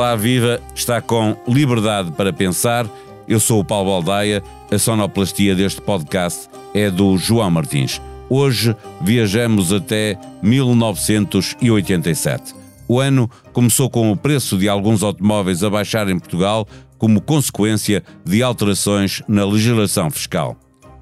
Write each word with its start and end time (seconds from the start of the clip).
Olá, 0.00 0.16
viva! 0.16 0.58
Está 0.74 1.02
com 1.02 1.36
Liberdade 1.46 2.10
para 2.12 2.32
Pensar. 2.32 2.86
Eu 3.28 3.38
sou 3.38 3.60
o 3.60 3.64
Paulo 3.64 3.90
Baldaia. 3.90 4.42
A 4.72 4.78
sonoplastia 4.78 5.54
deste 5.54 5.82
podcast 5.82 6.48
é 6.72 6.90
do 6.90 7.18
João 7.18 7.50
Martins. 7.50 8.00
Hoje 8.30 8.74
viajamos 9.02 9.74
até 9.74 10.18
1987. 10.42 12.54
O 12.88 12.98
ano 12.98 13.30
começou 13.52 13.90
com 13.90 14.10
o 14.10 14.16
preço 14.16 14.56
de 14.56 14.70
alguns 14.70 15.02
automóveis 15.02 15.62
a 15.62 15.68
baixar 15.68 16.08
em 16.08 16.18
Portugal 16.18 16.66
como 16.96 17.20
consequência 17.20 18.02
de 18.24 18.42
alterações 18.42 19.22
na 19.28 19.44
legislação 19.44 20.10
fiscal. 20.10 20.56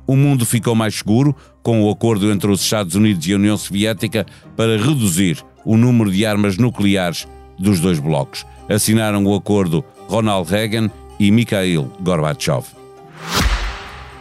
O 0.09 0.16
mundo 0.16 0.45
ficou 0.45 0.74
mais 0.74 0.96
seguro 0.96 1.37
com 1.62 1.85
o 1.85 1.91
acordo 1.91 2.33
entre 2.33 2.51
os 2.51 2.62
Estados 2.62 2.96
Unidos 2.96 3.24
e 3.29 3.33
a 3.33 3.37
União 3.37 3.57
Soviética 3.57 4.27
para 4.57 4.77
reduzir 4.77 5.41
o 5.65 5.77
número 5.77 6.10
de 6.10 6.27
armas 6.27 6.59
nucleares 6.59 7.29
dos 7.57 7.79
dois 7.79 8.01
blocos. 8.01 8.45
Assinaram 8.69 9.25
o 9.25 9.35
acordo 9.35 9.85
Ronald 10.09 10.51
Reagan 10.51 10.91
e 11.19 11.31
Mikhail 11.31 11.91
Gorbachev. 12.01 12.65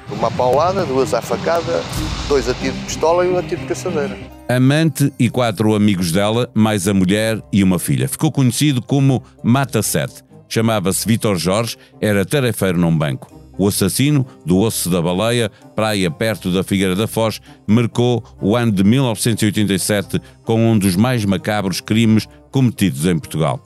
Uma 0.10 0.32
paulada, 0.32 0.86
duas 0.86 1.14
à 1.14 1.22
facada, 1.22 1.84
dois 2.30 2.48
a 2.48 2.54
tiro 2.54 2.74
de 2.74 2.86
pistola 2.86 3.26
e 3.26 3.30
um 3.30 3.38
a 3.38 3.44
tiro 3.44 3.62
de 3.62 3.68
caçadeira. 3.68 4.18
Amante 4.48 5.12
e 5.20 5.30
quatro 5.30 5.76
amigos 5.76 6.14
dela, 6.14 6.50
mais 6.54 6.88
a 6.88 6.94
mulher 6.94 7.42
e 7.52 7.62
uma 7.62 7.78
filha. 7.78 8.08
Ficou 8.08 8.32
conhecido 8.32 8.82
como 8.82 9.22
Mata 9.44 9.84
Sete. 9.84 10.24
Chamava-se 10.48 11.06
Vitor 11.06 11.36
Jorge, 11.36 11.76
era 12.00 12.26
tarefeiro 12.26 12.80
num 12.80 12.98
banco. 12.98 13.36
O 13.58 13.68
assassino 13.68 14.26
do 14.46 14.60
Osso 14.60 14.90
da 14.90 15.02
Baleia, 15.02 15.52
praia 15.76 16.10
perto 16.10 16.52
da 16.52 16.64
Figueira 16.64 16.96
da 16.96 17.08
Foz, 17.08 17.42
marcou 17.66 18.24
o 18.40 18.56
ano 18.56 18.72
de 18.72 18.84
1987 18.84 20.22
com 20.46 20.72
um 20.72 20.78
dos 20.78 20.96
mais 20.96 21.26
macabros 21.26 21.82
crimes 21.82 22.30
cometidos 22.50 23.06
em 23.06 23.18
Portugal. 23.18 23.60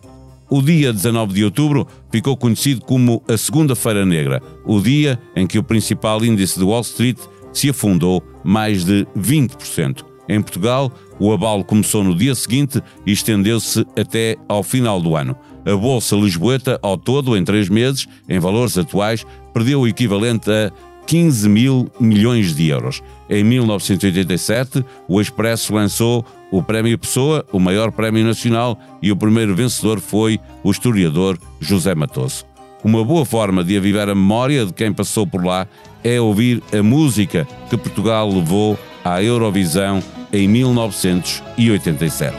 O 0.54 0.62
dia 0.62 0.92
19 0.92 1.34
de 1.34 1.46
outubro 1.46 1.88
ficou 2.12 2.36
conhecido 2.36 2.82
como 2.82 3.24
a 3.26 3.38
Segunda-feira 3.38 4.06
Negra, 4.06 4.44
o 4.66 4.82
dia 4.82 5.18
em 5.34 5.48
que 5.48 5.58
o 5.58 5.64
principal 5.64 6.26
índice 6.26 6.60
de 6.60 6.66
Wall 6.66 6.82
Street 6.82 7.18
se 7.54 7.70
afundou 7.70 8.22
mais 8.44 8.84
de 8.84 9.08
20%. 9.18 10.04
Em 10.28 10.42
Portugal, 10.42 10.92
o 11.18 11.32
abalo 11.32 11.64
começou 11.64 12.04
no 12.04 12.14
dia 12.14 12.36
seguinte 12.36 12.84
e 13.06 13.14
estendeu-se 13.14 13.86
até 13.98 14.36
ao 14.50 14.62
final 14.62 15.02
do 15.02 15.16
ano. 15.16 15.38
A 15.66 15.74
Bolsa 15.74 16.18
Lisboeta, 16.18 16.78
ao 16.82 16.98
todo, 16.98 17.38
em 17.38 17.46
três 17.46 17.70
meses, 17.70 18.06
em 18.28 18.38
valores 18.38 18.78
atuais, 18.78 19.26
perdeu 19.54 19.80
o 19.80 19.88
equivalente 19.88 20.52
a 20.52 20.70
15 21.08 21.50
mil 21.50 21.92
milhões 22.00 22.56
de 22.56 22.70
euros. 22.70 23.02
Em 23.30 23.44
1987, 23.44 24.86
o 25.08 25.22
Expresso 25.22 25.74
lançou 25.74 26.26
o 26.52 26.62
Prémio 26.62 26.98
Pessoa, 26.98 27.46
o 27.52 27.60
maior 27.60 27.92
prémio 27.92 28.24
nacional, 28.26 28.80
e 29.02 29.12
o 29.12 29.16
primeiro 29.16 29.56
vencedor 29.56 30.00
foi 30.00 30.40
o 30.64 30.72
historiador 30.72 31.38
José 31.60 31.96
Matoso. 31.96 32.46
Uma 32.84 33.06
boa 33.06 33.26
forma 33.26 33.64
de 33.64 33.78
avivar 33.78 34.10
a 34.10 34.16
memória 34.16 34.66
de 34.66 34.74
quem 34.74 34.92
passou 34.92 35.26
por 35.26 35.46
lá 35.46 35.68
é 36.04 36.20
ouvir 36.20 36.62
a 36.78 36.82
música 36.82 37.48
que 37.70 37.78
Portugal 37.78 38.28
levou 38.30 38.78
à 39.04 39.24
Eurovisão 39.24 40.02
em 40.34 40.48
1987. 40.48 42.36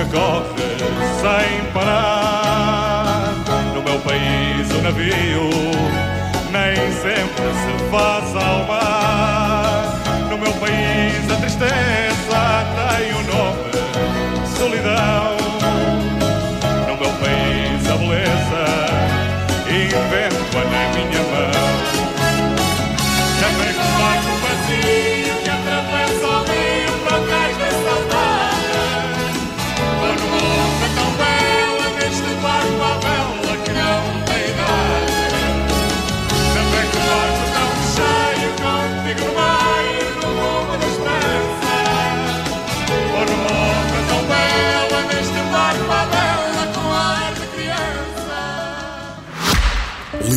que 0.00 0.12
corre 0.12 0.46
sem 1.20 1.72
parar. 1.72 3.34
No 3.74 3.82
meu 3.82 3.98
país 4.00 4.70
o 4.70 4.82
navio 4.82 5.39
nem 6.50 6.74
sempre 6.92 7.44
se 7.54 7.90
faz 7.90 8.36
ao 8.36 8.64
mar. 8.66 10.28
No 10.28 10.38
meu 10.38 10.52
país 10.54 11.30
a 11.30 11.36
tristeza 11.36 11.89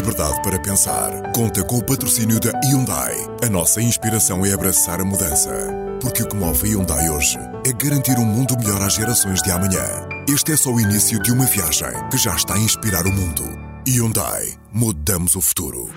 Liberdade 0.04 0.42
para 0.42 0.60
pensar. 0.60 1.32
Conta 1.34 1.64
com 1.64 1.78
o 1.78 1.84
patrocínio 1.84 2.38
da 2.38 2.52
Hyundai. 2.66 3.16
A 3.42 3.50
nossa 3.50 3.82
inspiração 3.82 4.46
é 4.46 4.52
abraçar 4.52 5.00
a 5.00 5.06
mudança. 5.06 5.50
Porque 6.02 6.24
o 6.24 6.28
que 6.28 6.36
move 6.36 6.68
a 6.68 6.72
Hyundai 6.74 7.10
hoje 7.10 7.38
é 7.66 7.72
garantir 7.72 8.20
um 8.20 8.26
mundo 8.26 8.58
melhor 8.58 8.82
às 8.82 8.96
gerações 8.96 9.42
de 9.42 9.50
amanhã. 9.50 9.88
Este 10.28 10.52
é 10.52 10.58
só 10.58 10.72
o 10.72 10.82
início 10.82 11.24
de 11.24 11.32
uma 11.32 11.46
viagem 11.46 11.88
que 12.12 12.18
já 12.18 12.36
está 12.36 12.56
a 12.56 12.60
inspirar 12.60 13.08
o 13.08 13.14
mundo. 13.14 13.44
Hyundai. 13.88 14.56
Mudamos 14.74 15.38
o 15.38 15.42
futuro. 15.42 15.90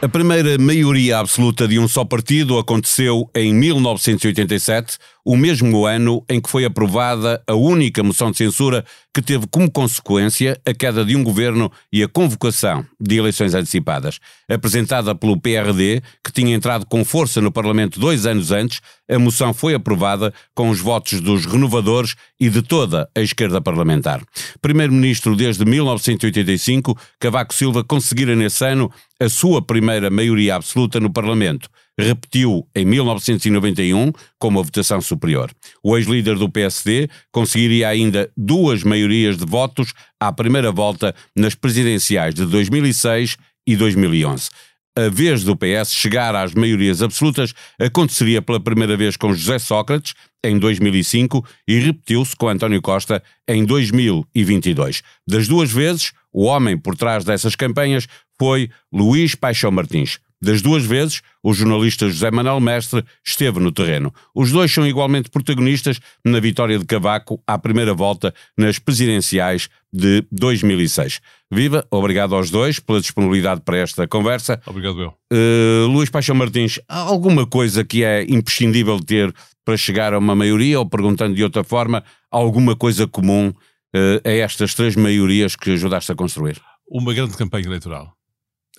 A 0.00 0.08
primeira 0.08 0.56
maioria 0.56 1.18
absoluta 1.18 1.68
de 1.68 1.78
um 1.78 1.86
só 1.86 2.06
partido 2.06 2.58
aconteceu 2.58 3.28
em 3.34 3.52
1987, 3.52 4.96
o 5.24 5.36
mesmo 5.36 5.86
ano 5.86 6.22
em 6.28 6.40
que 6.40 6.50
foi 6.50 6.64
aprovada 6.64 7.42
a 7.46 7.54
única 7.54 8.02
moção 8.02 8.30
de 8.30 8.36
censura 8.36 8.84
que 9.14 9.22
teve 9.22 9.46
como 9.46 9.70
consequência 9.70 10.60
a 10.66 10.74
queda 10.74 11.04
de 11.04 11.16
um 11.16 11.24
governo 11.24 11.70
e 11.92 12.02
a 12.02 12.08
convocação 12.08 12.84
de 13.00 13.16
eleições 13.16 13.54
antecipadas. 13.54 14.18
Apresentada 14.48 15.14
pelo 15.14 15.40
PRD, 15.40 16.02
que 16.22 16.32
tinha 16.32 16.54
entrado 16.54 16.84
com 16.84 17.04
força 17.04 17.40
no 17.40 17.50
Parlamento 17.50 17.98
dois 17.98 18.26
anos 18.26 18.50
antes, 18.50 18.80
a 19.08 19.18
moção 19.18 19.54
foi 19.54 19.74
aprovada 19.74 20.34
com 20.54 20.68
os 20.68 20.80
votos 20.80 21.20
dos 21.20 21.46
renovadores 21.46 22.16
e 22.38 22.50
de 22.50 22.60
toda 22.60 23.08
a 23.14 23.20
esquerda 23.20 23.60
parlamentar. 23.60 24.20
Primeiro-ministro 24.60 25.36
desde 25.36 25.64
1985, 25.64 26.98
Cavaco 27.18 27.54
Silva 27.54 27.84
conseguira 27.84 28.34
nesse 28.34 28.64
ano 28.66 28.90
a 29.20 29.28
sua 29.28 29.62
primeira 29.62 30.10
maioria 30.10 30.56
absoluta 30.56 30.98
no 30.98 31.12
Parlamento. 31.12 31.70
Repetiu 31.98 32.66
em 32.74 32.84
1991 32.84 34.12
com 34.38 34.48
uma 34.48 34.62
votação 34.62 35.00
superior. 35.00 35.50
O 35.82 35.96
ex-líder 35.96 36.36
do 36.36 36.50
PSD 36.50 37.08
conseguiria 37.30 37.88
ainda 37.88 38.30
duas 38.36 38.82
maiorias 38.82 39.36
de 39.36 39.46
votos 39.46 39.92
à 40.18 40.32
primeira 40.32 40.72
volta 40.72 41.14
nas 41.36 41.54
presidenciais 41.54 42.34
de 42.34 42.46
2006 42.46 43.36
e 43.66 43.76
2011. 43.76 44.50
A 44.96 45.08
vez 45.08 45.42
do 45.42 45.56
PS 45.56 45.92
chegar 45.92 46.36
às 46.36 46.54
maiorias 46.54 47.02
absolutas 47.02 47.52
aconteceria 47.80 48.40
pela 48.40 48.60
primeira 48.60 48.96
vez 48.96 49.16
com 49.16 49.34
José 49.34 49.58
Sócrates, 49.58 50.14
em 50.44 50.56
2005, 50.56 51.44
e 51.66 51.80
repetiu-se 51.80 52.36
com 52.36 52.48
António 52.48 52.80
Costa 52.80 53.20
em 53.48 53.64
2022. 53.64 55.02
Das 55.26 55.48
duas 55.48 55.72
vezes, 55.72 56.12
o 56.32 56.44
homem 56.44 56.78
por 56.78 56.96
trás 56.96 57.24
dessas 57.24 57.56
campanhas 57.56 58.06
foi 58.38 58.70
Luís 58.92 59.34
Paixão 59.34 59.72
Martins. 59.72 60.20
Das 60.44 60.60
duas 60.60 60.84
vezes, 60.84 61.22
o 61.42 61.54
jornalista 61.54 62.06
José 62.06 62.30
Manuel 62.30 62.60
Mestre 62.60 63.02
esteve 63.24 63.58
no 63.60 63.72
terreno. 63.72 64.12
Os 64.34 64.52
dois 64.52 64.70
são 64.70 64.86
igualmente 64.86 65.30
protagonistas 65.30 65.98
na 66.22 66.38
vitória 66.38 66.78
de 66.78 66.84
Cavaco 66.84 67.42
à 67.46 67.58
primeira 67.58 67.94
volta 67.94 68.34
nas 68.54 68.78
presidenciais 68.78 69.70
de 69.90 70.22
2006. 70.30 71.22
Viva, 71.50 71.86
obrigado 71.90 72.34
aos 72.34 72.50
dois 72.50 72.78
pela 72.78 73.00
disponibilidade 73.00 73.62
para 73.62 73.78
esta 73.78 74.06
conversa. 74.06 74.60
Obrigado, 74.66 75.00
eu. 75.00 75.14
Uh, 75.32 75.86
Luís 75.86 76.10
Paixão 76.10 76.36
Martins, 76.36 76.78
há 76.86 76.98
alguma 76.98 77.46
coisa 77.46 77.82
que 77.82 78.04
é 78.04 78.24
imprescindível 78.24 79.00
ter 79.00 79.34
para 79.64 79.78
chegar 79.78 80.12
a 80.12 80.18
uma 80.18 80.34
maioria, 80.34 80.78
ou 80.78 80.84
perguntando 80.84 81.34
de 81.34 81.42
outra 81.42 81.64
forma, 81.64 82.04
alguma 82.30 82.76
coisa 82.76 83.06
comum 83.06 83.48
uh, 83.48 84.20
a 84.22 84.30
estas 84.30 84.74
três 84.74 84.94
maiorias 84.94 85.56
que 85.56 85.70
ajudaste 85.70 86.12
a 86.12 86.14
construir? 86.14 86.60
Uma 86.86 87.14
grande 87.14 87.34
campanha 87.34 87.64
eleitoral 87.64 88.14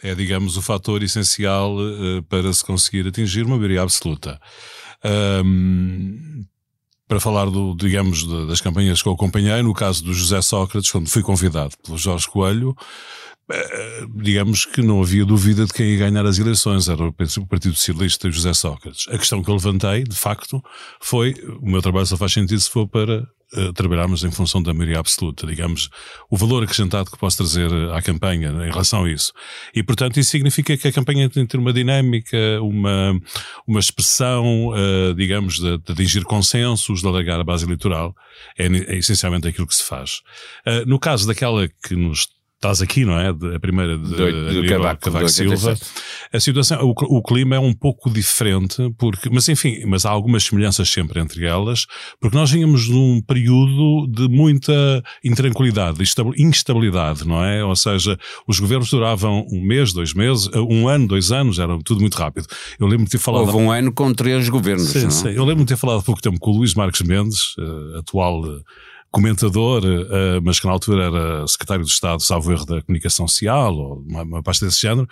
é, 0.05 0.13
digamos, 0.13 0.55
o 0.55 0.61
fator 0.61 1.01
essencial 1.01 1.75
uh, 1.75 2.21
para 2.29 2.53
se 2.53 2.63
conseguir 2.63 3.07
atingir 3.07 3.43
uma 3.43 3.55
maioria 3.55 3.81
absoluta. 3.81 4.39
Um, 5.03 6.45
para 7.07 7.19
falar 7.19 7.45
do, 7.45 7.75
digamos, 7.75 8.27
de, 8.27 8.47
das 8.47 8.61
campanhas 8.61 9.01
que 9.01 9.07
eu 9.07 9.13
acompanhei, 9.13 9.61
no 9.61 9.73
caso 9.73 10.03
do 10.03 10.13
José 10.13 10.41
Sócrates, 10.41 10.91
quando 10.91 11.09
fui 11.09 11.21
convidado 11.21 11.75
pelo 11.83 11.97
Jorge 11.97 12.27
Coelho, 12.27 12.75
digamos 14.15 14.65
que 14.65 14.81
não 14.81 15.01
havia 15.01 15.25
dúvida 15.25 15.65
de 15.65 15.73
quem 15.73 15.93
ia 15.93 15.99
ganhar 15.99 16.25
as 16.25 16.39
eleições, 16.39 16.89
era 16.89 17.03
o 17.03 17.13
Partido 17.13 17.75
Socialista 17.75 18.27
e 18.27 18.31
José 18.31 18.53
Sócrates. 18.53 19.07
A 19.09 19.17
questão 19.17 19.43
que 19.43 19.49
eu 19.49 19.55
levantei, 19.55 20.03
de 20.03 20.15
facto, 20.15 20.63
foi, 20.99 21.35
o 21.61 21.69
meu 21.69 21.81
trabalho 21.81 22.05
só 22.05 22.17
faz 22.17 22.33
sentido 22.33 22.59
se 22.59 22.69
for 22.69 22.87
para 22.87 23.21
uh, 23.53 23.73
trabalharmos 23.73 24.23
em 24.23 24.31
função 24.31 24.61
da 24.61 24.73
maioria 24.73 24.99
absoluta, 24.99 25.45
digamos, 25.45 25.89
o 26.29 26.37
valor 26.37 26.63
acrescentado 26.63 27.11
que 27.11 27.17
posso 27.17 27.37
trazer 27.37 27.71
à 27.91 28.01
campanha 28.01 28.49
em 28.49 28.71
relação 28.71 29.03
a 29.03 29.11
isso. 29.11 29.31
E, 29.73 29.83
portanto, 29.83 30.19
isso 30.19 30.31
significa 30.31 30.75
que 30.75 30.87
a 30.87 30.91
campanha 30.91 31.29
tem 31.29 31.45
que 31.45 31.51
ter 31.51 31.57
uma 31.57 31.73
dinâmica, 31.73 32.37
uma, 32.61 33.19
uma 33.67 33.79
expressão, 33.79 34.69
uh, 34.69 35.13
digamos, 35.15 35.59
de, 35.59 35.77
de 35.77 35.91
atingir 35.91 36.23
consensos, 36.23 37.01
de 37.01 37.07
alargar 37.07 37.39
a 37.39 37.43
base 37.43 37.65
eleitoral. 37.65 38.15
É, 38.57 38.65
é 38.65 38.97
essencialmente 38.97 39.47
aquilo 39.47 39.67
que 39.67 39.75
se 39.75 39.83
faz. 39.83 40.21
Uh, 40.65 40.85
no 40.87 40.99
caso 40.99 41.27
daquela 41.27 41.67
que 41.67 41.95
nos 41.95 42.27
estás 42.55 42.81
aqui, 42.81 43.05
não 43.05 43.19
é? 43.19 43.29
a 43.29 43.59
primeira 43.59 43.97
de, 43.97 44.15
de, 44.15 44.61
de 44.61 44.67
Cavaco, 44.67 45.01
Cavaco 45.01 45.29
Silva. 45.29 45.75
A 46.33 46.39
situação, 46.39 46.79
o, 46.81 47.17
o, 47.17 47.21
clima 47.21 47.55
é 47.55 47.59
um 47.59 47.73
pouco 47.73 48.09
diferente, 48.09 48.77
porque, 48.97 49.29
mas 49.29 49.47
enfim, 49.47 49.83
mas 49.85 50.05
há 50.05 50.09
algumas 50.09 50.43
semelhanças 50.43 50.89
sempre 50.89 51.19
entre 51.19 51.45
elas, 51.45 51.85
porque 52.19 52.35
nós 52.35 52.51
vínhamos 52.51 52.89
num 52.89 53.21
período 53.21 54.07
de 54.07 54.27
muita 54.27 55.03
intranquilidade, 55.23 56.01
instabilidade, 56.37 57.27
não 57.27 57.43
é? 57.43 57.63
Ou 57.63 57.75
seja, 57.75 58.17
os 58.47 58.59
governos 58.59 58.89
duravam 58.89 59.45
um 59.51 59.61
mês, 59.61 59.93
dois 59.93 60.13
meses, 60.13 60.49
um 60.55 60.87
ano, 60.87 61.07
dois 61.07 61.31
anos, 61.31 61.59
era 61.59 61.77
tudo 61.83 62.01
muito 62.01 62.15
rápido. 62.15 62.47
Eu 62.79 62.87
lembro 62.87 63.05
de 63.05 63.11
ter 63.11 63.19
falado. 63.19 63.41
Houve 63.41 63.57
um 63.57 63.71
ano 63.71 63.93
com 63.93 64.13
três 64.13 64.49
governos. 64.49 64.89
Sim, 64.89 65.09
sim. 65.09 65.29
Eu 65.29 65.45
lembro 65.45 65.63
de 65.63 65.69
ter 65.73 65.77
falado 65.77 65.99
há 65.99 66.03
pouco 66.03 66.21
tempo 66.21 66.39
com 66.39 66.51
o 66.51 66.57
Luís 66.57 66.73
Marques 66.73 67.01
Mendes, 67.01 67.55
uh, 67.57 67.99
atual. 67.99 68.41
Comentador, 69.15 69.81
uh, 69.85 70.41
mas 70.43 70.59
que 70.59 70.65
na 70.65 70.73
altura 70.73 71.05
era 71.05 71.47
secretário 71.47 71.85
de 71.85 71.89
Estado, 71.89 72.21
salvo 72.21 72.51
erro, 72.51 72.65
da 72.65 72.81
comunicação 72.81 73.25
social, 73.29 73.73
ou 73.73 74.03
uma, 74.05 74.23
uma 74.23 74.43
pasta 74.43 74.65
desse 74.65 74.81
género, 74.81 75.07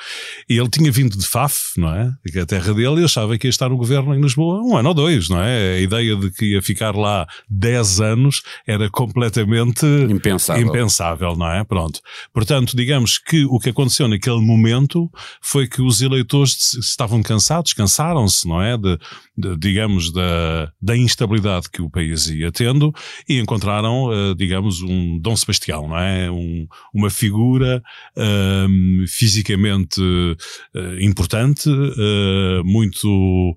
e 0.49 0.57
ele 0.57 0.67
tinha 0.67 0.91
vindo 0.91 1.17
de 1.17 1.25
Faf, 1.25 1.79
não 1.79 1.95
é? 1.95 2.11
Que 2.29 2.39
é 2.39 2.41
a 2.41 2.45
terra 2.45 2.73
dele, 2.73 2.99
e 2.99 3.05
achava 3.05 3.37
que 3.37 3.47
ia 3.47 3.49
estar 3.49 3.69
no 3.69 3.77
governo 3.77 4.13
em 4.13 4.19
Lisboa 4.19 4.59
um 4.61 4.75
ano 4.75 4.89
ou 4.89 4.93
dois, 4.93 5.29
não 5.29 5.41
é? 5.41 5.75
A 5.75 5.79
ideia 5.79 6.17
de 6.17 6.31
que 6.31 6.47
ia 6.47 6.61
ficar 6.61 6.93
lá 6.93 7.25
10 7.49 8.01
anos 8.01 8.41
era 8.67 8.89
completamente 8.89 9.85
impensável. 10.09 10.67
impensável, 10.67 11.37
não 11.37 11.49
é? 11.49 11.63
Pronto. 11.63 12.01
Portanto, 12.33 12.75
digamos 12.75 13.17
que 13.17 13.45
o 13.45 13.57
que 13.57 13.69
aconteceu 13.69 14.09
naquele 14.09 14.41
momento 14.41 15.09
foi 15.41 15.65
que 15.65 15.81
os 15.81 16.01
eleitores 16.01 16.73
estavam 16.73 17.23
cansados, 17.23 17.71
cansaram-se, 17.71 18.45
não 18.45 18.61
é? 18.61 18.77
De, 18.77 18.99
de, 19.37 19.55
digamos, 19.55 20.11
da, 20.11 20.69
da 20.81 20.97
instabilidade 20.97 21.69
que 21.69 21.81
o 21.81 21.89
país 21.89 22.27
ia 22.27 22.51
tendo 22.51 22.93
e 23.29 23.39
encontraram, 23.39 23.92
uh, 24.07 24.35
digamos, 24.35 24.81
um 24.81 25.17
Dom 25.19 25.35
Sebastião, 25.35 25.87
não 25.87 25.97
é? 25.97 26.29
Um, 26.29 26.67
uma 26.93 27.09
figura 27.09 27.81
uh, 28.17 29.07
fisicamente 29.07 30.01
uh, 30.01 31.01
importante, 31.01 31.69
eh, 31.69 32.61
muito 32.63 33.55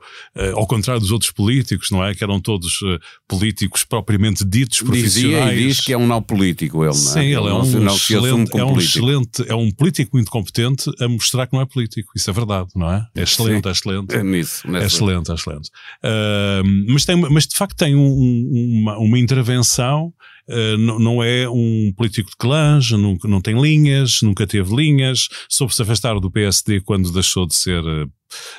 ao 0.54 0.66
contrário 0.66 1.00
dos 1.00 1.10
outros 1.10 1.30
políticos, 1.30 1.90
não 1.90 2.04
é? 2.04 2.14
Que 2.14 2.24
eram 2.24 2.40
todos 2.40 2.80
políticos 3.28 3.84
propriamente 3.84 4.44
ditos, 4.44 4.80
profissionais. 4.82 5.50
Dizia 5.50 5.54
e 5.54 5.66
diz 5.68 5.80
que 5.80 5.92
é 5.92 5.98
um 5.98 6.06
não 6.06 6.22
político, 6.22 6.84
ele, 6.84 6.94
não 6.94 7.10
é? 7.10 7.12
Sim, 7.12 7.20
ele, 7.20 7.36
ele 7.36 7.48
é, 7.48 7.52
um 7.52 7.80
não 7.80 7.94
excelente, 7.94 8.58
é 8.58 8.64
um 8.64 8.78
excelente, 8.78 9.44
é 9.48 9.54
um 9.54 9.70
político 9.70 10.10
muito 10.14 10.30
competente 10.30 10.90
a 11.00 11.08
mostrar 11.08 11.46
que 11.46 11.54
não 11.54 11.60
é 11.60 11.66
político. 11.66 12.12
Isso 12.16 12.28
é 12.30 12.32
verdade, 12.32 12.70
não 12.74 12.90
é? 12.90 13.06
É 13.14 13.22
excelente, 13.22 13.62
Sim, 13.62 13.68
é 13.68 13.72
excelente. 13.72 14.14
É, 14.14 14.22
nisso, 14.22 14.76
é 14.76 14.84
excelente, 14.84 15.30
é 15.30 15.34
excelente. 15.34 15.70
Uh, 16.02 16.92
mas, 16.92 17.04
tem, 17.04 17.16
mas 17.16 17.46
de 17.46 17.56
facto 17.56 17.76
tem 17.76 17.94
um, 17.94 18.80
uma, 18.82 18.98
uma 18.98 19.18
intervenção 19.18 20.12
Uh, 20.48 20.76
não, 20.76 21.22
é 21.22 21.48
um 21.48 21.92
político 21.96 22.30
de 22.30 22.36
clãs, 22.36 22.90
não, 22.92 23.16
não 23.24 23.40
tem 23.40 23.60
linhas, 23.60 24.22
nunca 24.22 24.46
teve 24.46 24.74
linhas, 24.74 25.28
soube-se 25.48 25.82
afastar 25.82 26.20
do 26.20 26.30
PSD 26.30 26.80
quando 26.82 27.12
deixou 27.12 27.46
de 27.46 27.54
ser 27.56 27.82
uh, 27.82 28.10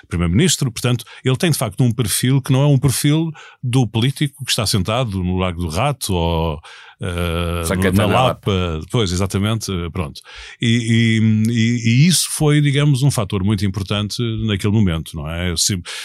Primeiro-Ministro, 0.07 0.71
portanto, 0.71 1.05
ele 1.23 1.35
tem 1.37 1.51
de 1.51 1.57
facto 1.57 1.81
um 1.83 1.91
perfil 1.91 2.41
que 2.41 2.51
não 2.51 2.61
é 2.61 2.67
um 2.67 2.77
perfil 2.77 3.31
do 3.61 3.87
político 3.87 4.43
que 4.43 4.51
está 4.51 4.65
sentado 4.65 5.23
no 5.23 5.37
Lago 5.37 5.61
do 5.61 5.69
Rato 5.69 6.13
ou 6.13 6.55
uh, 7.01 7.93
na 7.93 8.05
Lapa, 8.05 8.81
pois, 8.91 9.11
exatamente, 9.11 9.71
pronto. 9.91 10.21
E, 10.61 11.19
e, 11.49 11.51
e, 11.51 12.07
isso 12.07 12.27
foi, 12.31 12.61
digamos, 12.61 13.03
um 13.03 13.11
fator 13.11 13.43
muito 13.43 13.65
importante 13.65 14.21
naquele 14.45 14.73
momento, 14.73 15.15
não 15.15 15.29
é? 15.29 15.53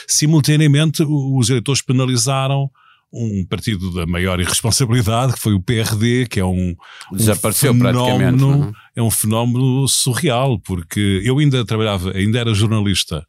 Simultaneamente, 0.07 1.03
os 1.07 1.51
eleitores 1.51 1.83
penalizaram 1.83 2.71
um 3.13 3.45
partido 3.45 3.93
da 3.93 4.07
maior 4.07 4.41
irresponsabilidade, 4.41 5.35
que 5.35 5.39
foi 5.39 5.53
o 5.53 5.61
PRD, 5.61 6.27
que 6.27 6.41
é 6.41 6.45
um, 6.45 6.75
Desapareceu 7.13 7.73
um 7.73 7.79
fenómeno, 7.79 8.75
é? 8.97 9.01
é 9.01 9.03
um 9.03 9.11
fenómeno 9.11 9.87
surreal, 9.87 10.59
porque 10.59 11.21
eu 11.23 11.39
ainda 11.39 11.65
trabalhava, 11.65 12.13
ainda 12.13 12.39
era 12.39 12.55
jornalista 12.55 13.27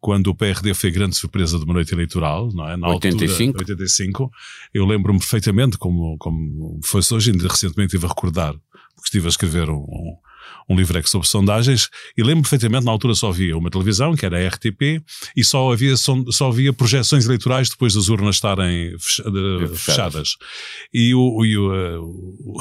quando 0.00 0.28
o 0.28 0.34
PRD 0.34 0.72
foi 0.74 0.90
a 0.90 0.92
grande 0.92 1.16
surpresa 1.16 1.58
de 1.58 1.64
uma 1.64 1.74
noite 1.74 1.92
eleitoral, 1.92 2.50
não 2.52 2.68
é? 2.68 2.76
Na 2.76 2.88
85? 2.90 3.58
Altura, 3.58 3.72
85. 3.72 4.30
Eu 4.72 4.86
lembro-me 4.86 5.18
perfeitamente 5.18 5.78
como, 5.78 6.16
como 6.18 6.78
foi 6.84 7.00
hoje, 7.12 7.32
ainda 7.32 7.48
recentemente 7.48 7.94
estive 7.94 8.06
a 8.06 8.10
recordar, 8.10 8.52
porque 8.94 9.06
estive 9.06 9.26
a 9.26 9.30
escrever 9.30 9.68
um, 9.68 9.78
um 9.78 10.16
um 10.68 10.76
livreco 10.76 11.08
sobre 11.08 11.28
sondagens, 11.28 11.88
e 12.16 12.22
lembro 12.22 12.42
perfeitamente, 12.42 12.84
na 12.84 12.90
altura 12.90 13.14
só 13.14 13.28
havia 13.28 13.56
uma 13.56 13.70
televisão, 13.70 14.14
que 14.14 14.24
era 14.24 14.38
a 14.38 14.48
RTP, 14.48 15.02
e 15.36 15.44
só 15.44 15.72
havia, 15.72 15.94
só 15.96 16.48
havia 16.48 16.72
projeções 16.72 17.26
eleitorais 17.26 17.68
depois 17.68 17.94
das 17.94 18.08
urnas 18.08 18.36
estarem 18.36 18.96
fechadas. 18.98 19.80
fechadas. 19.80 20.36
E 20.92 21.14
o, 21.14 21.44
e 21.44 21.56
o, 21.56 21.74
eh, 21.74 21.98
o, 21.98 22.58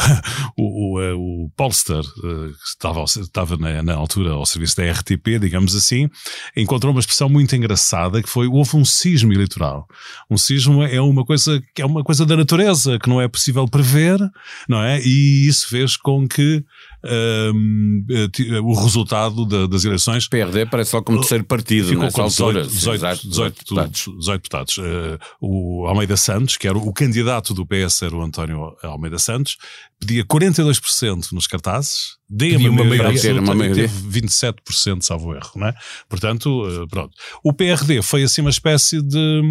o, 0.58 1.02
eh, 1.02 1.14
o, 1.14 1.52
Polster, 1.56 2.02
eh, 2.02 2.50
que 2.50 2.68
estava, 2.68 3.04
estava 3.04 3.58
na, 3.58 3.82
na, 3.82 3.94
altura 3.94 4.32
ao 4.32 4.46
serviço 4.46 4.78
da 4.78 4.92
RTP, 4.92 5.40
digamos 5.40 5.76
assim, 5.76 6.10
encontrou 6.56 6.92
uma 6.92 7.00
expressão 7.00 7.30
muito 7.30 7.56
engraçada 7.56 8.22
que 8.22 8.30
foi, 8.30 8.48
houve 8.48 8.76
um 8.76 8.86
sismo 8.86 9.32
eleitoral. 9.32 9.88
Um 10.30 10.38
sismo 10.38 10.84
é 10.84 11.02
uma 11.02 11.26
coisa 11.26 11.62
que 11.74 11.82
é 11.82 11.86
uma 11.86 12.04
coisa 12.04 12.26
da 12.26 12.36
natureza, 12.36 13.00
que 13.00 13.10
não 13.10 13.22
é 13.22 13.28
possível 13.28 13.68
prever, 13.68 14.20
não 14.68 14.82
é? 14.82 15.02
E 15.02 15.48
isso 15.48 15.68
fez 15.70 15.96
com 15.96 16.28
que 16.28 16.64
um, 17.06 18.06
eh, 18.10 18.60
o 18.62 18.74
resultado 18.74 19.46
da, 19.46 19.68
das 19.68 19.84
eleições. 19.84 20.28
PRD 20.28 20.66
parece 20.66 20.92
só 20.92 21.02
como 21.02 21.20
terceiro 21.20 21.44
partido 21.44 21.90
ficou 21.90 22.04
nessa 22.04 22.22
com 22.22 22.28
18, 22.28 22.58
altura. 22.58 22.68
18, 22.68 23.00
18, 23.00 23.28
18, 23.28 23.56
deputados. 23.56 24.10
18 24.20 24.42
deputados. 24.42 24.78
Uh, 24.78 25.20
o 25.42 25.86
Almeida 25.88 26.16
Santos, 26.16 26.58
que 26.58 26.68
era 26.68 26.78
o 26.78 26.94
candidato 26.94 27.54
do 27.54 27.66
PS, 27.66 28.04
era 28.04 28.16
o 28.16 28.22
António 28.22 28.76
Almeida 28.82 29.20
Santos, 29.20 29.58
pedia 30.04 30.26
42% 30.26 31.32
nos 31.32 31.48
cartazes, 31.48 32.18
dei 32.30 32.56
uma, 32.58 32.70
uma 32.70 32.84
maioria, 32.84 33.10
absoluta, 33.10 33.42
uma 33.42 33.56
maioria. 33.56 33.88
teve 33.88 34.22
27%, 34.22 35.02
salvo 35.02 35.34
erro, 35.34 35.52
não 35.56 35.68
é? 35.68 35.74
Portanto, 36.10 36.68
uh, 36.68 36.88
pronto. 36.88 37.12
O 37.44 37.54
PRD 37.54 38.02
foi 38.02 38.24
assim 38.24 38.42
uma 38.42 38.50
espécie 38.50 39.02
de... 39.02 39.42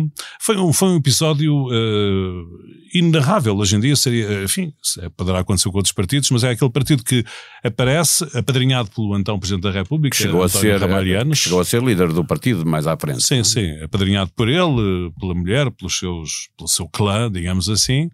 Foi 0.41 0.57
um, 0.57 0.73
foi 0.73 0.89
um 0.89 0.97
episódio 0.97 1.67
uh, 1.67 2.47
inarrável 2.95 3.57
hoje 3.57 3.77
em 3.77 3.81
dia, 3.81 3.97
seria, 3.97 4.43
enfim, 4.43 4.73
é, 4.99 5.09
poderá 5.11 5.41
acontecer 5.41 5.71
com 5.71 5.77
outros 5.77 5.95
partidos, 5.95 6.31
mas 6.31 6.45
é 6.45 6.51
aquele 6.51 6.71
partido 6.71 7.03
que 7.03 7.25
aparece, 7.65 8.25
apadrinhado 8.37 8.91
pelo 8.91 9.17
então 9.17 9.39
Presidente 9.39 9.63
da 9.63 9.71
República, 9.71 10.17
chegou 10.17 10.43
a 10.43 10.49
ser 10.49 10.79
Ramalhianos. 10.79 11.39
Chegou 11.39 11.61
a 11.61 11.65
ser 11.65 11.83
líder 11.83 12.13
do 12.13 12.25
partido 12.25 12.67
mais 12.67 12.87
à 12.87 12.97
frente. 12.97 13.23
Sim, 13.23 13.43
sim, 13.43 13.81
apadrinhado 13.83 14.31
por 14.37 14.49
ele, 14.49 15.11
pela 15.19 15.35
mulher, 15.35 15.71
pelos 15.71 15.99
seus, 15.99 16.49
pelo 16.57 16.69
seu 16.69 16.89
clã, 16.89 17.31
digamos 17.31 17.69
assim, 17.69 18.11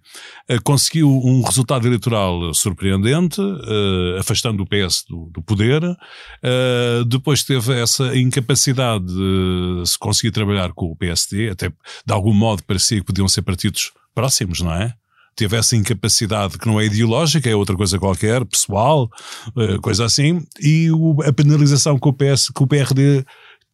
conseguiu 0.62 1.09
um 1.09 1.42
resultado 1.42 1.87
eleitoral 1.87 2.27
surpreendente, 2.54 3.40
uh, 3.40 4.18
afastando 4.18 4.62
o 4.62 4.66
PS 4.66 5.04
do, 5.08 5.30
do 5.32 5.42
poder, 5.42 5.82
uh, 5.85 7.04
depois 7.06 7.42
teve 7.42 7.80
essa 7.80 8.16
incapacidade 8.16 9.06
de 9.06 9.82
se 9.85 9.99
conseguir 9.99 10.30
trabalhar 10.30 10.73
com 10.73 10.87
o 10.87 10.97
PSD, 10.97 11.50
até 11.50 11.68
de 11.68 12.12
algum 12.12 12.32
modo 12.32 12.62
parecia 12.64 12.99
que 13.00 13.06
podiam 13.06 13.28
ser 13.28 13.42
partidos 13.42 13.92
próximos, 14.14 14.61
não 14.61 14.73
é? 14.73 14.94
Teve 15.37 15.56
essa 15.56 15.76
incapacidade 15.76 16.58
que 16.58 16.66
não 16.66 16.80
é 16.80 16.87
ideológica, 16.87 17.49
é 17.49 17.54
outra 17.54 17.76
coisa 17.76 17.97
qualquer, 17.97 18.44
pessoal, 18.44 19.08
eh, 19.56 19.78
coisa 19.80 20.04
assim, 20.04 20.44
e 20.61 20.90
o, 20.90 21.23
a 21.23 21.32
penalização 21.32 21.97
que 21.97 22.08
o, 22.08 22.12
PS, 22.12 22.50
que 22.50 22.61
o 22.61 22.66
PRD 22.66 23.25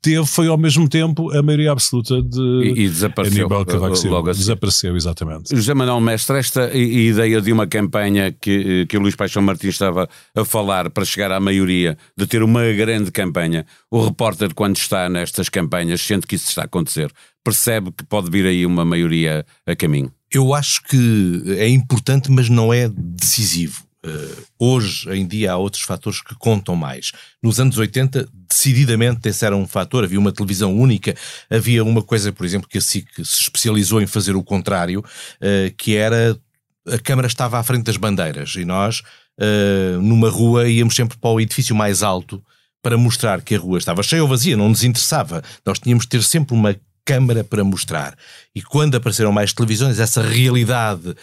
teve 0.05 0.27
foi 0.27 0.49
ao 0.49 0.59
mesmo 0.59 0.87
tempo 0.87 1.35
a 1.35 1.43
maioria 1.43 1.73
absoluta 1.73 2.21
de 2.21 2.41
e, 2.63 2.85
e 2.85 2.89
desapareceu 2.89 3.47
Aníbal 3.47 3.65
Cavaco 3.65 3.97
Silva. 3.97 4.17
Logo 4.17 4.31
assim. 4.31 4.41
Desapareceu, 4.41 4.95
exatamente. 4.95 5.57
José 5.57 5.73
Manuel 5.73 6.01
Mestre, 6.01 6.37
esta 6.37 6.71
ideia 6.77 7.41
de 7.41 7.51
uma 7.51 7.67
campanha 7.67 8.31
que, 8.31 8.85
que 8.87 8.99
o 8.99 9.01
Luís 9.01 9.17
Paixão 9.17 9.43
Martins 9.43 9.75
estava 9.75 10.07
a 10.37 10.45
falar 10.45 10.91
para 10.91 11.07
chegar 11.07 11.33
à 11.33 11.41
maioria, 11.41 11.97
de 12.15 12.27
ter 12.27 12.43
uma 12.43 12.71
grande 12.73 13.11
campanha, 13.11 13.65
o 13.91 14.05
repórter 14.05 14.53
quando 14.55 14.77
está 14.77 15.09
nestas 15.09 15.49
campanhas 15.49 16.03
sente 16.03 16.27
que 16.27 16.37
isso 16.37 16.49
está 16.49 16.63
a 16.63 16.65
acontecer, 16.67 17.11
percebe 17.43 17.91
que 17.91 18.05
pode 18.05 18.31
vir 18.31 18.45
aí 18.45 18.67
uma 18.67 18.85
maioria 18.85 19.47
a 19.67 19.75
caminho? 19.75 20.13
Eu 20.31 20.53
acho 20.53 20.83
que 20.83 21.43
é 21.57 21.69
importante, 21.69 22.31
mas 22.31 22.51
não 22.51 22.75
é 22.75 22.89
decisivo. 22.89 23.85
Uh, 24.05 24.45
hoje 24.59 25.09
em 25.13 25.27
dia 25.27 25.53
há 25.53 25.57
outros 25.57 25.83
fatores 25.83 26.21
que 26.21 26.35
contam 26.35 26.77
mais. 26.77 27.11
Nos 27.43 27.59
anos 27.59 27.79
80, 27.79 28.29
decididamente 28.47 29.27
esse 29.27 29.47
era 29.47 29.57
um 29.57 29.67
fator, 29.67 30.05
havia 30.05 30.21
uma 30.21 30.31
televisão 30.31 30.77
única, 30.77 31.15
havia 31.49 31.83
uma 31.83 32.03
coisa, 32.03 32.31
por 32.31 32.45
exemplo, 32.45 32.69
que 32.69 32.77
a 32.77 32.83
SIC 32.83 33.09
se 33.25 33.41
especializou 33.41 34.03
em 34.03 34.07
fazer 34.07 34.37
o 34.37 34.43
contrário, 34.43 35.01
uh, 35.01 35.75
que 35.79 35.97
era 35.97 36.39
a 36.87 36.99
Câmara 36.99 37.27
estava 37.27 37.59
à 37.59 37.63
frente 37.63 37.85
das 37.85 37.97
bandeiras 37.97 38.57
e 38.57 38.65
nós, 38.67 39.01
uh, 39.41 39.99
numa 40.03 40.29
rua, 40.29 40.69
íamos 40.69 40.95
sempre 40.95 41.17
para 41.17 41.31
o 41.31 41.41
edifício 41.41 41.75
mais 41.75 42.03
alto 42.03 42.45
para 42.83 42.99
mostrar 42.99 43.41
que 43.41 43.55
a 43.55 43.59
rua 43.59 43.79
estava 43.79 44.03
cheia 44.03 44.23
ou 44.23 44.29
vazia, 44.29 44.55
não 44.55 44.69
nos 44.69 44.85
interessava. 44.85 45.43
Nós 45.65 45.79
tínhamos 45.79 46.05
de 46.05 46.11
ter 46.11 46.23
sempre 46.23 46.55
uma 46.55 46.77
câmara 47.07 47.43
para 47.43 47.65
mostrar. 47.65 48.15
E 48.55 48.61
quando 48.61 48.97
apareceram 48.97 49.33
mais 49.33 49.55
televisões, 49.55 49.99
essa 49.99 50.21
realidade 50.21 51.15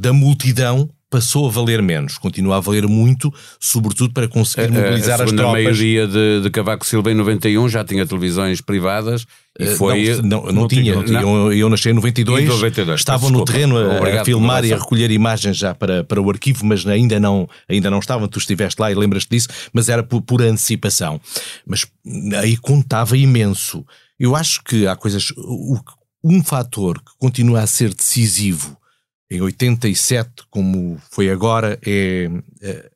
da 0.00 0.12
multidão 0.12 0.90
passou 1.10 1.48
a 1.48 1.50
valer 1.50 1.80
menos, 1.80 2.18
continua 2.18 2.56
a 2.56 2.60
valer 2.60 2.86
muito, 2.86 3.32
sobretudo 3.58 4.12
para 4.12 4.28
conseguir 4.28 4.70
mobilizar 4.70 5.18
a, 5.18 5.22
a 5.22 5.24
as 5.24 5.32
tropas. 5.32 5.48
A 5.48 5.52
maioria 5.52 6.06
de, 6.06 6.42
de 6.42 6.50
Cavaco 6.50 6.86
Silva 6.86 7.10
em 7.10 7.14
91 7.14 7.68
já 7.68 7.84
tinha 7.84 8.06
televisões 8.06 8.60
privadas 8.60 9.24
e 9.58 9.64
eh, 9.64 9.76
foi... 9.76 10.16
Não, 10.22 10.44
não, 10.44 10.52
não 10.52 10.68
tinha, 10.68 11.02
tinha 11.02 11.20
não. 11.20 11.46
Eu, 11.46 11.52
eu 11.52 11.68
nasci 11.70 11.88
em 11.88 11.94
92, 11.94 12.48
92 12.48 13.00
estavam 13.00 13.30
no 13.30 13.44
terreno 13.44 13.78
a, 13.78 14.20
a 14.20 14.24
filmar 14.24 14.64
e 14.64 14.72
a 14.72 14.76
recolher 14.76 15.10
imagens 15.10 15.56
já 15.56 15.74
para, 15.74 16.04
para 16.04 16.20
o 16.20 16.30
arquivo, 16.30 16.64
mas 16.66 16.86
ainda 16.86 17.18
não, 17.18 17.48
ainda 17.68 17.90
não 17.90 17.98
estavam, 17.98 18.28
tu 18.28 18.38
estiveste 18.38 18.80
lá 18.80 18.92
e 18.92 18.94
lembras-te 18.94 19.30
disso, 19.30 19.48
mas 19.72 19.88
era 19.88 20.02
por, 20.02 20.20
por 20.20 20.42
antecipação. 20.42 21.18
Mas 21.66 21.86
aí 22.36 22.56
contava 22.56 23.16
imenso. 23.16 23.84
Eu 24.20 24.36
acho 24.36 24.62
que 24.62 24.86
há 24.86 24.94
coisas... 24.94 25.32
Um 26.22 26.42
fator 26.42 26.98
que 26.98 27.12
continua 27.16 27.60
a 27.60 27.66
ser 27.66 27.94
decisivo 27.94 28.76
em 29.30 29.40
87, 29.40 30.44
como 30.50 31.00
foi 31.10 31.30
agora, 31.30 31.78
é, 31.86 32.30
é 32.62 32.90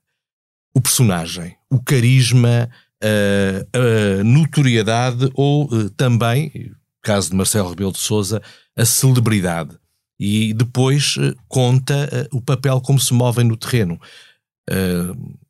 o 0.75 0.81
personagem, 0.81 1.55
o 1.71 1.79
carisma, 1.81 2.71
a, 3.03 4.21
a 4.21 4.25
notoriedade 4.25 5.31
ou 5.35 5.67
uh, 5.67 5.91
também, 5.91 6.73
caso 7.03 7.31
de 7.31 7.37
Marcelo 7.37 7.69
Rebelo 7.69 7.93
de 7.93 7.99
Souza, 7.99 8.41
a 8.77 8.85
celebridade. 8.85 9.77
E 10.19 10.55
depois 10.55 11.17
conta 11.49 12.29
o 12.33 12.41
papel 12.41 12.81
como 12.81 13.01
se 13.01 13.13
movem 13.13 13.45
no 13.45 13.57
terreno. 13.57 14.01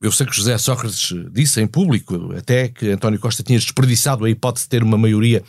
eu 0.00 0.10
sei 0.10 0.24
que 0.24 0.34
José 0.34 0.56
Sócrates 0.56 1.12
disse 1.30 1.60
em 1.60 1.66
público 1.66 2.32
até 2.34 2.68
que 2.68 2.88
António 2.88 3.20
Costa 3.20 3.42
tinha 3.42 3.58
desperdiçado 3.58 4.24
a 4.24 4.30
hipótese 4.30 4.64
de 4.64 4.70
ter 4.70 4.82
uma 4.82 4.96
maioria 4.96 5.42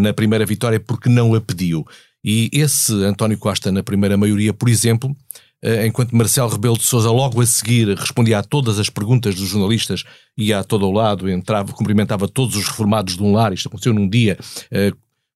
na 0.00 0.12
primeira 0.12 0.44
vitória 0.44 0.80
porque 0.80 1.08
não 1.08 1.36
a 1.36 1.40
pediu. 1.40 1.86
E 2.24 2.48
esse 2.52 2.92
António 3.04 3.36
Costa, 3.36 3.70
na 3.70 3.82
primeira 3.82 4.16
maioria, 4.16 4.54
por 4.54 4.68
exemplo, 4.68 5.14
eh, 5.62 5.86
enquanto 5.86 6.16
Marcelo 6.16 6.50
Rebelo 6.50 6.78
de 6.78 6.84
Sousa 6.84 7.10
logo 7.10 7.40
a 7.40 7.46
seguir 7.46 7.88
respondia 7.96 8.38
a 8.38 8.42
todas 8.42 8.78
as 8.78 8.88
perguntas 8.90 9.34
dos 9.34 9.48
jornalistas, 9.48 10.04
ia 10.36 10.58
a 10.58 10.64
todo 10.64 10.86
o 10.86 10.92
lado, 10.92 11.28
entrava, 11.28 11.72
cumprimentava 11.72 12.26
todos 12.28 12.56
os 12.56 12.66
reformados 12.66 13.16
de 13.16 13.22
um 13.22 13.32
lar, 13.32 13.52
isto 13.52 13.68
aconteceu 13.68 13.92
num 13.92 14.08
dia, 14.08 14.38
eh, 14.70 14.92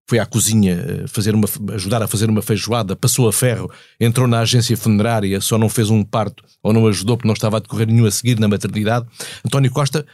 foi 0.09 0.18
à 0.18 0.26
cozinha 0.26 0.75
eh, 0.75 1.07
fazer 1.07 1.35
uma, 1.35 1.47
ajudar 1.75 2.02
a 2.02 2.07
fazer 2.07 2.30
uma 2.30 2.40
feijoada, 2.40 2.97
passou 2.97 3.28
a 3.28 3.33
ferro, 3.33 3.71
entrou 4.00 4.26
na 4.26 4.40
agência 4.40 4.76
funerária, 4.76 5.40
só 5.40 5.59
não 5.59 5.68
fez 5.68 5.90
um 5.90 6.02
parto 6.02 6.42
ou 6.62 6.73
não 6.73 6.87
ajudou 6.87 7.16
porque 7.16 7.28
não 7.28 7.35
estava 7.35 7.59
a 7.59 7.61
decorrer 7.61 7.87
nenhum 7.87 8.07
a 8.07 8.11
seguir 8.11 8.38
na 8.38 8.49
maternidade. 8.49 9.07
António 9.45 9.71
Costa 9.71 10.07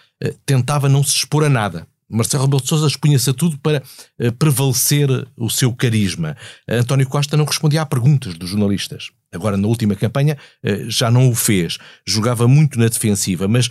tentava 0.46 0.88
não 0.88 1.02
se 1.02 1.16
expor 1.16 1.44
a 1.44 1.48
nada. 1.48 1.86
Marcelo 2.08 2.44
Rebelo 2.44 2.62
de 2.62 2.68
Sousa 2.68 2.86
expunha-se 2.86 3.30
a 3.30 3.34
tudo 3.34 3.58
para 3.58 3.82
uh, 4.20 4.32
prevalecer 4.32 5.08
o 5.36 5.48
seu 5.48 5.72
carisma. 5.72 6.36
António 6.68 7.08
Costa 7.08 7.36
não 7.36 7.44
respondia 7.44 7.82
a 7.82 7.86
perguntas 7.86 8.34
dos 8.34 8.50
jornalistas. 8.50 9.10
Agora, 9.32 9.56
na 9.56 9.66
última 9.66 9.94
campanha, 9.94 10.36
uh, 10.64 10.90
já 10.90 11.10
não 11.10 11.28
o 11.28 11.34
fez. 11.34 11.78
Jogava 12.06 12.46
muito 12.46 12.78
na 12.78 12.88
defensiva, 12.88 13.48
mas 13.48 13.68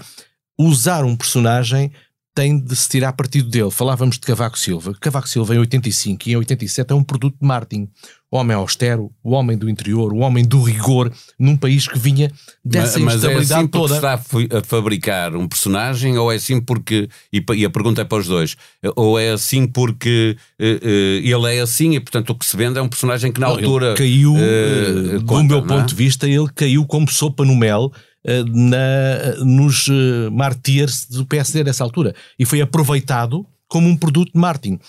usar 0.58 1.04
um 1.04 1.16
personagem 1.16 1.92
tem 2.34 2.60
de 2.60 2.75
se 2.75 2.90
tirar 2.90 3.13
partido 3.13 3.50
dele. 3.50 3.70
Falávamos 3.70 4.16
de 4.16 4.22
Cavaco 4.22 4.58
Silva. 4.58 4.94
Cavaco 5.00 5.30
Silva 5.30 5.56
em 5.56 5.60
85 5.60 6.28
e 6.28 6.32
em 6.34 6.36
87 6.38 6.92
é 6.92 6.96
um 6.96 7.04
produto 7.04 7.38
de 7.40 7.48
Martin. 7.48 7.88
O 8.32 8.38
homem 8.38 8.58
austero, 8.58 9.12
o 9.24 9.34
homem 9.34 9.56
do 9.56 9.70
interior, 9.70 10.12
o 10.12 10.18
homem 10.18 10.44
do 10.44 10.63
rigor, 10.63 11.12
num 11.38 11.56
país 11.56 11.88
que 11.88 12.00
vinha 12.00 12.32
dessa 12.66 12.98
mas, 12.98 13.18
instabilidade 13.18 13.32
mas 13.36 13.52
é 13.52 13.56
assim 13.56 13.68
toda. 13.68 13.96
está 13.96 14.13
a 14.13 14.63
fabricar 14.63 15.36
um 15.36 15.48
personagem 15.48 16.18
ou 16.18 16.32
é 16.32 16.36
assim 16.38 16.60
porque, 16.60 17.08
e 17.32 17.63
a 17.63 17.70
pergunta 17.70 18.02
é 18.02 18.04
para 18.04 18.18
os 18.18 18.25
dois, 18.25 18.58
ou 18.96 19.20
é 19.20 19.30
assim 19.30 19.68
porque 19.68 20.36
uh, 20.60 20.63
uh, 20.63 21.46
ele 21.46 21.56
é 21.56 21.62
assim 21.62 21.94
e 21.94 22.00
portanto 22.00 22.32
o 22.32 22.36
que 22.36 22.44
se 22.44 22.58
vende 22.58 22.80
é 22.80 22.82
um 22.82 22.90
personagem 22.90 23.32
que 23.32 23.40
na 23.40 23.50
não, 23.50 23.56
altura... 23.56 23.94
caiu, 23.94 24.34
uh, 24.34 25.20
do 25.20 25.44
meu 25.44 25.62
ponto 25.62 25.84
é? 25.84 25.86
de 25.86 25.94
vista, 25.94 26.28
ele 26.28 26.50
caiu 26.56 26.88
como 26.88 27.08
sopa 27.12 27.46
no 27.46 27.56
mel 27.56 27.92
na, 28.53 29.44
nos 29.44 29.88
uh, 29.88 30.32
martyrs 30.32 31.06
do 31.08 31.25
PSD 31.25 31.63
nessa 31.63 31.84
altura. 31.84 32.15
E 32.38 32.46
foi 32.46 32.62
aproveitado 32.62 33.46
como 33.68 33.89
um 33.89 33.98
produto 33.98 34.32
de 34.34 34.39
marketing. 34.39 34.80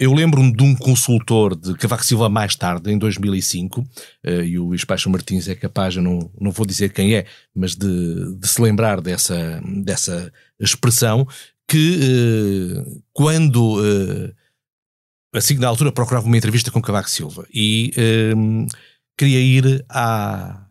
Eu 0.00 0.12
lembro-me 0.12 0.52
de 0.52 0.64
um 0.64 0.74
consultor 0.74 1.54
de 1.54 1.74
Cavaco 1.74 2.04
Silva 2.04 2.28
mais 2.28 2.56
tarde, 2.56 2.90
em 2.90 2.98
2005, 2.98 3.80
uh, 3.80 4.30
e 4.42 4.58
o 4.58 4.66
Luís 4.66 4.84
Martins 5.06 5.48
é 5.48 5.54
capaz, 5.54 5.94
eu 5.96 6.02
não, 6.02 6.30
não 6.40 6.50
vou 6.50 6.66
dizer 6.66 6.92
quem 6.92 7.14
é, 7.14 7.24
mas 7.54 7.76
de, 7.76 8.36
de 8.36 8.48
se 8.48 8.60
lembrar 8.60 9.00
dessa, 9.00 9.62
dessa 9.84 10.32
expressão, 10.58 11.26
que 11.68 12.84
quando 13.14 13.80
assim 15.34 15.54
na 15.54 15.68
altura 15.68 15.90
procurava 15.90 16.26
uma 16.26 16.36
entrevista 16.36 16.70
com 16.70 16.82
Cavaco 16.82 17.08
Silva 17.08 17.46
e 17.54 17.92
queria 19.16 19.40
ir 19.40 19.84
à, 19.88 20.66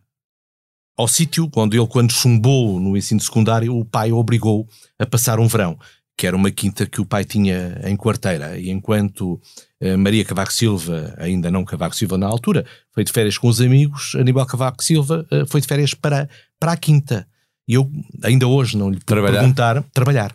ao 1.02 1.08
sítio 1.08 1.50
onde 1.56 1.76
ele, 1.76 1.86
quando 1.86 2.12
chumbou 2.12 2.78
no 2.78 2.96
ensino 2.96 3.20
secundário, 3.20 3.76
o 3.76 3.84
pai 3.84 4.12
o 4.12 4.16
obrigou 4.16 4.68
a 4.98 5.04
passar 5.04 5.40
um 5.40 5.48
verão, 5.48 5.76
que 6.16 6.26
era 6.26 6.36
uma 6.36 6.50
quinta 6.50 6.86
que 6.86 7.00
o 7.00 7.04
pai 7.04 7.24
tinha 7.24 7.80
em 7.84 7.96
quarteira. 7.96 8.58
E 8.58 8.70
enquanto 8.70 9.40
uh, 9.82 9.98
Maria 9.98 10.24
Cavaco 10.24 10.52
Silva, 10.52 11.14
ainda 11.18 11.50
não 11.50 11.64
Cavaco 11.64 11.96
Silva 11.96 12.16
na 12.16 12.26
altura, 12.26 12.64
foi 12.92 13.02
de 13.04 13.12
férias 13.12 13.36
com 13.36 13.48
os 13.48 13.60
amigos, 13.60 14.14
Aníbal 14.14 14.46
Cavaco 14.46 14.82
Silva 14.82 15.26
uh, 15.32 15.46
foi 15.46 15.60
de 15.60 15.66
férias 15.66 15.92
para, 15.92 16.28
para 16.58 16.72
a 16.72 16.76
quinta. 16.76 17.26
E 17.66 17.74
eu 17.74 17.90
ainda 18.22 18.46
hoje 18.46 18.76
não 18.76 18.90
lhe 18.90 19.00
trabalhar. 19.00 19.40
perguntar, 19.40 19.84
trabalhar, 19.92 20.32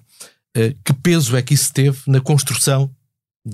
uh, 0.57 0.75
que 0.83 0.93
peso 0.93 1.38
é 1.38 1.41
que 1.41 1.53
isso 1.53 1.74
teve 1.74 2.00
na 2.07 2.19
construção 2.19 2.91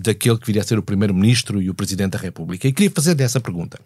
daquele 0.02 0.38
que 0.38 0.48
viria 0.48 0.62
a 0.62 0.66
ser 0.66 0.80
o 0.80 0.84
Primeiro-Ministro 0.84 1.62
e 1.62 1.70
o 1.70 1.74
Presidente 1.74 2.12
da 2.12 2.20
República. 2.20 2.68
E 2.68 2.74
queria 2.74 2.92
fazer 2.92 3.14
dessa 3.14 3.40
pergunta. 3.40 3.80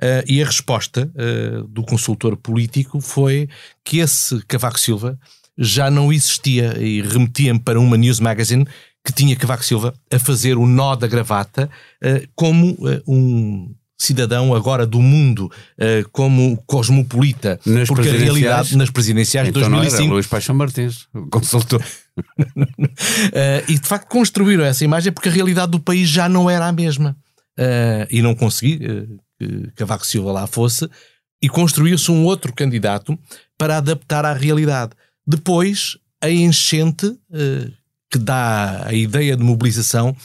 Uh, 0.00 0.22
e 0.26 0.40
a 0.40 0.46
resposta 0.46 1.10
uh, 1.14 1.66
do 1.66 1.82
consultor 1.82 2.36
político 2.36 3.00
foi 3.00 3.48
que 3.84 3.98
esse 3.98 4.40
Cavaco 4.46 4.78
Silva 4.78 5.18
já 5.56 5.90
não 5.90 6.12
existia 6.12 6.78
e 6.78 7.02
remetia-me 7.02 7.58
para 7.58 7.80
uma 7.80 7.96
news 7.96 8.20
magazine 8.20 8.66
que 9.04 9.12
tinha 9.12 9.34
Cavaco 9.34 9.64
Silva 9.64 9.94
a 10.12 10.18
fazer 10.18 10.56
o 10.56 10.66
nó 10.66 10.94
da 10.94 11.08
gravata 11.08 11.68
uh, 12.02 12.28
como 12.36 12.76
um 13.06 13.74
cidadão 13.98 14.54
agora 14.54 14.86
do 14.86 15.02
mundo 15.02 15.50
uh, 15.78 16.08
como 16.12 16.56
cosmopolita, 16.66 17.58
nas 17.66 17.88
porque 17.88 18.08
a 18.08 18.12
realidade 18.12 18.76
nas 18.76 18.90
presidenciais 18.90 19.48
então 19.48 19.62
de 19.62 19.68
2005... 19.68 19.96
Não 19.96 20.04
era 20.04 20.14
Luís 20.14 20.26
Paixão 20.26 20.54
Martins, 20.54 21.08
consultor. 21.30 21.82
uh, 21.82 22.22
e 23.68 23.78
de 23.78 23.86
facto 23.86 24.08
construíram 24.08 24.64
essa 24.64 24.84
imagem 24.84 25.12
porque 25.12 25.28
a 25.28 25.32
realidade 25.32 25.72
do 25.72 25.80
país 25.80 26.08
já 26.08 26.28
não 26.28 26.48
era 26.48 26.66
a 26.66 26.72
mesma. 26.72 27.16
Uh, 27.58 28.06
e 28.08 28.22
não 28.22 28.36
consegui 28.36 28.78
que 29.36 29.72
Cavaco 29.74 30.06
Silva 30.06 30.30
lá 30.30 30.46
fosse, 30.46 30.88
e 31.42 31.48
construiu-se 31.48 32.10
um 32.10 32.24
outro 32.24 32.52
candidato 32.52 33.18
para 33.56 33.78
adaptar 33.78 34.24
à 34.24 34.32
realidade. 34.32 34.92
Depois, 35.26 35.96
a 36.20 36.30
enchente 36.30 37.16
que 38.10 38.18
dá 38.18 38.86
a 38.86 38.92
ideia 38.92 39.36
de 39.36 39.42
mobilização 39.42 40.16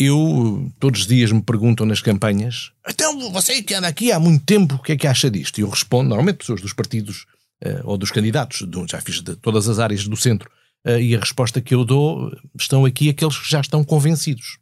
eu, 0.00 0.72
todos 0.80 1.02
os 1.02 1.06
dias 1.06 1.30
me 1.30 1.42
perguntam 1.42 1.84
nas 1.84 2.00
campanhas, 2.00 2.72
então 2.88 3.30
você 3.30 3.62
que 3.62 3.74
anda 3.74 3.86
aqui 3.86 4.10
há 4.10 4.18
muito 4.18 4.42
tempo, 4.46 4.76
o 4.76 4.78
que 4.78 4.92
é 4.92 4.96
que 4.96 5.06
acha 5.06 5.30
disto? 5.30 5.58
E 5.58 5.60
eu 5.60 5.68
respondo, 5.68 6.08
normalmente 6.08 6.38
pessoas 6.38 6.62
dos 6.62 6.72
partidos 6.72 7.26
uh, 7.62 7.82
ou 7.84 7.98
dos 7.98 8.10
candidatos, 8.10 8.66
já 8.88 8.98
fiz 9.02 9.20
de 9.20 9.36
todas 9.36 9.68
as 9.68 9.78
áreas 9.78 10.08
do 10.08 10.16
centro, 10.16 10.50
uh, 10.86 10.98
e 10.98 11.14
a 11.14 11.20
resposta 11.20 11.60
que 11.60 11.74
eu 11.74 11.84
dou, 11.84 12.34
estão 12.58 12.86
aqui 12.86 13.10
aqueles 13.10 13.36
que 13.36 13.50
já 13.50 13.60
estão 13.60 13.84
convencidos. 13.84 14.58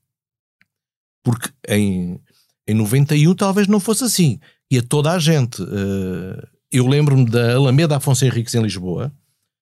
Porque 1.23 1.51
em, 1.69 2.19
em 2.67 2.75
91 2.75 3.33
talvez 3.37 3.69
não 3.69 3.79
fosse 3.79 4.03
assim. 4.03 4.41
E 4.69 4.79
a 4.79 4.83
toda 4.83 5.13
a 5.13 5.19
gente. 5.19 5.63
Uh, 5.63 6.47
eu 6.71 6.87
lembro-me 6.87 7.25
da 7.25 7.55
Alameda 7.55 7.97
Afonso 7.97 8.25
Henriques 8.25 8.55
em 8.55 8.63
Lisboa, 8.63 9.13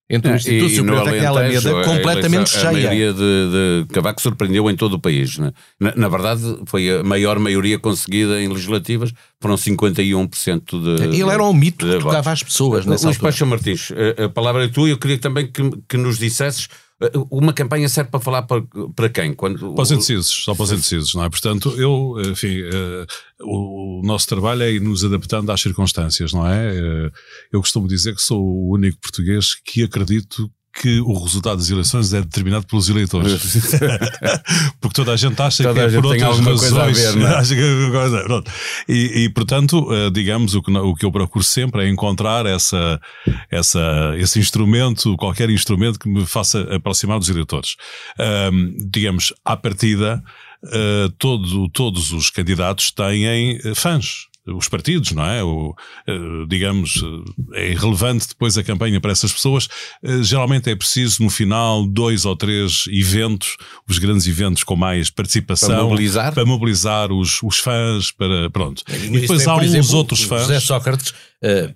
entre 0.08 0.30
o 0.30 0.34
é, 0.34 0.36
Instituto 0.36 0.70
e, 0.70 0.76
Superior 0.76 1.14
e 1.14 1.26
Alameda, 1.26 1.84
completamente 1.84 2.50
cheia. 2.50 2.68
A 2.68 2.72
maioria 2.72 3.12
de, 3.12 3.18
de 3.18 3.86
Cavaco 3.92 4.22
surpreendeu 4.22 4.70
em 4.70 4.76
todo 4.76 4.94
o 4.94 5.00
país. 5.00 5.36
Né? 5.38 5.52
Na, 5.80 5.94
na, 5.96 6.08
verdade, 6.08 6.42
foi 6.66 6.90
a 6.90 7.02
maior 7.02 7.38
maioria 7.38 7.78
conseguida 7.78 8.40
em 8.40 8.48
legislativas, 8.48 9.12
foram 9.40 9.56
51% 9.56 10.98
de. 10.98 11.04
Ele 11.04 11.22
era 11.22 11.42
um 11.42 11.52
mito 11.52 11.84
que 11.84 11.98
tocava 11.98 12.32
às 12.32 12.42
pessoas. 12.42 12.86
Luís 12.86 13.18
Paixão 13.18 13.48
Martins, 13.48 13.92
a, 14.18 14.24
a 14.24 14.28
palavra 14.28 14.64
é 14.64 14.68
tua, 14.68 14.88
eu 14.88 14.98
queria 14.98 15.18
também 15.18 15.50
que, 15.50 15.62
que 15.88 15.96
nos 15.96 16.18
dissesses 16.18 16.68
uma 17.30 17.52
campanha 17.52 17.88
serve 17.88 18.10
para 18.10 18.20
falar 18.20 18.42
para, 18.42 18.62
para 18.94 19.08
quem? 19.10 19.34
Quando, 19.34 19.74
para 19.74 19.82
os 19.82 19.90
indecisos, 19.90 20.44
só 20.44 20.54
para 20.54 20.62
os 20.64 20.72
indecisos, 20.72 21.14
não 21.14 21.24
é? 21.24 21.28
Portanto, 21.28 21.74
eu, 21.78 22.14
enfim, 22.30 22.62
uh, 22.62 23.06
o, 23.42 24.00
o, 24.00 24.02
nosso 24.02 24.26
trabalho 24.26 24.62
é 24.62 24.72
ir 24.72 24.80
nos 24.80 25.04
adaptando 25.04 25.50
às 25.52 25.60
circunstâncias, 25.60 26.32
não 26.32 26.46
é? 26.46 26.72
Uh, 26.72 27.12
eu 27.52 27.60
costumo 27.60 27.86
dizer 27.86 28.14
que 28.14 28.22
sou 28.22 28.42
o 28.42 28.72
único 28.72 28.98
português 28.98 29.54
que 29.54 29.82
acredito 29.82 30.50
que 30.80 31.00
o 31.00 31.14
resultado 31.22 31.56
das 31.56 31.70
eleições 31.70 32.12
é 32.12 32.20
determinado 32.20 32.66
pelos 32.66 32.88
eleitores. 32.88 33.32
Porque 34.80 34.94
toda 34.94 35.12
a 35.12 35.16
gente 35.16 35.40
acha 35.40 35.62
toda 35.62 35.88
que 35.88 35.96
é 35.96 36.00
por 36.00 36.12
outras 36.12 36.70
razões. 36.70 37.14
Ver, 37.14 37.22
é? 37.22 37.26
acha 37.36 37.54
que 37.54 37.60
é 37.60 38.92
e, 38.92 39.24
e, 39.24 39.28
portanto, 39.30 39.88
eh, 39.92 40.10
digamos, 40.10 40.54
o 40.54 40.62
que, 40.62 40.70
o 40.70 40.94
que 40.94 41.04
eu 41.04 41.12
procuro 41.12 41.44
sempre 41.44 41.84
é 41.84 41.88
encontrar 41.88 42.46
essa, 42.46 43.00
essa, 43.50 44.14
esse 44.18 44.38
instrumento, 44.38 45.16
qualquer 45.16 45.50
instrumento 45.50 45.98
que 45.98 46.08
me 46.08 46.26
faça 46.26 46.60
aproximar 46.74 47.18
dos 47.18 47.28
eleitores. 47.28 47.76
Um, 48.52 48.76
digamos, 48.90 49.32
à 49.44 49.56
partida, 49.56 50.22
uh, 50.64 51.10
todo, 51.18 51.68
todos 51.70 52.12
os 52.12 52.30
candidatos 52.30 52.90
têm 52.90 53.26
eh, 53.26 53.74
fãs. 53.74 54.26
Os 54.46 54.68
partidos, 54.68 55.12
não 55.12 55.24
é? 55.24 55.42
O, 55.42 55.74
uh, 56.08 56.46
digamos, 56.46 57.02
é 57.54 57.72
irrelevante 57.72 58.28
depois 58.28 58.56
a 58.56 58.62
campanha 58.62 59.00
para 59.00 59.12
essas 59.12 59.32
pessoas. 59.32 59.66
Uh, 60.02 60.22
geralmente 60.22 60.70
é 60.70 60.76
preciso 60.76 61.22
no 61.22 61.30
final 61.30 61.86
dois 61.86 62.24
ou 62.24 62.36
três 62.36 62.84
eventos, 62.88 63.56
os 63.88 63.98
grandes 63.98 64.26
eventos 64.26 64.62
com 64.62 64.76
mais 64.76 65.10
participação. 65.10 65.68
Para 65.68 65.82
mobilizar? 65.82 66.32
Para 66.34 66.44
mobilizar 66.44 67.12
os, 67.12 67.42
os 67.42 67.58
fãs, 67.58 68.10
para, 68.12 68.50
pronto. 68.50 68.82
E, 68.88 69.16
e 69.16 69.20
depois 69.20 69.46
há 69.46 69.56
uns 69.56 69.64
exemplo, 69.64 69.96
outros 69.96 70.22
fãs. 70.22 70.42
José 70.42 70.60
Sócrates, 70.60 71.12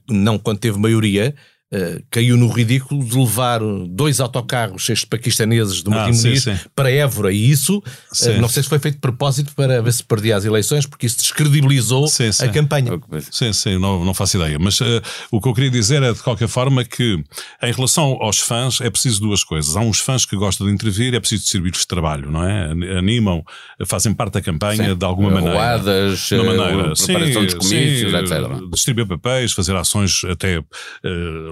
não 0.09 0.39
quando 0.39 0.59
teve 0.59 0.79
maioria, 0.79 1.35
Uh, 1.73 2.03
caiu 2.11 2.37
no 2.37 2.49
ridículo 2.49 3.05
de 3.05 3.17
levar 3.17 3.61
dois 3.89 4.19
autocarros 4.19 4.83
cheios 4.83 5.00
de 5.00 5.07
paquistaneses 5.07 5.83
do 5.83 5.93
Martim 5.93 6.35
ah, 6.49 6.69
para 6.75 6.91
Évora 6.91 7.33
e 7.33 7.49
isso, 7.49 7.79
uh, 7.79 8.41
não 8.41 8.49
sei 8.49 8.65
se 8.65 8.69
foi 8.69 8.81
feito 8.81 8.97
de 8.97 9.00
propósito 9.00 9.55
para 9.55 9.81
ver 9.81 9.93
se 9.93 10.03
perdia 10.03 10.37
as 10.37 10.45
eleições, 10.45 10.85
porque 10.85 11.07
isso 11.07 11.19
descredibilizou 11.19 12.09
sim, 12.09 12.33
sim. 12.33 12.45
a 12.45 12.49
campanha. 12.49 13.00
Sim, 13.31 13.53
sim, 13.53 13.79
não, 13.79 14.05
não 14.05 14.12
faço 14.12 14.37
ideia. 14.37 14.59
Mas 14.59 14.81
uh, 14.81 15.00
o 15.31 15.41
que 15.41 15.49
eu 15.49 15.55
queria 15.55 15.71
dizer 15.71 16.03
é, 16.03 16.12
de 16.12 16.21
qualquer 16.21 16.49
forma, 16.49 16.85
que 16.85 17.23
em 17.62 17.73
relação 17.73 18.19
aos 18.21 18.41
fãs 18.41 18.81
é 18.81 18.91
preciso 18.91 19.21
duas 19.21 19.45
coisas. 19.45 19.77
Há 19.77 19.81
uns 19.81 20.00
fãs 20.00 20.27
que 20.27 20.35
gostam 20.35 20.67
de 20.67 20.73
intervir, 20.73 21.15
é 21.15 21.21
preciso 21.21 21.47
servir-lhes 21.47 21.83
de 21.83 21.87
trabalho, 21.87 22.33
não 22.33 22.43
é? 22.43 22.73
Animam, 22.99 23.45
fazem 23.87 24.12
parte 24.12 24.33
da 24.33 24.43
campanha 24.43 24.91
sim. 24.91 24.97
de 24.97 25.05
alguma 25.05 25.31
maneira. 25.31 25.55
Roadas, 25.55 26.19
de 26.19 26.37
maneira. 26.37 26.95
preparação 26.95 27.45
dos 27.45 27.55
comícios, 27.55 28.12
etc. 28.12 28.71
Distribuir 28.73 29.07
papéis, 29.07 29.53
fazer 29.53 29.77
ações 29.77 30.23
até 30.25 30.61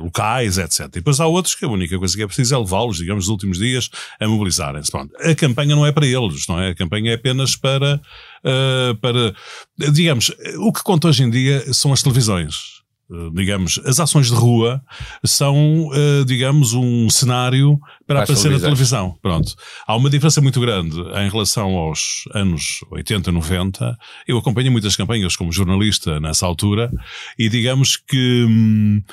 locais, 0.08 0.58
etc. 0.58 0.80
E 0.80 0.88
depois 0.88 1.20
há 1.20 1.26
outros 1.26 1.54
que 1.54 1.64
a 1.64 1.68
única 1.68 1.98
coisa 1.98 2.16
que 2.16 2.22
é 2.22 2.26
preciso 2.26 2.54
é 2.54 2.58
levá-los, 2.58 2.96
digamos, 2.96 3.24
nos 3.24 3.30
últimos 3.30 3.58
dias 3.58 3.88
a 4.20 4.26
mobilizarem-se. 4.26 4.90
A 4.96 5.34
campanha 5.34 5.76
não 5.76 5.86
é 5.86 5.92
para 5.92 6.06
eles, 6.06 6.46
não 6.48 6.60
é? 6.60 6.70
A 6.70 6.74
campanha 6.74 7.12
é 7.12 7.14
apenas 7.14 7.54
para, 7.56 8.00
uh, 8.44 8.94
para, 8.96 9.34
digamos, 9.92 10.32
o 10.58 10.72
que 10.72 10.82
conta 10.82 11.08
hoje 11.08 11.22
em 11.22 11.30
dia 11.30 11.72
são 11.72 11.92
as 11.92 12.02
televisões. 12.02 12.78
Uh, 13.10 13.30
digamos, 13.30 13.80
as 13.86 13.98
ações 13.98 14.26
de 14.26 14.34
rua 14.34 14.82
são, 15.24 15.88
uh, 15.88 16.24
digamos, 16.26 16.74
um 16.74 17.08
cenário 17.08 17.78
para 18.06 18.22
aparecer 18.22 18.50
na 18.50 18.58
televisão. 18.58 19.16
Pronto. 19.22 19.54
Há 19.86 19.96
uma 19.96 20.10
diferença 20.10 20.42
muito 20.42 20.60
grande 20.60 21.00
em 21.00 21.30
relação 21.30 21.70
aos 21.74 22.24
anos 22.34 22.80
80, 22.90 23.32
90. 23.32 23.96
Eu 24.26 24.36
acompanho 24.36 24.70
muitas 24.70 24.94
campanhas 24.94 25.36
como 25.36 25.50
jornalista 25.50 26.20
nessa 26.20 26.44
altura 26.44 26.92
e 27.38 27.48
digamos 27.48 27.96
que 27.96 28.44
hum, 28.46 29.02
eh, 29.06 29.12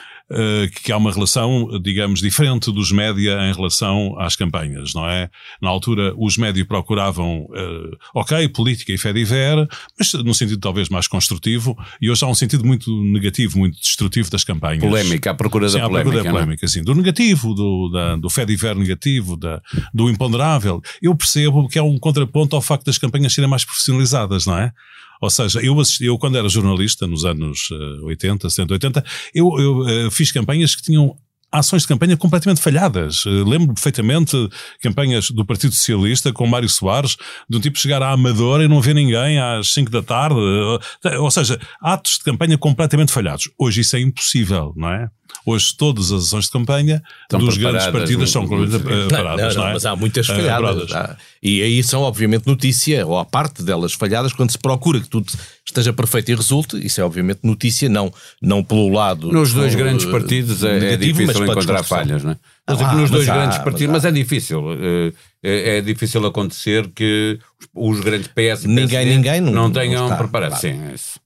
que 0.84 0.92
há 0.92 0.98
uma 0.98 1.12
relação, 1.12 1.80
digamos, 1.82 2.20
diferente 2.20 2.72
dos 2.72 2.92
média 2.92 3.38
em 3.48 3.54
relação 3.54 4.20
às 4.20 4.36
campanhas, 4.36 4.94
não 4.94 5.08
é? 5.08 5.30
Na 5.62 5.70
altura, 5.70 6.14
os 6.18 6.38
médias 6.38 6.66
procuravam, 6.68 7.44
uh, 7.44 7.98
ok, 8.14 8.48
política 8.50 8.92
e 8.92 8.98
fé 8.98 9.14
diver, 9.14 9.68
mas 9.98 10.14
num 10.14 10.34
sentido 10.34 10.60
talvez 10.60 10.90
mais 10.90 11.08
construtivo, 11.08 11.78
e 12.02 12.10
hoje 12.10 12.26
há 12.26 12.28
um 12.28 12.34
sentido 12.34 12.66
muito 12.66 12.92
negativo, 13.04 13.60
muito 13.60 13.80
destrutivo 13.80 14.32
das 14.32 14.44
campanhas. 14.44 14.84
Polémica, 14.84 15.32
à 15.32 15.34
procura 15.34 15.70
sim, 15.70 15.78
da 15.78 15.88
polémica. 15.88 16.12
Procura 16.12 16.24
da 16.24 16.32
polémica, 16.32 16.68
sim. 16.68 16.84
Do 16.84 16.96
negativo, 16.96 17.54
do, 17.54 17.90
da, 17.90 18.16
do 18.16 18.30
fé 18.30 18.46
diver 18.46 18.76
negativo, 18.76 19.38
da, 19.38 19.62
do 19.94 20.10
imponderável. 20.10 20.82
Eu 21.02 21.16
percebo 21.16 21.68
que 21.68 21.78
é 21.78 21.84
um 21.84 22.00
contraponto 22.00 22.56
ao 22.56 22.62
facto 22.62 22.86
das 22.86 22.98
campanhas 22.98 23.34
serem 23.34 23.50
mais 23.50 23.64
profissionalizadas, 23.64 24.46
não 24.46 24.58
é? 24.58 24.72
Ou 25.22 25.30
seja, 25.30 25.60
eu, 25.62 25.80
assisti, 25.80 26.06
eu 26.06 26.18
quando 26.18 26.38
era 26.38 26.48
jornalista, 26.50 27.08
nos 27.08 27.26
anos 27.26 27.70
80, 28.04 28.50
70, 28.50 28.74
80, 28.74 29.06
eu, 29.34 29.60
eu 29.60 30.08
uh, 30.08 30.12
fiz 30.12 30.32
campanhas 30.32 30.76
que 30.76 30.84
tinham 30.84 31.16
ações 31.52 31.84
de 31.84 31.88
campanha 31.88 32.18
completamente 32.18 32.62
falhadas. 32.62 33.26
Uh, 33.26 33.44
lembro 33.48 33.74
perfeitamente 33.74 34.36
campanhas 34.82 35.32
do 35.32 35.46
Partido 35.46 35.74
Socialista 35.74 36.34
com 36.34 36.46
Mário 36.46 36.70
Soares, 36.70 37.16
de 37.50 37.58
um 37.58 37.60
tipo 37.60 37.80
chegar 37.80 38.02
à 38.02 38.12
Amadora 38.12 38.64
e 38.64 38.68
não 38.68 38.82
ver 38.82 38.94
ninguém 38.94 39.40
às 39.40 39.74
5 39.74 39.90
da 39.90 40.02
tarde. 40.02 40.36
Uh, 40.36 41.22
ou 41.22 41.32
seja, 41.32 41.60
atos 41.82 42.18
de 42.18 42.24
campanha 42.24 42.58
completamente 42.58 43.12
falhados. 43.12 43.50
Hoje 43.58 43.82
isso 43.82 43.96
é 43.96 44.00
impossível, 44.00 44.74
não 44.76 44.90
é? 44.90 45.10
Hoje 45.46 45.76
todas 45.78 46.12
as 46.12 46.24
ações 46.24 46.46
de 46.46 46.52
campanha 46.52 47.04
Estão 47.22 47.40
dos 47.40 47.58
grandes 47.58 47.86
partidos 47.88 48.32
são 48.32 48.48
preparadas, 48.48 49.56
não, 49.56 49.64
não, 49.64 49.70
é? 49.70 49.74
Mas 49.74 49.86
há 49.86 49.96
muitas 49.96 50.28
é, 50.28 50.36
falhadas. 50.36 50.92
Ah, 50.92 51.16
e 51.42 51.62
aí 51.62 51.84
são 51.84 52.02
obviamente 52.02 52.48
notícia, 52.48 53.06
ou 53.06 53.18
a 53.20 53.26
parte 53.26 53.62
delas 53.62 53.94
falhadas, 53.94 54.34
quando 54.34 54.52
se 54.52 54.58
procura 54.58 55.00
que 55.00 55.08
tudo 55.08 55.32
esteja 55.66 55.94
perfeito 55.94 56.32
e 56.32 56.36
resulte, 56.36 56.84
isso 56.84 57.00
é 57.00 57.04
obviamente 57.04 57.42
notícia, 57.44 57.88
não, 57.88 58.12
não 58.42 58.64
pelo 58.64 58.90
lado... 58.90 59.32
Nos 59.32 59.54
dois 59.54 59.74
com, 59.74 59.80
grandes 59.80 60.06
partidos 60.06 60.64
é, 60.64 60.80
negativo, 60.80 61.22
é 61.22 61.26
difícil 61.26 61.46
encontrar 61.46 61.84
falhas, 61.84 62.24
não 62.24 62.32
é? 62.32 62.38
Mas 62.68 62.82
ah, 62.82 62.94
nos 62.94 63.12
dois 63.12 63.28
mas 63.28 63.38
grandes 63.38 63.58
há, 63.58 63.64
partidos, 63.64 63.94
mas, 63.94 64.04
mas, 64.04 64.06
é 64.06 64.12
difícil. 64.12 64.64
Eh, 64.74 65.14
é, 65.44 65.78
é, 65.78 65.82
difícil 65.82 66.26
acontecer 66.26 66.90
que 66.96 67.38
os 67.72 68.00
grandes 68.00 68.28
PS 68.28 68.64
e 68.64 68.68
ninguém, 68.68 69.06
ninguém 69.06 69.40
não, 69.40 69.52
não 69.52 69.72
tenham 69.72 70.08
preparado. 70.18 70.60
Claro. 70.60 70.62
Sim, 70.62 70.82
é 70.90 70.96
isso. 70.96 71.20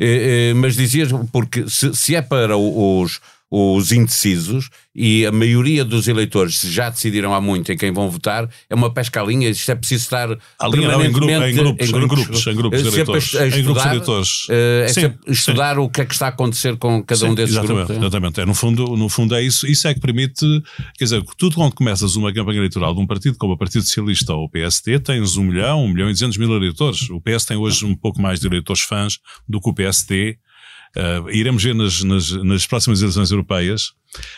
É, 0.00 0.50
é, 0.50 0.54
mas 0.54 0.74
dizias, 0.76 1.10
porque 1.30 1.68
se, 1.68 1.94
se 1.94 2.14
é 2.14 2.22
para 2.22 2.56
os 2.56 3.20
os 3.50 3.92
indecisos 3.92 4.68
e 4.94 5.24
a 5.24 5.32
maioria 5.32 5.84
dos 5.84 6.06
eleitores 6.06 6.60
já 6.60 6.90
decidiram 6.90 7.32
há 7.32 7.40
muito 7.40 7.72
em 7.72 7.76
quem 7.76 7.92
vão 7.92 8.10
votar, 8.10 8.48
é 8.68 8.74
uma 8.74 8.92
pesca 8.92 9.22
à 9.22 9.24
linha, 9.24 9.48
isto 9.48 9.70
é 9.70 9.74
preciso 9.74 10.04
estar 10.04 10.30
a 10.30 10.68
não, 10.68 11.02
em, 11.02 11.12
grupo, 11.12 11.30
em, 11.30 11.38
grupos, 11.38 11.48
em, 11.48 11.54
grupos, 11.54 11.88
em 11.88 11.92
grupos, 11.92 12.46
em 12.46 12.54
grupos, 12.54 12.82
de 12.82 12.88
eleitores, 12.88 13.34
em 13.34 13.62
grupos 13.62 13.86
eleitores. 13.86 14.48
Uh, 14.48 14.84
é 14.84 14.88
sim, 14.88 15.14
estudar 15.26 15.76
sim. 15.76 15.80
o 15.80 15.88
que 15.88 16.00
é 16.00 16.04
que 16.04 16.12
está 16.12 16.26
a 16.26 16.28
acontecer 16.30 16.76
com 16.76 17.02
cada 17.02 17.20
sim, 17.20 17.26
um 17.26 17.34
desses 17.34 17.56
exatamente, 17.56 17.76
grupos. 17.76 17.96
É? 17.96 17.98
Exatamente, 17.98 18.40
é, 18.40 18.44
no, 18.44 18.54
fundo, 18.54 18.96
no 18.96 19.08
fundo 19.08 19.34
é 19.34 19.42
isso, 19.42 19.66
isso 19.66 19.88
é 19.88 19.94
que 19.94 20.00
permite, 20.00 20.44
quer 20.98 21.04
dizer, 21.04 21.22
tudo 21.38 21.54
quando 21.54 21.74
começas 21.74 22.16
uma 22.16 22.32
campanha 22.32 22.58
eleitoral 22.58 22.94
de 22.94 23.00
um 23.00 23.06
partido 23.06 23.38
como 23.38 23.54
o 23.54 23.56
Partido 23.56 23.82
Socialista 23.82 24.34
ou 24.34 24.44
o 24.44 24.50
PSD, 24.50 24.98
tens 24.98 25.36
um 25.36 25.44
milhão, 25.44 25.84
um 25.84 25.88
milhão 25.88 26.10
e 26.10 26.12
duzentos 26.12 26.36
mil 26.36 26.54
eleitores. 26.54 27.08
O 27.08 27.20
PS 27.20 27.44
tem 27.44 27.56
hoje 27.56 27.86
um 27.86 27.94
pouco 27.94 28.20
mais 28.20 28.40
de 28.40 28.46
eleitores 28.46 28.82
fãs 28.82 29.18
do 29.48 29.60
que 29.60 29.70
o 29.70 29.74
PSD, 29.74 30.38
Uh, 30.96 31.30
iremos 31.30 31.62
ver 31.62 31.74
nas, 31.74 32.02
nas, 32.02 32.30
nas 32.30 32.66
próximas 32.66 33.00
eleições 33.00 33.30
europeias. 33.30 33.92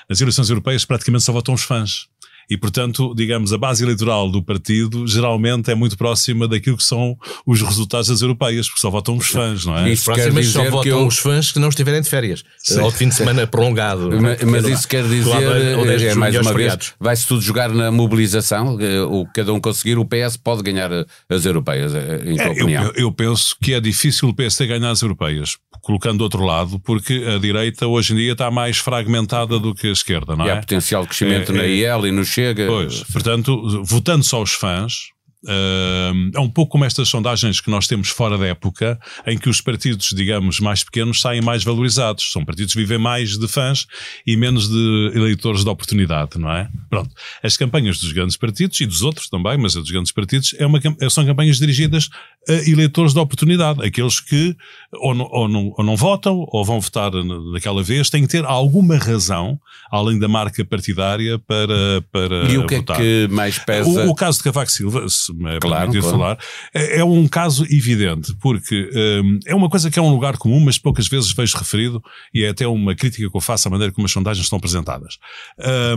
Nas 0.09 0.21
eleições 0.21 0.51
europeias 0.51 0.85
praticamente 0.85 1.25
só 1.25 1.33
votam 1.33 1.55
os 1.55 1.63
fãs. 1.63 2.09
E, 2.51 2.57
portanto, 2.57 3.15
digamos, 3.15 3.53
a 3.53 3.59
base 3.59 3.85
eleitoral 3.85 4.29
do 4.29 4.43
partido 4.43 5.07
geralmente 5.07 5.71
é 5.71 5.75
muito 5.75 5.97
próxima 5.97 6.49
daquilo 6.49 6.77
que 6.77 6.83
são 6.83 7.17
os 7.47 7.63
resultados 7.63 8.09
das 8.09 8.23
europeias, 8.23 8.67
porque 8.69 8.81
só 8.81 8.91
votam 8.91 9.17
os 9.17 9.29
fãs, 9.29 9.65
não 9.65 9.79
é? 9.79 9.91
Isso 9.93 10.05
próximas 10.05 10.47
só 10.49 10.69
votam 10.69 11.01
eu... 11.01 11.07
os 11.07 11.19
fãs 11.19 11.53
que 11.53 11.61
não 11.61 11.69
estiverem 11.69 12.01
de 12.01 12.09
férias. 12.09 12.43
Sim. 12.59 12.81
Ou 12.81 12.91
de 12.91 12.97
fim 12.97 13.09
de 13.09 13.15
semana 13.15 13.47
prolongado. 13.47 14.11
Mas, 14.21 14.43
mas 14.43 14.67
isso 14.67 14.89
quer 14.89 15.05
dizer, 15.07 15.31
é, 15.31 16.11
é, 16.11 16.15
mais 16.15 16.35
uma 16.37 16.53
vez, 16.53 16.93
vai-se 16.99 17.27
tudo 17.27 17.41
jogar 17.41 17.71
na 17.71 17.91
mobilização, 17.91 18.79
eh, 18.81 19.01
o 19.03 19.25
que 19.27 19.35
cada 19.35 19.53
um 19.53 19.61
conseguir, 19.61 19.97
o 19.99 20.05
PS 20.05 20.37
pode 20.37 20.63
ganhar 20.63 20.91
as 21.29 21.45
europeias, 21.45 21.95
eh, 21.95 22.23
em 22.27 22.37
tua 22.37 22.47
é, 22.47 22.51
opinião? 22.51 22.83
Eu, 22.85 22.93
eu, 22.95 23.13
penso 23.13 23.57
que 23.63 23.75
é 23.75 23.81
difícil 23.81 24.29
o 24.29 24.35
PS 24.35 24.59
ganhar 24.61 24.91
as 24.91 25.03
europeias, 25.03 25.57
colocando 25.83 26.19
do 26.19 26.25
outro 26.25 26.45
lado, 26.45 26.81
porque 26.81 27.25
a 27.35 27.39
direita 27.39 27.87
hoje 27.87 28.13
em 28.13 28.17
dia 28.17 28.33
está 28.33 28.51
mais 28.51 28.79
fragmentada 28.79 29.59
do 29.59 29.75
que 29.75 29.87
a 29.87 29.93
esquerda, 29.93 30.35
não 30.35 30.45
é? 30.45 30.49
E 30.49 30.51
há 30.51 30.57
potencial 30.57 31.07
crescimento 31.07 31.53
é, 31.53 31.55
na 31.55 31.65
IEL 31.65 32.07
e 32.07 32.11
no 32.11 32.25
Chega. 32.41 32.67
Pois, 32.67 33.03
portanto, 33.05 33.85
votando 33.85 34.25
só 34.25 34.43
os 34.43 34.53
fãs, 34.53 35.11
Uh, 35.45 36.31
é 36.35 36.41
um 36.41 36.51
pouco 36.51 36.73
como 36.73 36.85
estas 36.85 37.09
sondagens 37.09 37.61
que 37.61 37.71
nós 37.71 37.87
temos 37.87 38.09
fora 38.09 38.37
da 38.37 38.47
época, 38.47 38.99
em 39.27 39.39
que 39.39 39.49
os 39.49 39.61
partidos, 39.61 40.11
digamos, 40.15 40.61
mais 40.61 40.85
pequenos 40.85 41.21
saem 41.21 41.41
mais 41.41 41.65
valorizados. 41.65 42.31
São 42.31 42.45
partidos 42.45 42.75
que 42.75 42.81
vivem 42.81 42.99
mais 42.99 43.39
de 43.39 43.49
fãs 43.49 43.87
e 44.27 44.37
menos 44.37 44.69
de 44.69 45.13
eleitores 45.15 45.65
de 45.65 45.71
oportunidade, 45.71 46.39
não 46.39 46.51
é? 46.51 46.69
Pronto. 46.89 47.11
As 47.43 47.57
campanhas 47.57 47.99
dos 47.99 48.13
grandes 48.13 48.37
partidos 48.37 48.81
e 48.81 48.87
dos 48.87 49.03
outros 49.03 49.29
também, 49.29 49.57
mas 49.57 49.77
a 49.77 49.81
dos 49.81 49.91
grandes 49.91 50.13
partidos, 50.13 50.55
é 50.59 50.67
uma, 50.67 50.81
são 51.09 51.25
campanhas 51.25 51.59
dirigidas 51.59 52.11
a 52.49 52.53
eleitores 52.53 53.13
de 53.13 53.19
oportunidade. 53.19 53.85
Aqueles 53.85 54.21
que 54.21 54.57
ou 54.95 55.15
não, 55.15 55.29
ou 55.31 55.49
não, 55.49 55.75
ou 55.77 55.85
não 55.85 55.97
votam 55.97 56.47
ou 56.49 56.65
vão 56.65 56.81
votar 56.81 57.13
naquela 57.53 57.83
vez, 57.83 58.11
têm 58.11 58.23
que 58.23 58.29
ter 58.29 58.45
alguma 58.45 58.97
razão, 58.97 59.59
além 59.91 60.19
da 60.19 60.29
marca 60.29 60.65
partidária, 60.65 61.39
para, 61.39 62.03
para 62.13 62.51
E 62.51 62.59
o 62.59 62.67
que 62.67 62.77
votar. 62.77 62.97
é 62.97 62.99
que 63.01 63.29
mais 63.33 63.59
pesa? 63.59 64.07
O, 64.07 64.11
o 64.11 64.15
caso 64.15 64.39
de 64.39 64.45
Cavaco 64.45 64.71
Silva, 64.71 65.07
me 65.35 65.57
é 65.57 65.59
claro, 65.59 65.91
claro. 65.91 66.11
falar, 66.11 66.39
é, 66.75 66.99
é, 66.99 67.05
um 67.05 67.27
caso 67.27 67.65
evidente, 67.65 68.35
porque 68.41 68.91
um, 69.25 69.39
é 69.47 69.55
uma 69.55 69.69
coisa 69.69 69.91
que 69.91 69.99
é 69.99 70.03
um 70.03 70.11
lugar 70.11 70.37
comum, 70.37 70.61
mas 70.61 70.79
poucas 70.79 71.09
vezes 71.09 71.33
vejo 71.33 71.57
referido, 71.57 72.03
e 72.33 72.45
é 72.45 72.49
até 72.51 72.67
uma 72.67 72.95
crítica 72.95 73.29
que 73.29 73.37
eu 73.37 73.41
faço 73.41 73.69
à 73.69 73.71
maneira 73.71 73.93
como 73.93 74.07
as 74.07 74.13
sondagens 74.13 74.45
estão 74.45 74.59
apresentadas. 74.59 75.19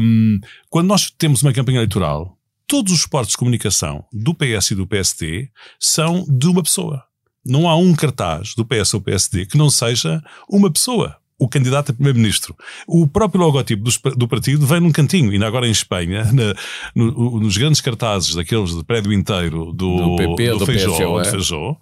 Um, 0.02 0.40
quando 0.70 0.88
nós 0.88 1.10
temos 1.10 1.42
uma 1.42 1.54
campanha 1.54 1.78
eleitoral, 1.78 2.38
todos 2.68 2.94
os 2.94 3.02
suportes 3.02 3.32
de 3.32 3.38
comunicação 3.38 4.06
do 4.12 4.34
PS 4.34 4.72
e 4.72 4.76
do 4.76 4.88
PST 4.88 5.50
são 5.80 6.26
de 6.28 6.48
uma 6.48 6.64
pessoa. 6.64 7.04
Não 7.46 7.68
há 7.68 7.76
um 7.76 7.94
cartaz 7.94 8.56
do 8.56 8.66
PS 8.66 8.94
ou 8.94 9.02
PSD 9.02 9.46
que 9.46 9.58
não 9.58 9.70
seja 9.70 10.24
uma 10.50 10.72
pessoa 10.72 11.18
o 11.44 11.48
candidato 11.50 11.92
a 11.92 11.94
primeiro-ministro. 11.94 12.56
O 12.88 13.06
próprio 13.06 13.44
logotipo 13.44 13.84
do, 13.84 14.16
do, 14.16 14.28
partido 14.30 14.66
vem 14.66 14.80
num 14.80 14.92
cantinho, 14.92 15.32
ainda 15.32 15.46
agora 15.46 15.68
em 15.68 15.72
Espanha, 15.72 16.24
na, 16.32 16.56
no, 16.96 17.40
nos 17.42 17.58
grandes 17.58 17.82
cartazes 17.82 18.34
daqueles 18.34 18.74
de 18.74 18.84
prédio 18.84 19.12
inteiro 19.12 19.74
do, 19.74 19.98
do 19.98 20.16
PP 20.16 20.52
do, 20.52 20.60
do 20.60 20.66
Feijó, 20.66 21.20
é? 21.20 21.26
Feijó, 21.26 21.78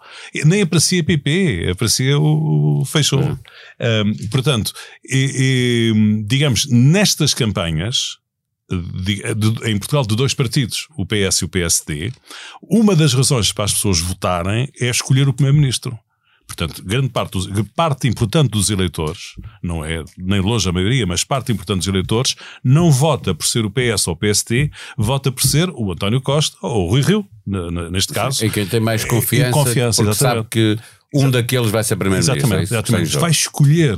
nem 0.45 0.63
aparecia 0.63 1.03
PP, 1.03 1.69
aparecia 1.71 2.17
o 2.17 2.83
Feijó. 2.85 3.21
É. 3.77 4.01
Um, 4.01 4.27
portanto, 4.29 4.73
e, 5.05 5.93
e, 5.93 6.23
digamos, 6.25 6.67
nestas 6.67 7.35
campanhas, 7.35 8.17
de, 8.67 9.21
de, 9.35 9.69
em 9.69 9.77
Portugal 9.77 10.05
de 10.05 10.15
dois 10.15 10.33
partidos, 10.33 10.87
o 10.97 11.05
PS 11.05 11.39
e 11.41 11.45
o 11.45 11.49
PSD, 11.49 12.11
uma 12.63 12.95
das 12.95 13.13
razões 13.13 13.51
para 13.51 13.65
as 13.65 13.73
pessoas 13.73 13.99
votarem 13.99 14.71
é 14.79 14.89
escolher 14.89 15.27
o 15.27 15.33
primeiro-ministro. 15.33 15.99
Portanto, 16.55 16.83
grande 16.85 17.09
parte, 17.09 17.31
dos, 17.31 17.47
parte 17.75 18.07
importante 18.07 18.49
dos 18.49 18.69
eleitores, 18.69 19.35
não 19.63 19.83
é 19.83 20.03
nem 20.17 20.39
longe 20.41 20.67
a 20.67 20.71
maioria, 20.71 21.05
mas 21.05 21.23
parte 21.23 21.51
importante 21.51 21.79
dos 21.79 21.87
eleitores, 21.87 22.35
não 22.63 22.91
vota 22.91 23.33
por 23.33 23.45
ser 23.45 23.65
o 23.65 23.71
PS 23.71 24.07
ou 24.07 24.13
o 24.13 24.17
PST, 24.17 24.71
vota 24.97 25.31
por 25.31 25.43
ser 25.43 25.69
o 25.69 25.91
António 25.91 26.21
Costa 26.21 26.57
ou 26.61 26.87
o 26.87 26.89
Rui 26.89 27.01
Rio, 27.01 27.25
neste 27.91 28.13
caso. 28.13 28.45
Em 28.45 28.49
quem 28.49 28.65
tem 28.65 28.79
mais 28.79 29.05
confiança, 29.05 29.51
confiança 29.51 30.13
sabe 30.13 30.45
que 30.49 30.77
um 31.13 31.29
daqueles 31.29 31.71
vai 31.71 31.83
ser 31.83 31.95
primeiro-ministro. 31.95 32.37
Exatamente, 32.37 32.73
é 32.73 32.77
exatamente. 32.77 33.17
Vai 33.17 33.31
escolher 33.31 33.97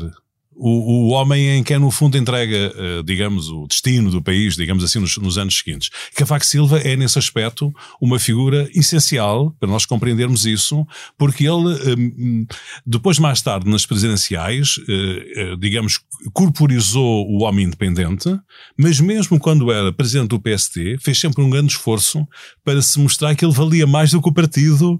o, 0.55 1.07
o 1.07 1.09
homem 1.09 1.57
em 1.57 1.63
quem, 1.63 1.79
no 1.79 1.89
fundo, 1.91 2.17
entrega, 2.17 2.73
uh, 2.75 3.03
digamos, 3.03 3.49
o 3.49 3.67
destino 3.67 4.11
do 4.11 4.21
país, 4.21 4.55
digamos 4.55 4.83
assim, 4.83 4.99
nos, 4.99 5.17
nos, 5.17 5.37
anos 5.37 5.57
seguintes. 5.57 5.89
Cavaco 6.15 6.45
Silva 6.45 6.79
é, 6.79 6.95
nesse 6.95 7.17
aspecto, 7.17 7.73
uma 7.99 8.19
figura 8.19 8.69
essencial 8.73 9.51
para 9.59 9.69
nós 9.69 9.85
compreendermos 9.85 10.45
isso, 10.45 10.85
porque 11.17 11.43
ele, 11.43 11.95
um, 11.97 12.45
depois, 12.85 13.19
mais 13.19 13.41
tarde, 13.41 13.69
nas 13.69 13.85
presidenciais, 13.85 14.77
uh, 14.77 15.57
digamos, 15.57 15.99
corporizou 16.33 17.27
o 17.27 17.43
homem 17.43 17.65
independente, 17.65 18.29
mas 18.77 18.99
mesmo 18.99 19.39
quando 19.39 19.71
era 19.71 19.91
presidente 19.91 20.29
do 20.29 20.39
PST, 20.39 20.97
fez 21.01 21.19
sempre 21.19 21.43
um 21.43 21.49
grande 21.49 21.73
esforço 21.73 22.27
para 22.63 22.81
se 22.81 22.99
mostrar 22.99 23.35
que 23.35 23.43
ele 23.43 23.53
valia 23.53 23.87
mais 23.87 24.11
do 24.11 24.21
que 24.21 24.29
o 24.29 24.33
partido 24.33 24.99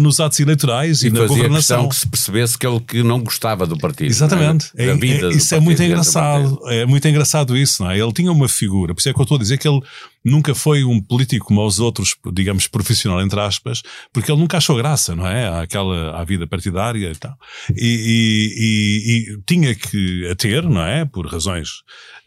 nos 0.00 0.20
atos 0.20 0.38
eleitorais 0.40 1.02
e, 1.02 1.08
e 1.08 1.10
na 1.10 1.26
governação. 1.26 1.88
que 1.88 1.96
se 1.96 2.06
percebesse 2.06 2.58
que 2.58 2.66
ele 2.66 2.80
que 2.80 3.02
não 3.02 3.22
gostava 3.22 3.66
do 3.66 3.78
partido. 3.78 4.08
Exatamente. 4.08 4.70
É? 4.76 4.87
Da 4.92 5.00
vida. 5.00 5.26
É, 5.28 5.30
isso 5.30 5.54
é 5.54 5.60
muito 5.60 5.82
engraçado. 5.82 6.60
É 6.66 6.86
muito 6.86 7.06
engraçado 7.06 7.56
isso, 7.56 7.82
não 7.82 7.90
é? 7.90 7.98
Ele 7.98 8.12
tinha 8.12 8.32
uma 8.32 8.48
figura, 8.48 8.94
por 8.94 9.00
isso 9.00 9.08
é 9.08 9.12
que 9.12 9.20
eu 9.20 9.22
estou 9.22 9.36
a 9.36 9.40
dizer 9.40 9.58
que 9.58 9.68
ele 9.68 9.80
nunca 10.24 10.54
foi 10.54 10.84
um 10.84 11.00
político 11.00 11.46
como 11.46 11.64
os 11.64 11.80
outros, 11.80 12.16
digamos, 12.32 12.66
profissional, 12.66 13.20
entre 13.20 13.40
aspas, 13.40 13.82
porque 14.12 14.30
ele 14.30 14.40
nunca 14.40 14.58
achou 14.58 14.76
graça, 14.76 15.14
não 15.14 15.26
é? 15.26 15.62
Àquela, 15.62 16.18
à 16.18 16.24
vida 16.24 16.46
partidária 16.46 17.10
e 17.10 17.16
tal. 17.16 17.36
E, 17.74 17.86
e, 17.86 18.54
e, 18.58 19.32
e 19.32 19.42
tinha 19.46 19.74
que 19.74 20.28
a 20.30 20.34
ter, 20.34 20.62
não 20.64 20.82
é? 20.82 21.04
Por 21.04 21.26
razões 21.26 21.68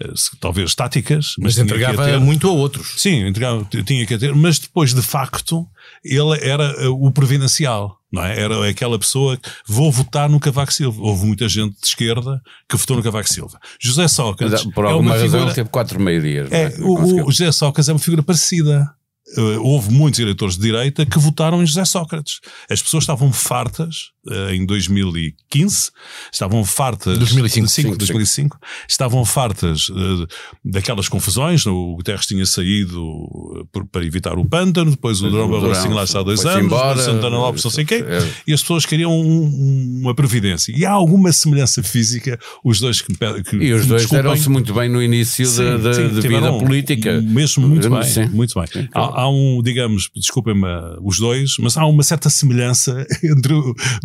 eh, 0.02 0.14
talvez 0.40 0.74
táticas. 0.76 1.34
Mas, 1.38 1.56
mas 1.56 1.58
entregava 1.60 2.20
muito 2.20 2.48
a 2.48 2.52
outros. 2.52 2.94
Sim, 2.98 3.28
entregava, 3.28 3.68
tinha 3.86 4.06
que 4.06 4.18
ter, 4.18 4.34
mas 4.34 4.60
depois, 4.60 4.94
de 4.94 5.02
facto, 5.02 5.68
ele 6.04 6.38
era 6.42 6.64
eh, 6.64 6.88
o 6.88 7.12
providencial. 7.12 8.02
Não 8.12 8.26
é? 8.26 8.38
Era 8.38 8.70
aquela 8.70 9.00
pessoa 9.00 9.38
que 9.38 9.50
vou 9.66 9.90
votar 9.90 10.28
no 10.28 10.38
Cavaco 10.38 10.74
Silva. 10.74 11.02
Houve 11.02 11.26
muita 11.26 11.48
gente 11.48 11.80
de 11.80 11.88
esquerda 11.88 12.42
que 12.68 12.76
votou 12.76 12.98
no 12.98 13.04
Cavaco 13.04 13.30
Silva. 13.30 13.58
José 13.80 14.06
Sócrates. 14.10 14.66
Mas, 14.66 14.74
por 14.74 14.86
alguma 14.86 15.12
é 15.12 15.14
razão 15.14 15.30
figura... 15.30 15.44
ele 15.46 15.56
teve 15.56 15.70
quatro 15.70 15.98
meios 15.98 16.52
É, 16.52 16.64
é 16.64 16.74
o, 16.82 17.26
o 17.26 17.32
José 17.32 17.50
Sócrates 17.54 17.88
é 17.92 17.94
uma 17.94 18.00
figura 18.00 18.24
parecida. 18.24 18.90
Uh, 19.38 19.62
houve 19.62 19.92
muitos 19.92 20.20
eleitores 20.20 20.56
de 20.56 20.62
direita 20.62 21.06
que 21.06 21.20
votaram 21.20 21.62
em 21.62 21.66
José 21.66 21.86
Sócrates. 21.86 22.40
As 22.70 22.82
pessoas 22.82 23.04
estavam 23.04 23.32
fartas 23.32 24.12
em 24.52 24.66
2015, 24.66 25.92
estavam 26.32 26.64
fartas. 26.64 27.18
2005, 27.18 27.68
5, 27.68 27.98
2005, 27.98 28.60
estavam 28.88 29.26
fartas 29.26 29.90
uh, 29.90 30.28
daquelas 30.64 31.10
confusões. 31.10 31.66
O 31.66 31.96
Guterres 31.96 32.26
tinha 32.26 32.46
saído 32.46 33.68
por, 33.72 33.86
para 33.86 34.06
evitar 34.06 34.38
o 34.38 34.46
pântano, 34.46 34.92
depois 34.92 35.22
o 35.22 35.30
Durão 35.30 35.50
Barroso 35.50 35.90
lá 35.90 36.04
está 36.04 36.20
há 36.20 36.24
dois 36.24 36.46
anos, 36.46 36.66
embora, 36.66 37.02
Santana 37.02 37.38
Lopes, 37.38 37.64
não 37.64 37.72
sei 37.72 37.86
quem, 37.86 38.02
é. 38.02 38.32
e 38.46 38.54
as 38.54 38.62
pessoas 38.62 38.86
queriam 38.86 39.12
um, 39.12 40.02
uma 40.02 40.14
previdência. 40.14 40.74
E 40.76 40.86
há 40.86 40.92
alguma 40.92 41.32
semelhança 41.32 41.82
física, 41.82 42.40
os 42.64 42.80
dois 42.80 43.02
que, 43.02 43.14
que 43.14 43.56
E 43.56 43.74
os 43.74 43.86
dois 43.86 44.10
deram-se 44.10 44.50
muito 44.50 44.74
bem 44.74 44.90
no 44.90 45.02
início 45.02 45.46
sim, 45.46 45.64
da, 45.82 45.94
sim, 45.94 46.08
da 46.10 46.22
vida 46.22 46.54
política. 46.54 47.22
Mesmo 47.22 47.68
muito 47.68 47.90
bem, 47.90 48.04
sim. 48.04 48.26
muito 48.28 48.54
bem. 48.60 48.90
Há, 48.94 49.22
há, 49.22 49.30
um, 49.30 49.62
digamos, 49.64 50.10
desculpem-me 50.16 50.68
os 51.02 51.18
dois, 51.18 51.56
mas 51.60 51.76
há 51.78 51.86
uma 51.86 52.04
certa 52.04 52.30
semelhança 52.30 53.06
entre 53.24 53.54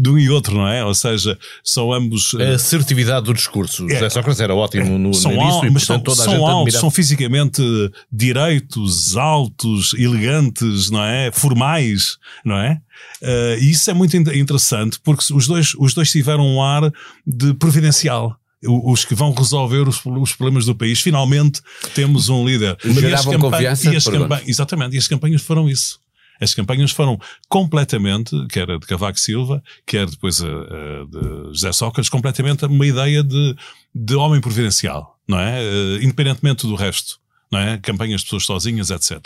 de 0.07 0.11
um 0.11 0.19
e 0.19 0.31
outro, 0.31 0.55
não 0.55 0.66
é? 0.66 0.85
Ou 0.85 0.95
seja, 0.95 1.38
são 1.62 1.92
ambos. 1.92 2.35
A 2.35 2.55
assertividade 2.55 3.27
do 3.27 3.35
discurso. 3.35 3.87
É, 3.87 3.95
José 3.95 4.11
Sócrates 4.11 4.40
era 4.40 4.55
ótimo 4.55 4.99
no, 4.99 5.12
são 5.12 5.33
no 5.33 5.40
início, 5.40 5.62
al, 5.64 5.73
mas 5.73 5.83
são, 5.83 5.99
toda 5.99 6.23
são 6.23 6.33
a 6.33 6.37
gente 6.37 6.47
altos, 6.47 6.75
são 6.75 6.90
fisicamente 6.90 7.62
direitos, 8.11 9.16
altos, 9.16 9.95
elegantes, 9.95 10.90
não 10.90 11.03
é? 11.03 11.31
Formais, 11.33 12.16
não 12.45 12.57
é? 12.57 12.81
Uh, 13.21 13.59
e 13.61 13.71
isso 13.71 13.90
é 13.90 13.95
muito 13.95 14.16
interessante 14.16 14.99
porque 15.03 15.33
os 15.33 15.47
dois, 15.47 15.75
os 15.79 15.92
dois 15.92 16.11
tiveram 16.11 16.47
um 16.47 16.62
ar 16.62 16.92
de 17.27 17.53
providencial 17.55 18.38
os 18.69 19.05
que 19.05 19.14
vão 19.14 19.33
resolver 19.33 19.87
os, 19.87 20.01
problemas 20.33 20.64
do 20.64 20.75
país. 20.75 21.01
Finalmente 21.01 21.61
temos 21.95 22.29
um 22.29 22.45
líder. 22.45 22.77
Geravam 22.83 23.38
confiança. 23.38 23.92
E 23.92 23.97
as 23.97 24.05
exatamente, 24.47 24.97
e 24.97 24.99
as 24.99 25.07
campanhas 25.07 25.42
foram 25.42 25.69
isso. 25.69 26.01
As 26.40 26.55
campanhas 26.55 26.90
foram 26.90 27.18
completamente, 27.49 28.35
quer 28.49 28.70
a 28.70 28.79
de 28.79 28.87
Cavaco 28.87 29.18
Silva, 29.18 29.62
quer 29.87 30.07
depois 30.07 30.40
a, 30.42 30.46
a 30.46 31.05
de 31.07 31.46
José 31.49 31.72
Sócrates, 31.72 32.09
completamente 32.11 32.64
uma 32.64 32.87
ideia 32.87 33.22
de, 33.22 33.57
de 33.94 34.14
homem 34.14 34.40
providencial, 34.40 35.18
não 35.27 35.38
é? 35.38 35.61
Uh, 35.61 36.03
independentemente 36.03 36.66
do 36.66 36.75
resto 36.75 37.18
não 37.51 37.61
é? 37.61 37.79
campanhas 37.79 38.21
de 38.21 38.27
pessoas 38.27 38.45
sozinhas, 38.45 38.91
etc. 38.91 39.19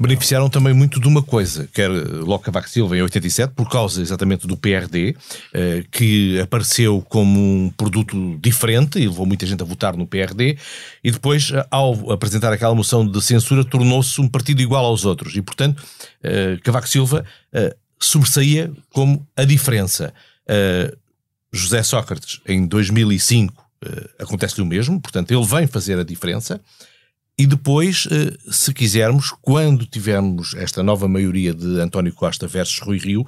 Beneficiaram 0.00 0.48
também 0.48 0.72
muito 0.72 0.98
de 0.98 1.06
uma 1.06 1.22
coisa, 1.22 1.68
quer 1.72 1.88
logo 1.88 2.38
Cavaco 2.38 2.68
Silva 2.68 2.96
em 2.96 3.02
87, 3.02 3.52
por 3.54 3.68
causa 3.68 4.00
exatamente 4.00 4.46
do 4.46 4.56
PRD, 4.56 5.14
eh, 5.52 5.84
que 5.90 6.40
apareceu 6.40 7.04
como 7.08 7.38
um 7.38 7.70
produto 7.70 8.38
diferente 8.40 8.98
e 8.98 9.06
levou 9.06 9.26
muita 9.26 9.44
gente 9.44 9.62
a 9.62 9.66
votar 9.66 9.96
no 9.96 10.06
PRD, 10.06 10.56
e 11.04 11.10
depois, 11.10 11.50
eh, 11.52 11.66
ao 11.70 12.10
apresentar 12.10 12.52
aquela 12.52 12.74
moção 12.74 13.06
de 13.06 13.20
censura, 13.22 13.64
tornou-se 13.64 14.20
um 14.20 14.28
partido 14.28 14.62
igual 14.62 14.84
aos 14.86 15.04
outros. 15.04 15.36
E, 15.36 15.42
portanto, 15.42 15.82
eh, 16.22 16.58
Cavaco 16.62 16.88
Silva 16.88 17.24
sobressaía 17.98 18.70
como 18.90 19.26
a 19.34 19.44
diferença. 19.44 20.12
José 21.50 21.82
Sócrates, 21.82 22.40
em 22.46 22.66
2005, 22.66 23.64
acontece-lhe 24.18 24.62
o 24.62 24.66
mesmo, 24.66 25.00
portanto, 25.00 25.30
ele 25.30 25.44
vem 25.44 25.66
fazer 25.66 25.98
a 25.98 26.04
diferença. 26.04 26.60
E 27.38 27.46
depois, 27.46 28.08
eh, 28.10 28.36
se 28.50 28.72
quisermos, 28.72 29.30
quando 29.42 29.84
tivermos 29.84 30.54
esta 30.54 30.82
nova 30.82 31.06
maioria 31.06 31.52
de 31.52 31.80
António 31.80 32.12
Costa 32.14 32.46
versus 32.46 32.78
Rui 32.78 32.98
Rio, 32.98 33.26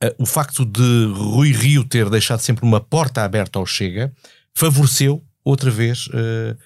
eh, 0.00 0.14
o 0.18 0.26
facto 0.26 0.64
de 0.64 1.12
Rui 1.12 1.50
Rio 1.52 1.84
ter 1.84 2.08
deixado 2.08 2.40
sempre 2.40 2.64
uma 2.64 2.80
porta 2.80 3.22
aberta 3.22 3.58
ao 3.58 3.66
Chega 3.66 4.12
favoreceu, 4.54 5.22
outra 5.44 5.70
vez, 5.70 6.08
eh, 6.12 6.56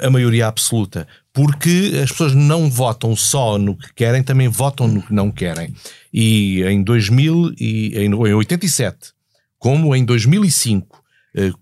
a 0.00 0.10
maioria 0.10 0.46
absoluta. 0.46 1.06
Porque 1.32 1.92
as 2.02 2.10
pessoas 2.10 2.34
não 2.34 2.70
votam 2.70 3.14
só 3.14 3.58
no 3.58 3.76
que 3.76 3.92
querem, 3.94 4.22
também 4.22 4.48
votam 4.48 4.88
no 4.88 5.02
que 5.02 5.12
não 5.12 5.30
querem. 5.30 5.74
E 6.12 6.62
em 6.64 6.82
2000 6.82 7.54
e 7.58 7.98
em 7.98 8.12
87, 8.14 9.12
como 9.58 9.94
em 9.94 10.04
2005, 10.04 10.98
eh, 10.98 11.05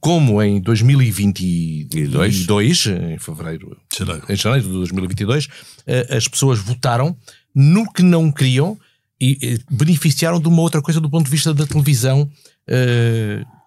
como 0.00 0.40
em 0.40 0.60
2022, 0.60 2.86
em 2.86 3.18
fevereiro, 3.18 3.76
janeiro. 3.92 4.24
em 4.28 4.36
janeiro 4.36 4.68
de 4.68 4.72
2022, 4.72 5.48
eh, 5.84 6.16
as 6.16 6.28
pessoas 6.28 6.60
votaram 6.60 7.16
no 7.52 7.92
que 7.92 8.02
não 8.02 8.30
queriam 8.30 8.78
e 9.20 9.36
eh, 9.42 9.58
beneficiaram 9.68 10.38
de 10.38 10.46
uma 10.46 10.62
outra 10.62 10.80
coisa 10.80 11.00
do 11.00 11.10
ponto 11.10 11.24
de 11.24 11.30
vista 11.30 11.52
da 11.52 11.66
televisão, 11.66 12.30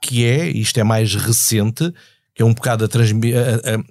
que 0.02 0.26
é, 0.26 0.50
isto 0.50 0.80
é 0.80 0.84
mais 0.84 1.14
recente, 1.14 1.94
que 2.34 2.42
é 2.42 2.46
um 2.46 2.54
bocado 2.54 2.86
a, 2.86 2.88
a, 2.88 2.90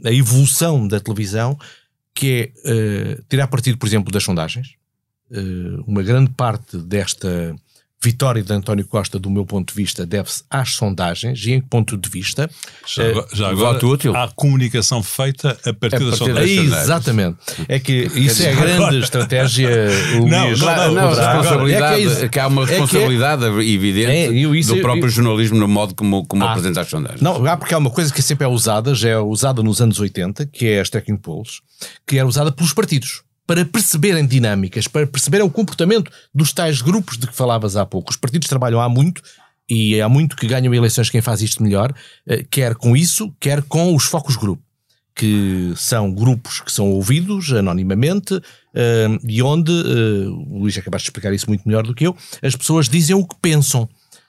a 0.09 0.13
evolução 0.13 0.89
da 0.89 0.99
televisão, 0.99 1.57
que 2.13 2.51
é 2.65 3.21
tirar 3.29 3.47
partido, 3.47 3.79
por 3.79 3.87
exemplo, 3.87 4.11
das 4.11 4.25
sondagens. 4.25 4.75
uma 5.87 6.03
grande 6.03 6.33
parte 6.33 6.77
desta 6.79 7.55
vitória 8.03 8.43
de 8.43 8.53
António 8.53 8.87
Costa, 8.87 9.19
do 9.19 9.31
meu 9.31 9.45
ponto 9.45 9.73
de 9.73 9.75
vista, 9.75 10.07
deve-se 10.07 10.45
às 10.51 10.75
sondagens 10.75 11.45
e 11.45 11.53
em 11.53 11.61
que 11.61 11.67
ponto 11.69 11.97
de 11.97 12.09
vista. 12.09 12.49
Já, 12.87 13.03
uh, 13.03 13.27
já 13.33 13.49
agora, 13.49 13.85
útil. 13.85 14.17
há 14.17 14.29
comunicação 14.29 15.03
feita 15.03 15.59
a 15.65 15.73
partir, 15.73 15.97
a 15.97 16.11
das 16.11 16.19
sondagens. 16.19 16.73
Exatamente. 16.73 17.39
É 17.69 17.79
que 17.79 17.93
isso 18.15 18.43
é 18.43 18.53
a 18.53 18.55
grande 18.55 18.99
estratégia. 18.99 19.69
não, 20.15 20.29
não, 20.29 20.57
não, 20.57 20.95
não, 20.95 21.09
responsabilidade, 21.09 22.03
é 22.03 22.17
que, 22.17 22.25
é 22.25 22.29
que, 22.29 22.39
há 22.39 22.47
uma 22.47 22.67
responsabilidade 22.67 23.45
é 23.45 23.51
que, 23.51 23.75
evidente 23.75 24.11
é, 24.11 24.31
isso, 24.31 24.75
do 24.75 24.81
próprio 24.81 25.07
eu, 25.07 25.11
jornalismo 25.11 25.59
no 25.59 25.69
modo 25.69 25.95
como, 25.95 26.25
como 26.27 26.45
ah, 26.45 26.53
apresenta 26.53 26.83
as 26.83 26.89
sondagens. 26.89 27.21
Não, 27.21 27.45
há 27.47 27.57
porque 27.57 27.75
há 27.75 27.79
uma 27.79 27.91
coisa 27.91 28.13
que 28.13 28.23
sempre 28.23 28.45
é 28.45 28.49
usada, 28.49 28.95
já 28.95 29.09
é 29.09 29.19
usada 29.19 29.63
nos 29.63 29.81
anos 29.81 29.99
80, 29.99 30.47
que 30.47 30.67
é 30.67 30.81
as 30.81 30.91
tracking 30.91 31.17
polls, 31.17 31.61
que 32.07 32.19
era 32.19 32.27
usada 32.27 32.53
pelos 32.53 32.73
partidos 32.73 33.26
para 33.47 33.65
perceberem 33.65 34.27
dinâmicas, 34.27 34.89
para 34.89 35.07
perceberem 35.07 35.47
o 35.47 35.51
comportamento 35.51 36.11
dos 36.35 36.53
tais 36.53 36.83
grupos 36.83 37.17
de 37.17 37.27
que 37.27 37.35
falavas 37.35 37.77
há 37.77 37.87
pouco. 37.87 38.11
Os 38.11 38.17
partidos 38.17 38.49
trabalham 38.49 38.81
há 38.81 38.89
muito 38.89 39.23
e 39.69 40.01
há 40.01 40.09
muito 40.09 40.37
que 40.37 40.47
ganham 40.47 40.75
eleições 40.75 41.11
quem 41.11 41.21
faz 41.21 41.43
isto 41.43 41.63
melhor, 41.63 41.95
eh, 42.27 42.45
quer 42.51 42.75
com 42.75 42.97
isso, 42.97 43.33
quer 43.41 43.63
com 43.63 43.95
os 43.95 44.05
focos 44.05 44.37
grupo, 44.37 44.63
que 45.15 45.73
são 45.77 46.13
grupos 46.13 46.61
que 46.61 46.71
são 46.71 46.91
ouvidos 46.91 47.53
anonimamente 47.53 48.41
eh, 48.75 49.09
e 49.25 49.43
onde, 49.43 49.73
eh, 49.73 50.29
o 50.29 50.59
Luís 50.61 50.77
acabaste 50.77 51.07
de 51.07 51.11
explicar 51.11 51.33
isso 51.33 51.49
muito 51.49 51.67
melhor 51.67 51.85
do 51.85 51.95
que 51.95 52.07
eu, 52.07 52.17
as 52.43 52.55
pessoas 52.55 52.89
dizem 52.89 53.17
o 53.17 53.27
que 53.27 53.37
pensam. 53.41 53.89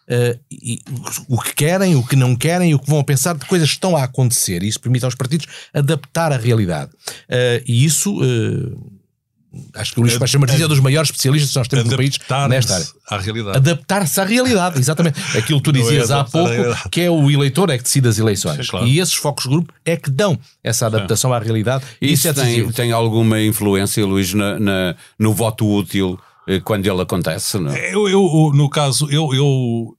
Uh, 0.09 0.39
e, 0.49 0.79
o 1.27 1.37
que 1.37 1.53
querem, 1.53 1.97
o 1.97 2.01
que 2.01 2.15
não 2.15 2.33
querem, 2.33 2.73
o 2.73 2.79
que 2.79 2.89
vão 2.89 3.03
pensar 3.03 3.35
de 3.35 3.45
coisas 3.45 3.67
que 3.67 3.75
estão 3.75 3.97
a 3.97 4.05
acontecer. 4.05 4.63
Isso 4.63 4.79
permite 4.79 5.03
aos 5.03 5.15
partidos 5.15 5.47
adaptar 5.73 6.31
a 6.31 6.37
realidade. 6.37 6.91
Uh, 7.23 7.61
e 7.67 7.83
isso 7.83 8.15
uh, 8.15 8.96
acho 9.75 9.93
que 9.93 9.99
o 9.99 10.03
Luís 10.03 10.17
Paixão 10.17 10.39
Martins 10.39 10.61
é 10.61 10.67
dos 10.67 10.79
maiores 10.79 11.09
especialistas 11.09 11.51
que 11.51 11.57
nós 11.57 11.67
temos 11.67 11.85
no 11.85 11.95
país 11.97 12.17
nesta 12.49 12.73
área. 12.75 12.85
à 13.09 13.17
realidade. 13.17 13.57
Adaptar-se 13.57 14.19
à 14.21 14.23
realidade, 14.23 14.79
exatamente. 14.79 15.19
Aquilo 15.37 15.61
que 15.61 15.71
tu 15.71 15.77
é 15.77 15.81
dizias 15.81 16.11
há 16.11 16.21
adaptar 16.21 16.39
à 16.39 16.45
pouco, 16.73 16.89
que 16.89 17.01
é 17.01 17.09
o 17.09 17.29
eleitor 17.31 17.69
é 17.69 17.77
que 17.77 17.83
decide 17.83 18.07
as 18.07 18.17
eleições. 18.19 18.65
Sim, 18.65 18.71
claro. 18.71 18.87
E 18.87 18.99
esses 18.99 19.13
focos 19.15 19.45
grupo 19.45 19.73
é 19.85 19.95
que 19.97 20.09
dão 20.09 20.37
essa 20.63 20.85
adaptação 20.85 21.33
à 21.33 21.39
realidade. 21.39 21.83
E 22.01 22.13
Isso 22.13 22.27
é 22.27 22.33
tem, 22.33 22.43
decisivo. 22.43 22.73
tem 22.73 22.91
alguma 22.91 23.41
influência, 23.41 24.05
Luís, 24.05 24.33
na, 24.33 24.59
na- 24.59 24.95
no 25.17 25.33
voto 25.33 25.67
útil 25.67 26.19
eh, 26.47 26.59
quando 26.63 26.85
ele 26.85 27.01
acontece? 27.01 27.57
Não? 27.57 27.75
Eu, 27.75 28.07
eu, 28.07 28.51
no 28.53 28.69
caso, 28.69 29.07
eu, 29.11 29.33
eu, 29.33 29.96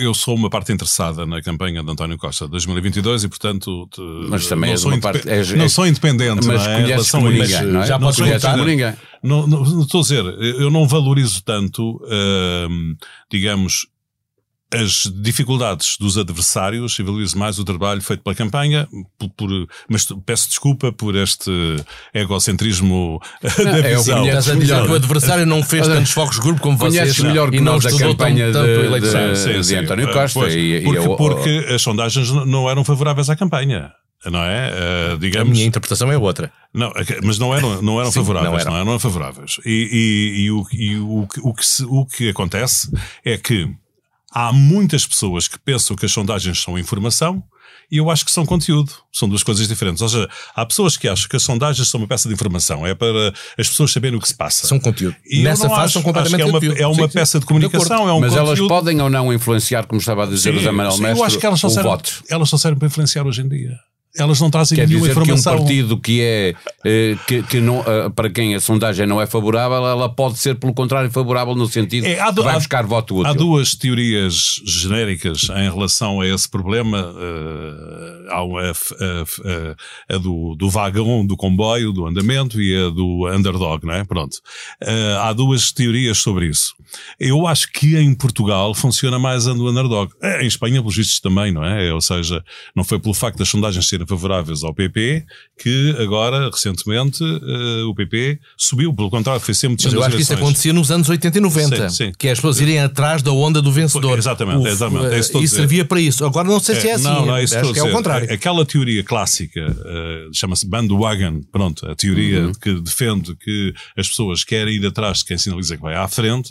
eu 0.00 0.12
sou 0.14 0.34
uma 0.34 0.48
parte 0.50 0.72
interessada 0.72 1.24
na 1.26 1.40
campanha 1.42 1.82
de 1.82 1.90
António 1.90 2.16
Costa 2.18 2.44
de 2.46 2.50
2022 2.52 3.24
e, 3.24 3.28
portanto, 3.28 3.88
te- 3.92 4.00
Mas 4.28 4.46
também 4.46 4.70
não, 4.70 4.76
sou, 4.78 4.90
uma 4.92 5.00
parte- 5.00 5.28
és- 5.28 5.52
não 5.52 5.62
és- 5.62 5.72
sou 5.72 5.86
independente. 5.86 6.46
Mas 6.46 6.64
não 6.64 6.70
é, 6.72 6.82
conheces 6.82 7.10
como 7.10 7.30
ninguém, 7.30 7.62
não 7.66 7.82
é? 7.82 7.86
Já 7.86 7.98
não 7.98 8.12
conheces 8.12 8.42
votar. 8.42 8.52
como 8.58 8.64
ninguém. 8.68 8.94
Não, 9.22 9.46
não, 9.46 9.64
não 9.64 9.82
estou 9.82 10.00
a 10.00 10.02
dizer, 10.02 10.24
eu 10.24 10.70
não 10.70 10.86
valorizo 10.86 11.42
tanto, 11.42 12.00
hum, 12.70 12.94
digamos, 13.30 13.86
as 14.74 15.10
dificuldades 15.22 15.96
dos 15.98 16.18
adversários 16.18 16.98
e 16.98 17.02
valorizo 17.02 17.38
mais 17.38 17.58
o 17.58 17.64
trabalho 17.64 18.02
feito 18.02 18.22
pela 18.22 18.34
campanha, 18.34 18.86
por, 19.18 19.30
por- 19.30 19.68
mas 19.88 20.06
peço 20.26 20.48
desculpa 20.48 20.92
por 20.92 21.16
este 21.16 21.50
egocentrismo 22.12 23.20
da 23.42 23.78
é 23.88 23.94
o 23.94 23.98
visão. 23.98 24.18
conheces 24.18 24.38
Estás 24.46 24.48
a 24.50 24.60
dizer 24.60 24.74
melhor. 24.74 24.86
que 24.86 24.92
o 24.92 24.94
adversário 24.96 25.46
não 25.46 25.62
fez 25.62 25.86
tantos 25.86 26.10
focos 26.10 26.36
de 26.36 26.42
grupo 26.42 26.60
como 26.60 26.76
vocês 26.76 27.18
melhor 27.20 27.50
que 27.50 27.56
e 27.56 27.60
não 27.60 27.74
nós 27.74 27.86
a 27.86 27.88
estudou 27.88 28.14
tão- 28.14 28.26
campanha 28.26 28.52
tanto 28.52 28.58
a 28.58 28.74
de- 28.74 28.86
eleição. 28.86 29.32
de- 29.52 29.60
de 29.68 29.74
António 29.76 30.12
Costa 30.12 30.40
Pois, 30.40 30.54
e- 30.54 30.58
e 30.58 30.82
porque, 30.82 30.98
eu- 30.98 31.16
porque 31.16 31.66
as 31.74 31.82
sondagens 31.82 32.30
não- 32.30 32.44
não 32.46 32.70
eram 32.70 32.84
favoráveis 32.84 33.30
à 33.30 33.36
campanha. 33.36 33.92
Não 34.26 34.40
é? 34.42 34.70
Eh, 34.74 35.12
A 35.12 35.16
digamos, 35.16 35.50
minha 35.52 35.64
interpretação 35.64 36.10
é 36.10 36.18
outra. 36.18 36.52
não, 36.74 36.92
mas 37.22 37.38
não 37.38 37.54
eram, 37.54 37.80
não 37.80 38.00
eram 38.00 38.10
Sim, 38.12 38.18
favoráveis, 38.18 38.64
não 38.64 38.72
não 38.72 38.78
eram. 38.80 38.90
eram, 38.90 38.98
favoráveis. 38.98 39.60
E, 39.64 39.70
e- 39.70 40.40
e 40.42 40.50
o, 40.50 40.66
e 40.72 40.96
o 40.98 41.26
que- 41.32 41.40
o 41.40 41.54
que 41.54 41.64
se- 41.64 41.84
o 41.84 42.04
que 42.04 42.28
acontece 42.28 42.90
é 43.24 43.36
que 43.38 43.68
há 44.32 44.52
muitas 44.52 45.06
pessoas 45.06 45.48
que 45.48 45.58
pensam 45.58 45.96
que 45.96 46.06
as 46.06 46.12
sondagens 46.12 46.60
são 46.62 46.78
informação 46.78 47.42
e 47.90 47.96
eu 47.96 48.10
acho 48.10 48.22
que 48.24 48.30
são 48.30 48.44
conteúdo. 48.44 48.92
São 49.10 49.26
duas 49.28 49.42
coisas 49.42 49.66
diferentes. 49.66 50.02
Ou 50.02 50.08
seja, 50.10 50.28
há 50.54 50.66
pessoas 50.66 50.96
que 50.96 51.08
acham 51.08 51.26
que 51.28 51.36
as 51.36 51.42
sondagens 51.42 51.88
são 51.88 51.98
uma 52.00 52.06
peça 52.06 52.28
de 52.28 52.34
informação, 52.34 52.86
é 52.86 52.94
para 52.94 53.32
as 53.58 53.66
pessoas 53.68 53.90
saberem 53.92 54.18
o 54.18 54.20
que 54.20 54.28
se 54.28 54.34
passa. 54.34 54.66
São 54.66 54.78
conteúdo. 54.78 55.16
E 55.24 55.42
Nessa 55.42 55.64
não 55.64 55.70
fase 55.70 55.84
acho, 55.84 55.92
são 55.94 56.00
acho 56.00 56.06
completamente 56.06 56.36
que 56.36 56.66
é 56.66 56.70
uma, 56.70 56.78
é 56.80 56.86
uma 56.86 56.94
Sim, 56.94 57.02
sim. 57.08 57.14
peça 57.14 57.38
de 57.38 57.42
De 57.44 57.46
comunicação, 57.48 58.08
é 58.08 58.12
um 58.12 58.20
Mas 58.20 58.34
elas 58.36 58.50
conteúdo. 58.50 58.68
podem 58.68 59.00
ou 59.00 59.08
não 59.08 59.32
influenciar, 59.32 59.86
como 59.86 60.00
estava 60.00 60.24
a 60.24 60.26
dizer 60.26 60.54
o 60.54 60.60
Zé 60.60 60.70
Manuel 60.70 60.92
sim, 60.96 61.02
Mestre, 61.02 61.18
eu 61.20 61.24
acho 61.24 61.38
que 61.38 61.46
elas 61.46 61.60
só 61.60 61.66
o 61.68 61.70
servem, 61.70 61.90
voto. 61.90 62.22
elas 62.28 62.48
só 62.50 62.58
servem 62.58 62.78
para 62.78 62.88
influenciar 62.88 63.26
hoje 63.26 63.40
em 63.40 63.48
dia. 63.48 63.78
Elas 64.16 64.40
não 64.40 64.50
trazem 64.50 64.76
Quer 64.76 64.88
nenhuma 64.88 65.06
dizer 65.06 65.14
que 65.14 65.20
um 65.20 65.22
informação. 65.34 65.58
partido 65.58 65.98
que 66.00 66.20
é 66.20 66.54
eh, 66.84 67.16
que, 67.26 67.42
que 67.44 67.60
não, 67.60 67.80
eh, 67.86 68.08
para 68.14 68.28
quem 68.30 68.54
a 68.54 68.60
sondagem 68.60 69.06
não 69.06 69.20
é 69.20 69.26
favorável, 69.26 69.86
ela 69.86 70.08
pode 70.08 70.38
ser, 70.38 70.54
pelo 70.56 70.72
contrário, 70.74 71.10
favorável 71.10 71.54
no 71.54 71.66
sentido 71.68 72.06
É, 72.06 72.18
há 72.18 72.26
que 72.28 72.32
du- 72.32 72.42
vai 72.42 72.54
há- 72.54 72.58
buscar 72.58 72.84
voto 72.86 73.16
útil. 73.18 73.30
Há 73.30 73.32
duas 73.34 73.74
teorias 73.74 74.60
genéricas 74.66 75.48
em 75.50 75.70
relação 75.70 76.20
a 76.20 76.26
esse 76.26 76.48
problema. 76.48 77.14
eh, 77.16 78.26
há 78.30 78.42
uma, 78.42 78.60
a, 78.62 78.70
a- 78.70 80.14
a- 80.14 80.18
do, 80.18 80.54
do 80.56 80.68
vagão, 80.70 81.24
do 81.26 81.36
comboio, 81.36 81.92
do 81.92 82.06
andamento 82.06 82.60
e 82.60 82.74
a 82.76 82.88
do 82.90 83.26
underdog, 83.28 83.84
não 83.86 83.94
é? 83.94 84.04
Pronto. 84.04 84.38
Há 85.22 85.32
duas 85.32 85.70
teorias 85.72 86.18
sobre 86.18 86.46
isso. 86.48 86.74
Eu 87.20 87.46
acho 87.46 87.70
que 87.70 87.96
em 87.98 88.14
Portugal 88.14 88.74
funciona 88.74 89.18
mais 89.18 89.46
a 89.46 89.52
do 89.52 89.68
underdog. 89.68 90.10
Em 90.40 90.46
Espanha, 90.46 90.80
pelos 90.80 90.96
vistos, 90.96 91.20
também, 91.20 91.52
não 91.52 91.62
é? 91.64 91.92
Ou 91.92 92.00
seja, 92.00 92.42
não 92.74 92.82
foi 92.84 92.98
pelo 92.98 93.14
facto 93.14 93.38
das 93.38 93.48
sondagens 93.48 93.86
serem 93.98 94.06
favoráveis 94.06 94.62
ao 94.62 94.72
PP 94.72 95.24
que 95.60 95.94
agora, 95.98 96.48
recentemente, 96.50 97.22
eh, 97.24 97.82
o 97.84 97.94
PP 97.94 98.38
subiu. 98.56 98.94
Pelo 98.94 99.10
contrário, 99.10 99.40
foi 99.40 99.54
sempre 99.54 99.84
Mas 99.84 99.92
eu 99.92 100.02
acho 100.02 100.16
que 100.16 100.22
isso 100.22 100.32
acontecia 100.34 100.72
nos 100.72 100.90
anos 100.90 101.08
80 101.08 101.38
e 101.38 101.40
90. 101.40 101.88
Sim, 101.90 101.96
sim. 102.06 102.12
Que 102.16 102.28
é 102.28 102.30
as 102.30 102.38
pessoas 102.38 102.60
irem 102.60 102.78
atrás 102.78 103.22
da 103.22 103.32
onda 103.32 103.60
do 103.60 103.72
vencedor. 103.72 104.16
Exatamente, 104.18 104.58
O- 104.58 104.68
exatamente, 104.68 105.14
é 105.14 105.18
isso 105.18 105.38
E 105.42 105.48
servia 105.48 105.84
para 105.84 106.00
isso. 106.00 106.24
Agora 106.24 106.46
não 106.46 106.60
sei 106.60 106.76
se 106.76 106.88
é 106.88 106.92
assim. 106.94 107.04
Não, 107.04 107.26
não, 107.26 107.36
é 107.36 107.42
isso 107.44 107.58
acho 107.58 107.72
que 107.72 107.78
é 107.78 107.82
o 107.82 107.90
contrário. 107.90 108.32
Aquela 108.32 108.64
teoria 108.64 109.02
clássica, 109.02 109.60
eh, 109.60 110.28
chama-se 110.32 110.66
bandwagon, 110.66 111.40
pronto, 111.50 111.86
a 111.90 111.94
teoria 111.94 112.46
Uhum. 112.46 112.52
que 112.52 112.74
defende 112.80 113.34
que 113.36 113.74
as 113.96 114.08
pessoas 114.08 114.44
querem 114.44 114.76
ir 114.76 114.86
atrás 114.86 115.18
de 115.18 115.24
quem 115.26 115.38
sinaliza 115.38 115.76
que 115.76 115.82
vai 115.82 115.94
à 115.94 116.06
frente, 116.08 116.50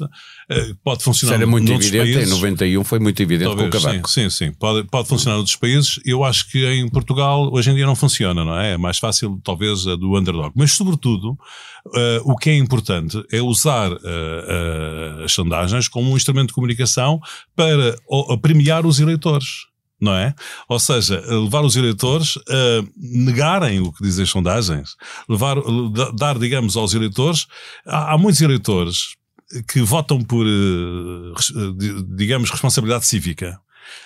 eh, 0.49 0.73
pode 0.83 0.97
Isso 0.99 1.05
funcionar 1.05 1.35
era 1.35 1.45
muito 1.47 1.71
evidente, 1.71 1.97
países. 2.13 2.27
em 2.31 2.35
91 2.35 2.83
foi 2.83 2.99
muito 2.99 3.21
evidente 3.21 3.47
Talvez, 3.49 3.69
com 3.69 3.77
o 3.77 3.81
Cavaco. 3.81 4.09
sim, 4.09 4.29
sim, 4.29 4.45
sim. 4.47 4.53
Pode, 4.53 4.87
pode 4.87 5.07
funcionar 5.07 5.35
noutros 5.35 5.55
países. 5.57 5.99
Eu 6.05 6.23
acho 6.23 6.49
que 6.49 6.65
em 6.65 6.87
Portugal 6.89 7.49
hoje 7.53 7.69
em 7.71 7.75
dia 7.75 7.85
não 7.85 7.95
funciona, 7.95 8.45
não 8.45 8.57
é? 8.57 8.73
É 8.73 8.77
mais 8.77 8.97
fácil, 8.97 9.39
talvez, 9.43 9.85
a 9.87 9.95
do 9.95 10.17
underdog. 10.17 10.51
Mas, 10.55 10.71
sobretudo, 10.73 11.37
eh, 11.95 12.21
o 12.23 12.35
que 12.35 12.49
é 12.49 12.57
importante 12.57 13.21
é 13.31 13.41
usar 13.41 13.91
eh, 13.91 13.97
eh, 14.03 15.23
as 15.25 15.31
sondagens 15.33 15.87
como 15.87 16.11
um 16.11 16.15
instrumento 16.17 16.47
de 16.49 16.53
comunicação 16.53 17.19
para 17.55 17.95
premiar 18.41 18.85
os 18.85 18.99
eleitores. 18.99 19.47
Não 19.99 20.13
é? 20.13 20.35
Ou 20.69 20.79
seja, 20.79 21.19
levar 21.27 21.61
os 21.65 21.75
eleitores 21.75 22.37
a 22.47 22.83
negarem 22.95 23.79
o 23.79 23.91
que 23.91 24.03
dizem 24.03 24.23
as 24.23 24.29
sondagens, 24.29 24.91
levar, 25.27 25.55
da- 25.91 26.11
dar, 26.11 26.37
digamos, 26.37 26.77
aos 26.77 26.93
eleitores. 26.93 27.47
Há, 27.83 28.13
há 28.13 28.17
muitos 28.17 28.39
eleitores 28.41 29.15
que 29.67 29.81
votam 29.81 30.23
por, 30.23 30.45
eh, 30.45 31.33
eh, 31.55 31.73
di- 31.77 32.03
digamos, 32.15 32.49
responsabilidade 32.49 33.05
cívica. 33.05 33.59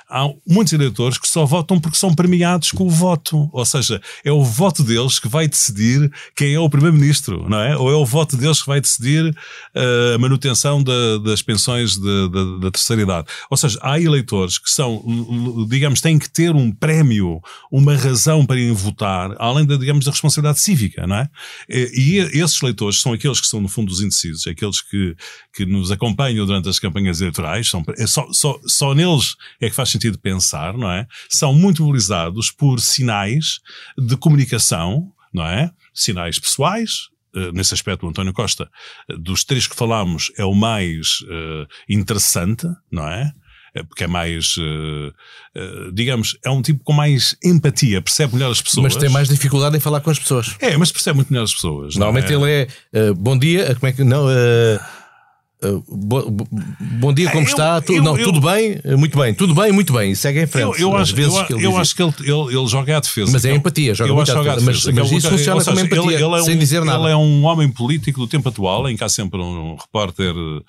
Há 0.09 0.27
muitos 0.47 0.73
eleitores 0.73 1.17
que 1.17 1.27
só 1.27 1.45
votam 1.45 1.79
porque 1.79 1.97
são 1.97 2.13
premiados 2.13 2.71
com 2.71 2.85
o 2.85 2.89
voto. 2.89 3.49
Ou 3.53 3.65
seja, 3.65 4.01
é 4.25 4.31
o 4.31 4.43
voto 4.43 4.83
deles 4.83 5.19
que 5.19 5.27
vai 5.27 5.47
decidir 5.47 6.11
quem 6.35 6.53
é 6.53 6.59
o 6.59 6.69
primeiro-ministro, 6.69 7.47
não 7.49 7.59
é? 7.59 7.77
Ou 7.77 7.89
é 7.89 7.95
o 7.95 8.05
voto 8.05 8.35
deles 8.35 8.61
que 8.61 8.67
vai 8.67 8.81
decidir 8.81 9.35
eh, 9.73 10.13
a 10.15 10.17
manutenção 10.17 10.83
da- 10.83 11.17
das 11.23 11.41
pensões 11.41 11.97
de- 11.97 12.29
da- 12.29 12.57
da 12.59 12.71
terceira 12.71 13.01
idade. 13.01 13.27
Ou 13.49 13.55
seja, 13.57 13.79
há 13.81 13.99
eleitores 13.99 14.57
que 14.57 14.69
são, 14.69 15.01
digamos, 15.69 16.01
têm 16.01 16.19
que 16.19 16.29
ter 16.29 16.53
um 16.55 16.71
prémio, 16.71 17.39
uma 17.71 17.95
razão 17.95 18.45
para 18.45 18.59
irem 18.59 18.73
votar, 18.73 19.33
além 19.39 19.65
da, 19.65 19.77
digamos, 19.77 20.05
da 20.05 20.11
responsabilidade 20.11 20.59
cívica, 20.59 21.07
não 21.07 21.15
é? 21.15 21.29
E, 21.69 22.19
e 22.33 22.41
esses 22.41 22.61
eleitores 22.61 22.99
são 23.01 23.13
aqueles 23.13 23.39
que 23.39 23.47
são, 23.47 23.61
no 23.61 23.69
fundo, 23.69 23.91
os 23.91 24.01
indecisos, 24.01 24.45
aqueles 24.45 24.81
que, 24.81 25.15
que 25.53 25.65
nos 25.65 25.91
acompanham 25.91 26.45
durante 26.45 26.67
as 26.69 26.79
campanhas 26.79 27.21
eleitorais, 27.21 27.69
são, 27.69 27.83
é 27.97 28.05
só, 28.05 28.27
só, 28.31 28.59
só 28.65 28.93
neles 28.93 29.35
é 29.61 29.69
que 29.71 29.75
faz 29.75 29.89
sentido 29.89 30.19
pensar, 30.19 30.77
não 30.77 30.91
é? 30.91 31.07
São 31.29 31.53
muito 31.53 31.83
mobilizados 31.83 32.51
por 32.51 32.79
sinais 32.79 33.59
de 33.97 34.15
comunicação, 34.15 35.11
não 35.33 35.45
é? 35.45 35.71
Sinais 35.93 36.37
pessoais, 36.37 37.07
eh, 37.35 37.51
nesse 37.53 37.73
aspecto, 37.73 38.05
o 38.05 38.09
António 38.09 38.33
Costa, 38.33 38.69
eh, 39.09 39.15
dos 39.17 39.43
três 39.43 39.65
que 39.65 39.75
falámos, 39.75 40.31
é 40.37 40.45
o 40.45 40.53
mais 40.53 41.19
eh, 41.29 41.65
interessante, 41.89 42.67
não 42.91 43.07
é? 43.07 43.31
Eh, 43.73 43.83
Porque 43.83 44.03
é 44.03 44.07
mais, 44.07 44.55
eh, 44.59 45.11
eh, 45.55 45.89
digamos, 45.93 46.37
é 46.43 46.49
um 46.49 46.61
tipo 46.61 46.83
com 46.83 46.93
mais 46.93 47.35
empatia, 47.43 48.01
percebe 48.01 48.33
melhor 48.33 48.51
as 48.51 48.61
pessoas. 48.61 48.83
Mas 48.83 48.95
tem 48.95 49.09
mais 49.09 49.29
dificuldade 49.29 49.75
em 49.77 49.79
falar 49.79 50.01
com 50.01 50.09
as 50.09 50.19
pessoas. 50.19 50.55
É, 50.59 50.75
mas 50.77 50.91
percebe 50.91 51.15
muito 51.15 51.31
melhor 51.31 51.43
as 51.43 51.53
pessoas. 51.53 51.95
Normalmente 51.95 52.31
é? 52.31 52.35
ele 52.35 52.67
é 52.93 53.13
bom 53.13 53.37
dia, 53.37 53.73
como 53.75 53.87
é 53.87 53.93
que. 53.93 54.03
Não, 54.03 54.25
bo- 55.87 56.29
bo- 56.31 56.47
bom 56.99 57.13
dia, 57.13 57.27
como 57.29 57.41
É, 57.41 57.43
eu- 57.43 57.47
está? 57.49 57.81
Tu- 57.81 57.93
eu- 57.93 58.03
não, 58.03 58.17
eu- 58.17 58.25
tudo 58.25 58.41
bem, 58.41 58.79
Eh, 58.83 58.95
muito 58.95 59.17
bem, 59.17 59.33
tudo 59.33 59.53
bem, 59.53 59.71
muito 59.71 59.93
bem. 59.93 60.11
E 60.11 60.15
segue 60.15 60.41
em 60.41 60.47
frente. 60.47 60.81
Eu, 60.81 60.95
acho, 60.97 61.15
vezes 61.15 61.35
eu, 61.35 61.45
que 61.45 61.53
ele 61.53 61.65
eu 61.65 61.77
acho 61.77 61.95
que 61.95 62.01
ele, 62.01 62.13
ele, 62.21 62.57
ele 62.57 62.67
joga 62.67 62.97
à 62.97 62.99
defesa. 62.99 63.31
Mas 63.31 63.45
é 63.45 63.49
Ele- 63.49 63.57
empatia, 63.57 63.93
joga 63.93 64.09
eu 64.09 64.15
muito 64.15 64.31
acho 64.31 64.39
à 64.39 64.43
defesa. 64.55 64.65
Mas- 64.65 64.85
mas 64.85 65.11
isso 65.11 65.29
funciona 65.29 65.63
como 65.63 65.79
empatia, 65.79 66.13
ele, 66.15 66.23
ele 66.23 66.35
é 66.35 66.41
sem 66.43 66.55
um, 66.55 66.59
dizer 66.59 66.83
nada. 66.83 67.03
Ele 67.03 67.11
é 67.11 67.15
um 67.15 67.43
homem 67.45 67.69
político 67.69 68.19
do 68.19 68.27
tempo 68.27 68.49
atual, 68.49 68.89
em 68.89 68.97
que 68.97 69.03
há 69.03 69.09
sempre 69.09 69.39
um 69.39 69.75
repórter 69.75 70.33
eh, 70.35 70.61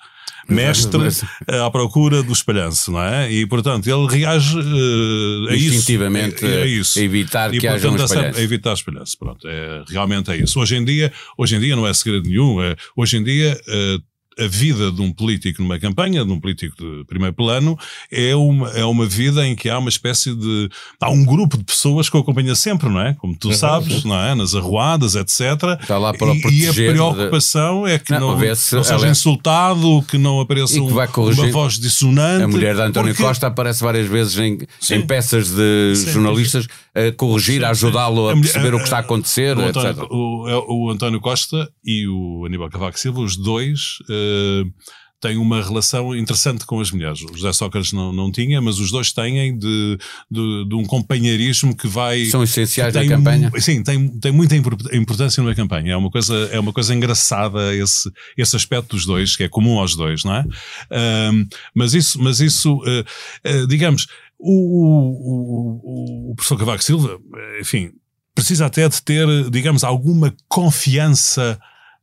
mestre 0.53 0.99
eh, 1.47 1.59
à 1.59 1.71
procura 1.71 2.21
do 2.21 2.33
espalhanço, 2.33 2.91
não 2.91 3.01
é? 3.01 3.31
E, 3.31 3.45
portanto, 3.47 3.87
ele 3.87 4.05
reage 4.07 4.57
eh, 4.59 5.51
a 5.53 5.55
isso. 5.55 5.75
Instintivamente, 5.75 6.45
É, 6.45 6.61
é 6.61 6.67
isso. 6.67 6.99
a 6.99 7.01
evitar 7.01 7.53
e, 7.53 7.59
que 7.59 7.67
haja 7.67 7.87
um 7.87 7.91
portanto, 7.91 8.03
é 8.03 8.07
sempre- 8.07 8.19
espalhanço. 8.29 8.39
a 8.39 8.43
evitar 8.43 8.73
espalhanço. 8.73 9.17
Pronto, 9.17 9.47
é, 9.47 9.83
realmente 9.89 10.29
é 10.31 10.37
isso. 10.37 10.59
Hoje 10.59 10.75
em 10.75 10.83
dia, 10.85 11.11
hoje 11.37 11.55
em 11.55 11.59
dia 11.59 11.75
não 11.75 11.87
é 11.87 11.93
segredo 11.93 12.27
nenhum. 12.29 12.61
É, 12.61 12.75
hoje 12.95 13.17
em 13.17 13.23
dia, 13.23 13.59
eh, 13.67 13.97
a 14.39 14.47
vida 14.47 14.91
de 14.91 15.01
um 15.01 15.11
político 15.11 15.61
numa 15.61 15.79
campanha, 15.79 16.23
de 16.25 16.31
um 16.31 16.39
político 16.39 16.75
de 16.77 17.03
primeiro 17.05 17.33
plano, 17.35 17.77
é 18.11 18.35
uma, 18.35 18.69
é 18.71 18.83
uma 18.85 19.05
vida 19.05 19.45
em 19.47 19.55
que 19.55 19.69
há 19.69 19.77
uma 19.77 19.89
espécie 19.89 20.33
de. 20.35 20.69
Há 21.01 21.09
um 21.09 21.23
grupo 21.25 21.57
de 21.57 21.63
pessoas 21.63 22.09
que 22.09 22.17
o 22.17 22.19
acompanha 22.19 22.55
sempre, 22.55 22.89
não 22.89 22.99
é? 23.01 23.13
Como 23.13 23.35
tu 23.37 23.53
sabes, 23.53 24.03
não 24.03 24.19
é? 24.19 24.35
Nas 24.35 24.55
arruadas, 24.55 25.15
etc. 25.15 25.39
Está 25.81 25.97
lá 25.97 26.13
para 26.13 26.27
e, 26.27 26.37
e 26.37 26.37
a 26.39 26.41
proteger 26.41 26.91
preocupação 26.93 27.87
é 27.87 27.99
que 27.99 28.11
Não, 28.11 28.19
não, 28.19 28.37
não 28.39 28.55
seja 28.55 28.93
ela- 28.93 29.07
insultado, 29.07 30.03
que 30.07 30.17
não 30.17 30.39
apareça 30.39 30.73
que 30.73 30.79
uma 30.79 31.07
voz 31.51 31.79
dissonante. 31.79 32.43
A 32.43 32.47
mulher 32.47 32.75
de 32.75 32.81
António 32.81 33.13
porque- 33.13 33.23
Costa 33.23 33.47
aparece 33.47 33.83
várias 33.83 34.07
vezes 34.07 34.37
em, 34.37 34.57
Sim. 34.79 34.95
em 34.95 35.01
peças 35.07 35.49
de 35.49 35.93
Sim. 35.95 36.11
jornalistas 36.11 36.67
a 36.95 37.11
corrigir, 37.15 37.63
a 37.65 37.69
ajudá-lo 37.71 38.27
a 38.29 38.31
A 38.33 38.35
mulher- 38.35 38.51
perceber 38.51 38.73
o 38.75 38.77
que 38.77 38.83
está 38.83 38.97
a 38.97 38.99
acontecer, 39.01 39.57
o 39.57 39.61
etc. 39.63 39.77
António, 39.77 40.07
o, 40.11 40.47
é 40.49 40.55
o 40.67 40.89
António 40.91 41.19
Costa 41.21 41.69
e 41.83 42.07
o 42.07 42.45
Aníbal 42.45 42.69
Cavaco 42.69 42.99
Silva, 42.99 43.21
os 43.21 43.35
dois, 43.35 43.97
eh, 44.09 44.22
tem 45.23 45.37
uma 45.37 45.63
relação 45.63 46.13
interessante 46.13 46.65
com 46.65 46.81
as 46.81 46.91
mulheres. 46.91 47.21
O 47.21 47.33
José 47.33 47.53
Sócrates 47.53 47.93
não, 47.93 48.11
não 48.11 48.29
tinha, 48.29 48.59
mas 48.59 48.77
os 48.77 48.91
dois 48.91 49.13
têm 49.13 49.57
de, 49.57 49.97
de, 50.29 50.65
de 50.67 50.75
um 50.75 50.83
companheirismo 50.83 51.73
que 51.73 51.87
vai. 51.87 52.25
São 52.25 52.43
essenciais 52.43 52.93
tem, 52.93 53.07
na 53.07 53.15
campanha. 53.15 53.49
Sim, 53.57 53.81
tem, 53.81 54.09
tem 54.19 54.33
muita 54.33 54.53
importância 54.53 55.41
numa 55.41 55.55
campanha. 55.55 55.93
É 55.93 55.95
uma 55.95 56.11
coisa, 56.11 56.35
é 56.51 56.59
uma 56.59 56.73
coisa 56.73 56.93
engraçada 56.93 57.73
esse, 57.73 58.11
esse 58.37 58.53
aspecto 58.53 58.97
dos 58.97 59.05
dois, 59.05 59.37
que 59.37 59.43
é 59.43 59.47
comum 59.47 59.79
aos 59.79 59.95
dois, 59.95 60.25
não 60.25 60.35
é? 60.35 60.45
Um, 61.31 61.47
mas 61.73 61.93
isso, 61.93 62.21
mas 62.21 62.41
isso 62.41 62.73
uh, 62.73 63.59
uh, 63.61 63.67
digamos, 63.67 64.07
o, 64.37 64.51
o, 64.51 66.27
o, 66.27 66.31
o 66.31 66.35
professor 66.35 66.57
Cavaco 66.57 66.83
Silva, 66.83 67.17
enfim, 67.61 67.91
precisa 68.35 68.65
até 68.65 68.89
de 68.89 69.01
ter, 69.01 69.25
digamos, 69.49 69.85
alguma 69.85 70.35
confiança 70.49 71.57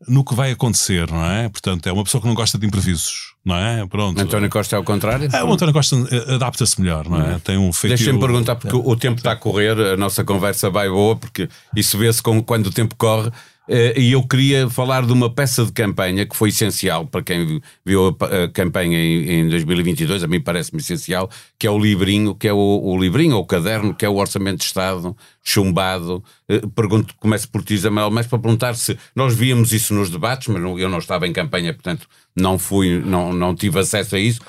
no 0.09 0.25
que 0.25 0.35
vai 0.35 0.51
acontecer, 0.53 1.11
não 1.11 1.25
é? 1.25 1.49
Portanto, 1.49 1.87
é 1.87 1.93
uma 1.93 2.03
pessoa 2.05 2.21
que 2.21 2.27
não 2.27 2.35
gosta 2.35 2.59
de 2.59 2.67
imprevisos, 2.67 3.35
não 3.45 3.57
é? 3.57 3.87
Pronto. 3.87 4.19
António 4.21 4.49
Costa 4.49 4.77
é 4.77 4.79
o 4.79 4.85
contrário? 4.85 5.29
É, 5.33 5.45
o 5.45 5.53
António 5.53 5.75
Costa 5.75 5.97
eh, 6.11 6.35
adapta-se 6.35 6.81
melhor, 6.81 7.09
não 7.09 7.21
é? 7.21 7.39
Tem 7.39 7.59
um 7.59 7.73
feito. 7.73 7.97
Deixa-me 7.97 8.19
perguntar, 8.19 8.57
porque 8.57 8.75
o 8.75 8.97
tempo 8.97 9.19
está 9.19 9.33
a 9.33 9.37
correr, 9.37 9.79
a 9.79 9.97
nossa 9.97 10.25
conversa 10.25 10.71
vai 10.71 10.89
boa, 10.89 11.17
porque 11.17 11.49
isso 11.77 11.99
vê-se 11.99 12.23
quando 12.23 12.67
o 12.67 12.71
tempo 12.71 12.95
corre. 12.97 13.31
Eh, 13.73 14.01
e 14.01 14.13
eu 14.13 14.27
queria 14.27 14.69
falar 14.69 15.07
de 15.07 15.13
uma 15.13 15.33
peça 15.33 15.65
de 15.65 15.71
campanha 15.71 16.27
que 16.27 16.35
foi 16.35 16.49
essencial 16.49 17.07
para 17.07 17.23
quem 17.23 17.63
viu 17.87 18.09
a 18.09 18.49
campanha 18.53 18.99
em 18.99 19.49
2022, 19.49 20.25
a 20.25 20.27
mim 20.27 20.41
parece-me 20.41 20.81
essencial, 20.81 21.31
que 21.57 21.69
é 21.69 21.71
o 21.71 21.79
livrinho, 21.79 22.35
que 22.35 22.49
é 22.49 22.53
o, 22.53 22.57
o 22.57 22.99
livrinho 22.99 23.37
ou 23.37 23.43
o 23.43 23.47
caderno, 23.47 23.95
que 23.95 24.05
é 24.05 24.09
o 24.09 24.17
Orçamento 24.17 24.59
de 24.59 24.65
Estado 24.65 25.17
chumbado. 25.41 26.21
Eh, 26.49 26.63
pergunto, 26.75 27.15
começo 27.17 27.49
por 27.49 27.63
ti, 27.63 27.75
Isabel, 27.75 28.11
mas 28.11 28.27
para 28.27 28.41
perguntar 28.41 28.75
se 28.75 28.99
nós 29.15 29.37
víamos 29.37 29.73
isso 29.73 29.95
nos 29.95 30.11
debates, 30.11 30.49
mas 30.49 30.61
eu 30.81 30.89
não 30.89 30.99
estava 30.99 31.29
em 31.29 31.33
campanha, 31.33 31.73
portanto 31.73 32.09
não 32.35 32.59
fui, 32.59 33.01
não, 33.01 33.33
não 33.33 33.55
tive 33.55 33.79
acesso 33.81 34.17
a 34.17 34.19
isso. 34.19 34.41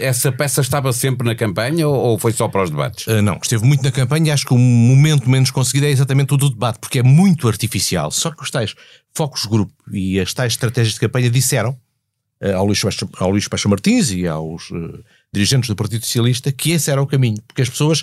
Essa 0.00 0.32
peça 0.32 0.60
estava 0.60 0.92
sempre 0.92 1.26
na 1.26 1.34
campanha 1.34 1.86
ou 1.86 2.18
foi 2.18 2.32
só 2.32 2.48
para 2.48 2.62
os 2.62 2.70
debates? 2.70 3.06
Uh, 3.06 3.22
não, 3.22 3.38
esteve 3.42 3.64
muito 3.64 3.82
na 3.82 3.90
campanha 3.90 4.28
e 4.28 4.30
acho 4.30 4.46
que 4.46 4.54
o 4.54 4.58
momento 4.58 5.28
menos 5.28 5.50
conseguido 5.50 5.86
é 5.86 5.90
exatamente 5.90 6.32
o 6.32 6.36
do 6.36 6.50
debate, 6.50 6.78
porque 6.78 6.98
é 6.98 7.02
muito 7.02 7.46
artificial. 7.46 8.10
Só 8.10 8.30
que 8.30 8.42
os 8.42 8.50
tais 8.50 8.74
focos 9.14 9.44
grupo 9.44 9.72
e 9.92 10.18
as 10.18 10.32
tais 10.32 10.54
estratégias 10.54 10.94
de 10.94 11.00
campanha 11.00 11.30
disseram 11.30 11.76
uh, 12.42 12.56
ao, 12.56 12.66
Luís 12.66 12.82
Pacha, 12.82 13.08
ao 13.18 13.30
Luís 13.30 13.46
Pacha 13.48 13.68
Martins 13.68 14.10
e 14.10 14.26
aos 14.26 14.70
uh, 14.70 15.04
dirigentes 15.32 15.68
do 15.68 15.76
Partido 15.76 16.04
Socialista 16.04 16.50
que 16.50 16.72
esse 16.72 16.90
era 16.90 17.02
o 17.02 17.06
caminho, 17.06 17.42
porque 17.46 17.62
as 17.62 17.68
pessoas 17.68 18.02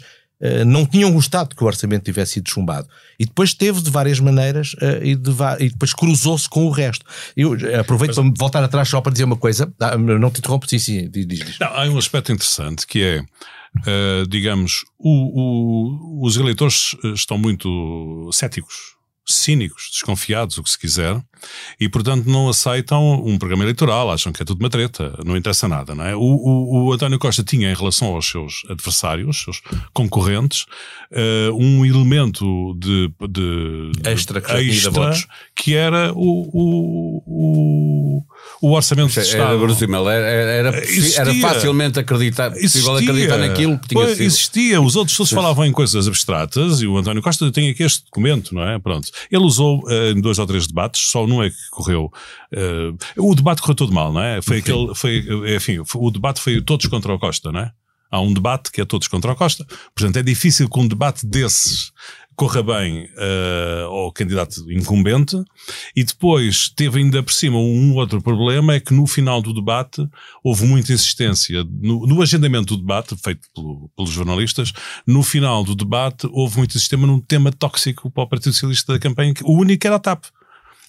não 0.66 0.86
tinham 0.86 1.12
gostado 1.12 1.56
que 1.56 1.64
o 1.64 1.68
orçamento 1.68 2.06
tivesse 2.06 2.34
sido 2.34 2.50
chumbado. 2.50 2.88
E 3.20 3.26
depois 3.26 3.54
teve 3.54 3.82
de 3.82 3.90
várias 3.90 4.20
maneiras 4.20 4.74
uh, 4.76 5.04
e, 5.04 5.16
de 5.16 5.32
e, 5.60 5.70
depois 5.70 5.94
cruzou-se 5.94 6.48
com 6.48 6.66
o 6.66 6.70
resto. 6.70 7.06
Eu 7.36 7.54
aproveito 7.80 8.16
Mas, 8.16 8.16
para 8.16 8.34
voltar 8.38 8.64
atrás 8.64 8.88
só 8.88 9.02
para 9.02 9.12
dizer 9.12 9.26
uma 9.26 9.36
coisa. 9.36 9.72
Ah, 9.80 9.98
não 9.98 10.32
te 10.32 10.40
interrompo, 10.40 10.68
sim, 10.70 10.80
sim, 10.80 11.10
diz, 11.10 11.26
diz. 11.26 11.60
Não, 11.60 11.68
há 11.68 11.84
um 11.86 11.98
aspecto 11.98 12.32
interessante 12.32 12.88
que 12.88 13.04
é, 13.04 13.20
uh, 13.20 14.28
digamos, 14.28 14.86
o, 14.98 16.22
o, 16.22 16.26
os 16.26 16.38
eleitores 16.38 16.96
estão 17.14 17.38
muito 17.38 18.30
céticos 18.32 18.98
cínicos, 19.28 19.90
desconfiados, 19.92 20.58
o 20.58 20.64
que 20.64 20.70
se 20.70 20.80
quiser, 20.80 21.22
e 21.80 21.88
portanto 21.90 22.26
não 22.26 22.50
aceitam 22.50 23.24
um 23.26 23.38
programa 23.38 23.64
eleitoral, 23.64 24.12
acham 24.12 24.32
que 24.32 24.42
é 24.42 24.46
tudo 24.46 24.60
uma 24.60 24.70
treta, 24.70 25.18
não 25.26 25.38
interessa 25.38 25.68
nada, 25.68 25.96
não 25.96 26.06
é? 26.06 26.16
O, 26.16 26.22
o, 26.22 26.86
o 26.86 26.94
António 26.94 27.20
Costa 27.20 27.44
tinha 27.44 27.72
em 27.72 27.76
relação 27.76 28.10
aos 28.16 28.30
seus 28.30 28.64
adversários, 28.70 29.42
seus 29.44 29.62
concorrentes, 29.94 30.66
uh, 31.12 31.54
um 31.56 31.86
elemento 31.86 32.76
de, 32.78 33.12
de, 33.30 33.92
extra, 34.06 34.42
que, 34.42 34.52
extra 34.54 35.14
que 35.56 35.76
era 35.76 36.14
o, 36.14 37.22
o, 37.26 38.24
o 38.62 38.72
orçamento 38.72 39.14
de 39.14 39.20
Estado. 39.20 39.64
Era, 40.10 40.28
era, 40.28 40.52
era, 40.52 40.84
era 41.16 41.34
facilmente 41.36 42.00
acreditar, 42.00 42.52
possível 42.52 42.94
existia, 42.94 43.12
acreditar 43.12 43.38
naquilo 43.38 43.80
que 43.80 43.88
tinha 43.90 44.08
sido. 44.08 44.22
Existia, 44.22 44.82
os 44.82 44.96
outros 44.96 45.16
todos 45.16 45.32
falavam 45.32 45.66
em 45.66 45.72
coisas 45.72 46.08
abstratas 46.08 46.82
e 46.82 46.88
o 46.88 46.98
António 46.98 47.22
Costa 47.22 47.52
tem 47.52 47.70
aqui 47.70 47.84
este 47.84 48.04
documento, 48.06 48.54
não 48.54 48.68
é? 48.68 48.80
Pronto. 48.80 49.10
Ele 49.32 49.44
usou 49.44 49.84
uh, 49.86 50.12
em 50.12 50.22
dois 50.22 50.40
ou 50.40 50.46
três 50.46 50.68
debates, 50.68 51.10
só 51.10 51.26
num 51.30 51.44
é 51.44 51.50
que 51.50 51.70
correu. 51.72 52.12
Uh, 52.54 52.98
o 53.18 53.36
debate 53.36 53.62
correu 53.62 53.76
todo 53.76 53.94
mal, 53.94 54.12
não 54.12 54.22
é? 54.22 54.42
Foi 54.42 54.58
aquele, 54.58 54.94
foi, 54.96 55.26
enfim, 55.56 55.80
o 55.96 56.12
debate 56.12 56.42
foi 56.42 56.62
todos 56.62 56.86
contra 56.88 57.14
o 57.14 57.20
Costa, 57.20 57.52
não 57.52 57.62
é? 57.62 57.72
Há 58.12 58.20
um 58.20 58.34
debate 58.34 58.72
que 58.72 58.82
é 58.82 58.86
todos 58.86 59.08
contra 59.08 59.32
o 59.32 59.36
Costa. 59.36 59.66
Portanto, 59.96 60.18
é 60.18 60.24
difícil 60.24 60.68
que 60.68 60.80
um 60.80 60.88
debate 60.88 61.26
desses 61.28 61.92
corra 62.40 62.64
bem 62.64 63.04
uh, 63.04 63.88
ao 63.88 64.14
candidato 64.14 64.72
incumbente 64.72 65.36
e 65.94 66.06
depois 66.06 66.70
teve 66.70 67.00
ainda 67.00 67.22
por 67.22 67.34
cima 67.34 67.58
um 67.58 67.94
outro 67.96 68.22
problema 68.22 68.76
é 68.76 68.80
que 68.80 68.94
no 68.94 69.06
final 69.06 69.42
do 69.42 69.54
debate 69.54 70.08
houve 70.42 70.66
muita 70.66 70.94
insistência 70.94 71.66
no, 71.70 72.08
no 72.08 72.22
agendamento 72.22 72.78
do 72.78 72.82
debate 72.82 73.14
feito 73.22 73.42
pelo, 73.54 73.92
pelos 73.94 74.12
jornalistas 74.12 74.72
no 75.06 75.22
final 75.22 75.66
do 75.66 75.76
debate 75.76 76.30
houve 76.32 76.60
muito 76.60 76.78
insistência 76.78 77.06
num 77.06 77.20
tema 77.20 77.52
tóxico 77.52 78.10
para 78.10 78.24
o 78.24 78.28
Partido 78.28 78.54
Socialista 78.54 78.94
da 78.94 79.00
campanha 79.00 79.34
o 79.44 79.58
único 79.60 79.86
era 79.86 79.98
a 79.98 80.00
TAP 80.00 80.24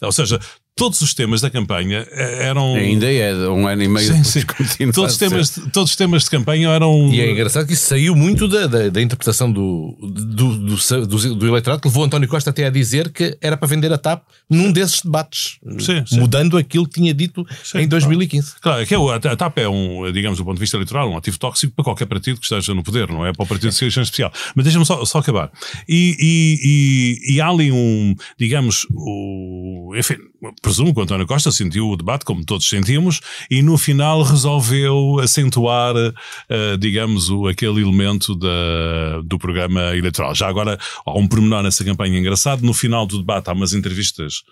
ou 0.03 0.13
seja, 0.13 0.39
todos 0.81 1.03
os 1.03 1.13
temas 1.13 1.43
da 1.43 1.51
campanha 1.51 2.07
eh, 2.11 2.47
eram. 2.47 2.75
Ainda 2.75 3.13
é, 3.13 3.35
um 3.51 3.69
ano 3.69 3.83
e 3.83 3.89
meio 3.89 4.15
sim, 4.15 4.25
sim. 4.25 4.91
Todos, 4.91 5.13
os 5.13 5.19
temas, 5.19 5.51
todos 5.71 5.91
os 5.91 5.97
temas 5.97 6.25
de 6.25 6.31
campanha 6.31 6.71
eram. 6.71 7.13
E 7.13 7.21
é 7.21 7.31
engraçado 7.31 7.67
que 7.67 7.75
isso 7.75 7.87
saiu 7.87 8.17
muito 8.17 8.49
da, 8.49 8.67
da, 8.67 8.89
da 8.89 9.03
interpretação 9.03 9.53
do, 9.53 9.95
do, 10.01 10.57
do, 10.57 11.07
do, 11.07 11.35
do 11.35 11.47
eleitorado 11.47 11.83
que 11.83 11.89
levou 11.89 12.03
António 12.03 12.27
Costa 12.27 12.49
até 12.49 12.65
a 12.65 12.71
dizer 12.71 13.11
que 13.11 13.37
era 13.43 13.59
para 13.59 13.69
vender 13.69 13.93
a 13.93 13.99
TAP 13.99 14.23
num 14.49 14.73
desses 14.73 15.03
debates, 15.03 15.59
sim, 15.81 16.03
mudando 16.13 16.57
aquilo 16.57 16.89
que 16.89 16.95
tinha 16.95 17.13
dito 17.13 17.47
em 17.75 17.87
2015. 17.87 18.55
Claro, 18.63 18.87
que 18.87 18.95
é, 18.95 18.99
a 18.99 19.37
TAP 19.37 19.59
é 19.59 19.69
um, 19.69 20.11
digamos, 20.11 20.39
do 20.39 20.47
ponto 20.47 20.55
de 20.55 20.61
vista 20.61 20.79
eleitoral, 20.79 21.11
um 21.11 21.17
ativo 21.19 21.39
tóxico 21.39 21.75
para 21.75 21.85
qualquer 21.85 22.07
partido 22.07 22.39
que 22.39 22.45
esteja 22.45 22.73
no 22.73 22.83
poder, 22.83 23.07
não 23.11 23.27
é 23.27 23.35
para 23.35 23.45
o 23.45 23.47
Partido 23.47 23.71
Socialista 23.71 24.01
em 24.01 24.05
especial. 24.05 24.33
Mas 24.55 24.65
deixa-me 24.65 24.87
só, 24.87 25.05
só 25.05 25.19
acabar. 25.19 25.51
E, 25.87 26.17
e, 26.19 27.29
e, 27.29 27.35
e 27.35 27.41
há 27.43 27.49
ali 27.49 27.71
um, 27.71 28.17
digamos, 28.39 28.87
o, 28.91 29.93
enfim, 29.95 30.17
presumo 30.63 30.93
que 30.93 31.01
o 31.01 31.03
António 31.03 31.27
Costa 31.27 31.51
sentiu 31.53 31.89
o 31.89 31.97
debate, 31.97 32.25
como 32.25 32.45
todos 32.45 32.69
sentimos, 32.69 33.21
e 33.51 33.63
no 33.63 33.77
final 33.77 34.23
resolveu 34.23 35.19
acentuar, 35.21 35.95
uh, 35.97 36.79
digamos, 36.79 37.31
o, 37.31 37.47
aquele 37.47 37.83
elemento 37.83 38.35
da, 38.35 39.21
do 39.25 39.39
programa 39.39 39.97
eleitoral. 39.97 40.35
Já 40.35 40.49
agora, 40.49 40.79
há 41.05 41.19
um 41.19 41.27
pormenor 41.27 41.63
nessa 41.63 41.85
campanha 41.85 42.19
engraçado, 42.19 42.63
no 42.63 42.73
final 42.73 43.07
do 43.07 43.19
debate 43.19 43.49
há 43.49 43.53
umas 43.53 43.73
entrevistas 43.73 44.43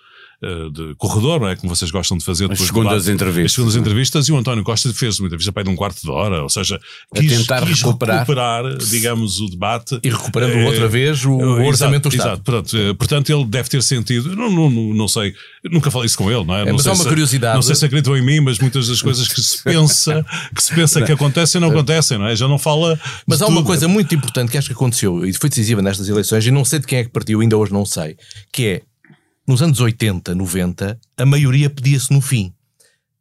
de 0.41 0.95
corredor, 0.95 1.41
não 1.41 1.49
é? 1.49 1.55
Como 1.55 1.73
vocês 1.73 1.91
gostam 1.91 2.17
de 2.17 2.23
fazer. 2.23 2.49
As 2.49 2.59
segundas 2.59 3.07
entrevistas. 3.09 3.45
As 3.45 3.51
segundas 3.53 3.75
entrevistas 3.75 4.27
e 4.27 4.31
o 4.31 4.37
António 4.37 4.63
Costa 4.63 4.93
fez 4.93 5.19
uma 5.19 5.27
entrevista 5.27 5.51
para 5.51 5.63
de 5.63 5.69
um 5.69 5.75
quarto 5.75 6.01
de 6.01 6.09
hora, 6.09 6.41
ou 6.41 6.49
seja, 6.49 6.79
quis, 7.13 7.37
tentar 7.37 7.65
quis 7.65 7.81
recuperar. 7.81 8.19
recuperar. 8.19 8.77
digamos, 8.77 9.41
o 9.41 9.49
debate. 9.49 9.99
E 10.01 10.09
recuperando 10.09 10.53
é, 10.53 10.65
outra 10.65 10.87
vez 10.87 11.25
o, 11.25 11.31
o 11.31 11.65
orçamento 11.65 12.07
do 12.07 12.15
Estado. 12.15 12.27
Exato, 12.27 12.43
pronto, 12.43 12.95
portanto 12.97 13.29
ele 13.29 13.45
deve 13.45 13.69
ter 13.69 13.83
sentido, 13.83 14.35
não, 14.35 14.49
não, 14.49 14.69
não 14.69 15.07
sei, 15.07 15.33
nunca 15.69 15.91
falei 15.91 16.05
isso 16.05 16.17
com 16.17 16.31
ele, 16.31 16.45
não 16.45 16.55
é? 16.55 16.61
é 16.61 16.65
não 16.65 16.75
mas 16.75 16.87
há 16.87 16.91
uma 16.93 17.03
se, 17.03 17.09
curiosidade. 17.09 17.55
Não 17.55 17.61
sei 17.61 17.75
se 17.75 17.85
acreditam 17.85 18.15
em 18.15 18.21
mim, 18.21 18.39
mas 18.39 18.59
muitas 18.59 18.87
das 18.87 19.01
coisas 19.01 19.27
que 19.27 19.41
se 19.41 19.61
pensa 19.61 20.25
que, 20.55 20.63
se 20.63 20.73
pensa 20.73 21.01
que 21.01 21.11
acontecem 21.11 21.59
não 21.59 21.69
acontecem, 21.69 22.17
não 22.17 22.27
é? 22.27 22.35
Já 22.35 22.47
não 22.47 22.57
fala. 22.57 22.99
Mas 23.27 23.41
há 23.41 23.45
tudo. 23.45 23.57
uma 23.57 23.65
coisa 23.65 23.87
muito 23.87 24.13
importante 24.15 24.51
que 24.51 24.57
acho 24.57 24.67
que 24.67 24.73
aconteceu 24.73 25.25
e 25.25 25.33
foi 25.33 25.49
decisiva 25.49 25.81
nestas 25.81 26.07
eleições 26.07 26.45
e 26.45 26.51
não 26.51 26.63
sei 26.63 26.79
de 26.79 26.87
quem 26.87 26.99
é 26.99 27.03
que 27.03 27.09
partiu, 27.09 27.41
ainda 27.41 27.57
hoje 27.57 27.73
não 27.73 27.85
sei, 27.85 28.15
que 28.53 28.65
é 28.65 28.81
nos 29.49 29.63
anos 29.63 29.79
80, 29.79 30.35
90, 30.35 30.99
a 31.17 31.25
maioria 31.25 31.71
pedia-se 31.71 32.13
no 32.13 32.21
fim. 32.21 32.53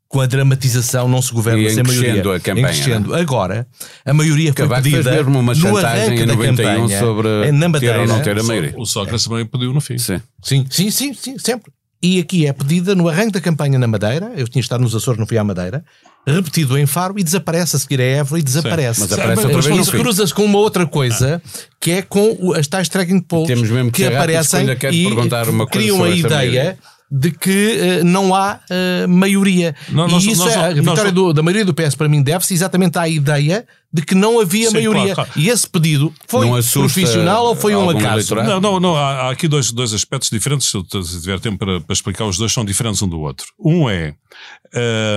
Com 0.07 0.21
a 0.21 0.27
dramatização 0.27 1.09
não 1.09 1.23
se 1.23 1.33
governa 1.33 1.69
sem 1.71 1.83
maioria. 1.83 2.21
A 2.35 2.41
campanha, 2.41 2.67
crescendo. 2.67 3.12
Né? 3.12 3.21
Agora, 3.21 3.67
a 4.05 4.12
maioria 4.12 4.53
foi 4.53 4.67
Cavaco 4.67 4.83
pedida 4.83 5.11
mesmo 5.11 5.38
uma 5.38 5.55
chantagem 5.55 6.21
em 6.21 6.27
91 6.27 6.57
campanha, 6.57 7.01
sobre 7.01 7.53
na 7.53 7.69
Madeira, 7.69 7.95
ter 7.95 8.01
ou 8.01 8.07
não 8.07 8.23
ter 8.23 8.38
a 8.38 8.43
maioria. 8.43 8.75
O 8.77 8.85
Sócrates 8.85 9.25
também 9.25 9.47
pediu 9.47 9.73
no 9.73 9.81
fim. 9.81 9.97
Sim. 9.97 10.21
Sim, 10.43 10.67
sim, 10.71 10.91
sim, 10.91 11.14
sim, 11.14 11.38
sempre. 11.38 11.73
E 12.03 12.21
aqui 12.21 12.47
é 12.47 12.53
pedida 12.53 12.95
no 12.95 13.09
arranque 13.09 13.33
da 13.33 13.41
campanha 13.41 13.79
na 13.79 13.87
Madeira, 13.87 14.31
eu 14.37 14.47
tinha 14.47 14.61
estado 14.61 14.83
nos 14.83 14.95
Açores, 14.95 15.19
não 15.19 15.27
fui 15.27 15.38
à 15.38 15.43
Madeira, 15.43 15.83
repetido 16.26 16.76
em 16.78 16.87
Faro 16.87 17.18
e 17.18 17.22
desaparece 17.22 17.76
a 17.76 17.78
seguir 17.78 18.00
a 18.00 18.04
Évora 18.04 18.40
e 18.40 18.42
desaparece. 18.42 19.00
Sim, 19.00 19.07
mas 19.09 19.18
aparece 19.18 19.46
outra 19.46 19.62
vez 19.62 19.81
Isso 19.81 19.90
cruza-se 19.92 20.35
com 20.35 20.44
uma 20.44 20.59
outra 20.59 20.87
coisa 20.87 21.42
que 21.81 21.92
é 21.92 22.02
com 22.02 22.52
as 22.54 22.66
tais 22.66 22.88
tracking 22.88 23.20
polls 23.20 23.46
Temos 23.46 23.70
mesmo 23.70 23.90
que, 23.90 24.02
que 24.02 24.14
aparecem 24.14 24.68
e 24.70 25.04
perguntar 25.04 25.48
uma 25.48 25.66
coisa 25.66 25.88
criam 25.88 26.04
a 26.04 26.11
ideia 26.11 26.78
de 27.11 27.31
que 27.31 28.00
uh, 28.00 28.04
não 28.04 28.35
há 28.35 28.61
uh, 28.70 29.09
maioria. 29.09 29.74
Não, 29.88 30.07
e 30.09 30.12
nós, 30.12 30.24
isso 30.24 30.44
nós, 30.44 30.54
é, 30.54 30.66
a 30.66 30.74
vitória 30.74 31.11
do, 31.11 31.32
da 31.32 31.43
maioria 31.43 31.64
do 31.64 31.72
PS 31.72 31.95
para 31.95 32.09
mim 32.09 32.22
deve-se 32.22 32.53
exatamente 32.53 32.99
à 32.99 33.09
ideia 33.09 33.66
de 33.90 34.03
que 34.03 34.14
não 34.14 34.38
havia 34.38 34.68
Sim, 34.68 34.74
maioria. 34.74 35.14
Claro, 35.14 35.30
claro. 35.30 35.30
E 35.36 35.49
esse 35.49 35.66
pedido 35.66 36.12
foi 36.26 36.47
profissional 36.72 37.47
ou 37.47 37.57
foi 37.57 37.74
um 37.74 37.88
acaso? 37.88 38.34
Não, 38.34 38.61
não, 38.61 38.78
não. 38.78 38.95
Há, 38.95 39.22
há, 39.22 39.30
aqui 39.30 39.49
dois, 39.49 39.72
dois 39.72 39.95
aspectos 39.95 40.28
diferentes. 40.28 40.68
Se 40.68 40.76
eu 40.76 40.84
tiver 40.84 41.40
tempo 41.40 41.59
para, 41.59 41.80
para, 41.80 41.95
explicar, 41.95 42.26
os 42.26 42.36
dois 42.36 42.53
são 42.53 42.64
diferentes 42.64 43.01
um 43.01 43.09
do 43.09 43.20
outro. 43.20 43.47
Um 43.59 43.88
é. 43.88 44.14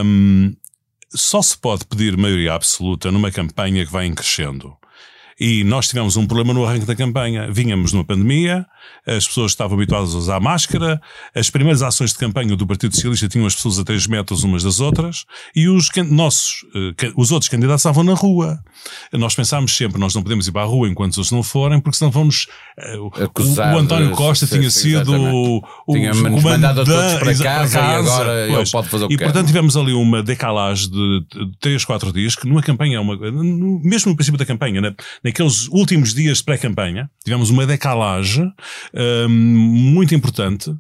Um, 0.05 0.53
só 1.13 1.41
se 1.41 1.57
pode 1.57 1.85
pedir 1.85 2.17
maioria 2.17 2.53
absoluta 2.53 3.11
numa 3.11 3.31
campanha 3.31 3.85
que 3.85 3.91
vai 3.91 4.09
crescendo. 4.11 4.75
E 5.39 5.63
nós 5.63 5.87
tivemos 5.87 6.17
um 6.17 6.27
problema 6.27 6.53
no 6.53 6.65
arranque 6.65 6.85
da 6.85 6.95
campanha. 6.95 7.51
Vínhamos 7.51 7.93
numa 7.93 8.03
pandemia, 8.03 8.65
as 9.05 9.27
pessoas 9.27 9.51
estavam 9.51 9.77
habituadas 9.77 10.13
a 10.13 10.17
usar 10.17 10.39
máscara, 10.39 11.01
as 11.35 11.49
primeiras 11.49 11.81
ações 11.81 12.11
de 12.11 12.17
campanha 12.17 12.55
do 12.55 12.67
Partido 12.67 12.93
Socialista 12.95 13.27
tinham 13.27 13.45
as 13.45 13.55
pessoas 13.55 13.79
a 13.79 13.83
3 13.83 14.07
metros 14.07 14.43
umas 14.43 14.63
das 14.63 14.79
outras, 14.79 15.25
e 15.55 15.67
os 15.67 15.89
nossos, 16.09 16.65
eh, 16.75 17.11
os 17.15 17.31
outros 17.31 17.49
candidatos 17.49 17.81
estavam 17.81 18.03
na 18.03 18.13
rua. 18.13 18.59
Nós 19.13 19.35
pensámos 19.35 19.75
sempre, 19.75 19.99
nós 19.99 20.15
não 20.15 20.23
podemos 20.23 20.47
ir 20.47 20.51
para 20.51 20.61
a 20.61 20.65
rua 20.65 20.87
enquanto 20.87 21.17
os 21.17 21.31
não 21.31 21.43
forem, 21.43 21.79
porque 21.79 21.97
senão 21.97 22.11
vamos. 22.11 22.47
Acusar 23.21 23.73
o, 23.73 23.77
o 23.77 23.79
António 23.79 24.11
Costa 24.11 24.47
tinha 24.47 24.69
sido 24.69 25.13
o, 25.13 25.57
o 25.87 25.93
tinha 25.93 26.13
mandado 26.13 26.81
a 26.81 26.85
todos 26.85 27.13
para 27.15 27.35
casa, 27.35 27.43
casa 27.43 27.79
e 27.79 27.95
agora 27.95 28.47
pois, 28.47 28.59
ele 28.59 28.71
pode 28.71 28.89
fazer 28.89 29.05
o 29.05 29.07
que 29.07 29.13
E 29.13 29.17
quer. 29.17 29.23
portanto 29.25 29.47
tivemos 29.47 29.77
ali 29.77 29.93
uma 29.93 30.23
decalagem 30.23 30.89
de 30.89 31.25
3, 31.59 31.85
4 31.85 32.11
dias, 32.13 32.35
que 32.35 32.47
numa 32.47 32.61
campanha, 32.61 33.01
uma, 33.01 33.15
mesmo 33.83 34.11
no 34.11 34.15
princípio 34.15 34.37
da 34.37 34.45
campanha, 34.45 34.81
na, 34.81 34.93
naqueles 35.23 35.67
últimos 35.69 36.13
dias 36.13 36.39
de 36.39 36.43
pré-campanha, 36.43 37.09
tivemos 37.23 37.49
uma 37.49 37.65
decalagem 37.65 38.51
muito 39.27 40.13
importante. 40.13 40.73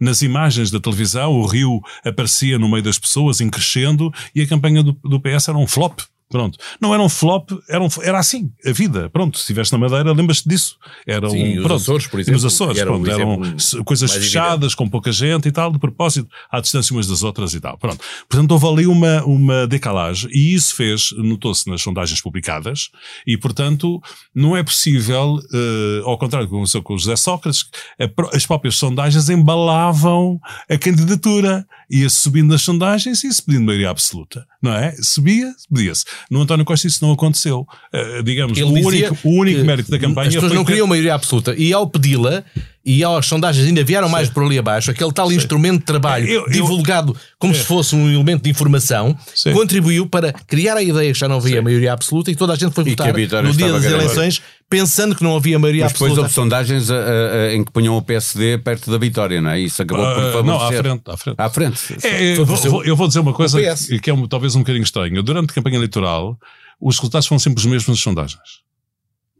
Nas 0.00 0.22
imagens 0.22 0.70
da 0.70 0.80
televisão, 0.80 1.32
o 1.32 1.46
Rio 1.46 1.80
aparecia 2.04 2.58
no 2.58 2.68
meio 2.68 2.82
das 2.82 2.98
pessoas, 2.98 3.40
em 3.40 3.48
crescendo, 3.48 4.12
e 4.34 4.42
a 4.42 4.46
campanha 4.46 4.82
do, 4.82 4.92
do 5.04 5.20
PS 5.20 5.48
era 5.48 5.58
um 5.58 5.66
flop. 5.66 6.00
Pronto. 6.30 6.58
Não 6.80 6.92
era 6.92 7.02
um 7.02 7.08
flop, 7.08 7.50
era, 7.68 7.82
um, 7.82 7.88
era 8.02 8.18
assim, 8.18 8.52
a 8.64 8.70
vida. 8.70 9.08
Pronto, 9.08 9.38
se 9.38 9.42
estiveste 9.44 9.72
na 9.72 9.78
Madeira, 9.78 10.12
lembras-te 10.12 10.46
disso. 10.46 10.76
Era 11.06 11.28
Sim, 11.30 11.58
um, 11.58 11.62
pronto, 11.62 11.74
Açores, 11.74 12.06
por 12.06 12.20
exemplo. 12.20 12.42
Nos 12.42 12.54
Açores, 12.54 12.78
era 12.78 12.90
pronto, 12.90 13.10
eram 13.10 13.40
coisas 13.84 14.12
fechadas, 14.12 14.54
evidente. 14.56 14.76
com 14.76 14.88
pouca 14.88 15.10
gente 15.10 15.48
e 15.48 15.52
tal, 15.52 15.72
de 15.72 15.78
propósito, 15.78 16.28
à 16.50 16.60
distância 16.60 16.94
umas 16.94 17.06
das 17.06 17.22
outras 17.22 17.54
e 17.54 17.60
tal. 17.60 17.78
Pronto. 17.78 18.04
Portanto, 18.28 18.52
houve 18.52 18.66
ali 18.66 18.86
uma, 18.86 19.24
uma 19.24 19.66
decalagem 19.66 20.30
e 20.30 20.54
isso 20.54 20.74
fez, 20.74 21.12
notou-se 21.16 21.68
nas 21.68 21.80
sondagens 21.80 22.20
publicadas 22.20 22.90
e, 23.26 23.38
portanto, 23.38 24.00
não 24.34 24.54
é 24.54 24.62
possível, 24.62 25.36
uh, 25.36 26.04
ao 26.04 26.18
contrário 26.18 26.46
do 26.46 26.50
que 26.50 26.56
aconteceu 26.56 26.82
com 26.82 26.94
o 26.94 26.98
José 26.98 27.16
Sócrates, 27.16 27.64
a, 27.98 28.36
as 28.36 28.44
próprias 28.44 28.76
sondagens 28.76 29.30
embalavam 29.30 30.38
a 30.68 30.76
candidatura, 30.76 31.66
ia 31.90 32.10
subindo 32.10 32.50
nas 32.52 32.62
sondagens 32.62 33.24
e 33.24 33.32
se 33.32 33.42
pedindo 33.42 33.64
maioria 33.64 33.90
absoluta, 33.90 34.46
não 34.62 34.72
é? 34.72 34.94
Subia, 35.02 35.52
pedia-se. 35.72 36.04
No 36.30 36.42
António 36.42 36.64
Costa 36.64 36.86
isso 36.86 37.04
não 37.04 37.12
aconteceu. 37.12 37.66
Uh, 37.94 38.22
digamos, 38.22 38.58
o 38.58 38.66
único, 38.66 39.16
o 39.24 39.30
único 39.30 39.64
mérito 39.64 39.90
da 39.90 39.98
campanha 39.98 40.28
As 40.28 40.34
pessoas 40.34 40.52
não 40.52 40.64
queriam 40.64 40.86
maioria 40.86 41.14
absoluta. 41.14 41.54
E 41.56 41.72
ao 41.72 41.88
pedi-la, 41.88 42.44
e 42.90 43.04
as 43.04 43.26
sondagens 43.26 43.66
ainda 43.66 43.84
vieram 43.84 44.08
mais 44.08 44.30
por 44.30 44.42
ali 44.44 44.58
abaixo, 44.58 44.90
aquele 44.90 45.12
tal 45.12 45.30
instrumento 45.30 45.80
de 45.80 45.84
trabalho 45.84 46.26
Eu- 46.26 46.44
eu- 46.46 46.50
divulgado 46.50 47.14
como 47.38 47.54
se 47.54 47.62
fosse 47.62 47.94
um 47.94 48.10
elemento 48.10 48.42
de 48.44 48.50
informação, 48.50 49.14
Sim. 49.34 49.52
contribuiu 49.52 50.06
para 50.06 50.32
criar 50.32 50.76
a 50.76 50.82
ideia 50.82 51.12
que 51.12 51.18
já 51.18 51.28
não 51.28 51.36
havia 51.36 51.60
maioria 51.60 51.92
absoluta 51.92 52.30
e 52.30 52.34
toda 52.34 52.54
a 52.54 52.56
gente 52.56 52.72
foi 52.72 52.84
que 52.84 52.90
votar 52.90 53.12
no 53.42 53.52
dia 53.52 53.70
das 53.72 53.84
eleições 53.84 54.40
pensando 54.70 55.14
que 55.14 55.22
não 55.22 55.36
havia 55.36 55.58
maioria 55.58 55.84
Mas 55.84 55.92
depois 55.92 56.12
absoluta. 56.12 56.28
houve 56.28 56.34
sondagens 56.34 56.90
a- 56.90 56.94
a- 56.94 57.32
a- 57.48 57.54
em 57.54 57.64
que 57.64 57.70
punham 57.72 57.96
o 57.96 58.02
PSD 58.02 58.58
perto 58.58 58.90
da 58.90 58.98
vitória, 58.98 59.40
não 59.40 59.50
é? 59.50 59.60
Isso 59.60 59.80
acabou 59.82 60.04
por 60.04 60.12
Ah, 60.22 60.32
favorecer. 60.32 60.44
não, 60.44 60.56
à 60.60 60.68
frente, 60.68 61.02
à 61.06 61.16
frente. 61.16 61.36
À 61.38 61.50
frente. 61.50 62.06
É, 62.06 62.36
eu, 62.38 62.44
vou, 62.46 62.56
vou- 62.56 62.84
eu 62.84 62.96
vou 62.96 63.06
dizer 63.08 63.20
uma 63.20 63.32
coisa 63.32 63.58
que, 63.76 63.98
que 63.98 64.10
é 64.10 64.14
um- 64.14 64.26
talvez 64.26 64.54
um 64.54 64.60
bocadinho 64.60 64.82
estranha. 64.82 65.22
Durante 65.22 65.50
a 65.50 65.54
campanha 65.54 65.76
eleitoral, 65.76 66.38
os 66.80 66.96
resultados 66.96 67.26
foram 67.26 67.38
sempre 67.38 67.60
os 67.60 67.66
mesmos 67.66 67.88
nas 67.88 68.00
sondagens. 68.00 68.40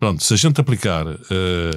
Pronto, 0.00 0.22
se 0.22 0.32
a 0.32 0.36
gente 0.36 0.60
aplicar 0.60 1.04
eh, 1.08 1.70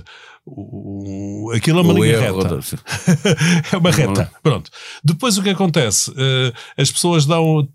o, 0.54 1.52
aquilo 1.56 1.80
é 1.80 1.82
uma 1.82 1.94
O 1.94 2.04
linha 2.04 2.20
reta. 2.20 2.60
é 3.72 3.78
uma 3.78 3.92
reta. 3.92 4.32
Pronto. 4.44 4.70
Depois 5.04 5.38
o 5.38 5.44
que 5.44 5.50
acontece? 5.50 6.12
Eh, 6.18 6.54
as 6.78 6.92
pessoas 6.92 7.26
dão 7.26 7.68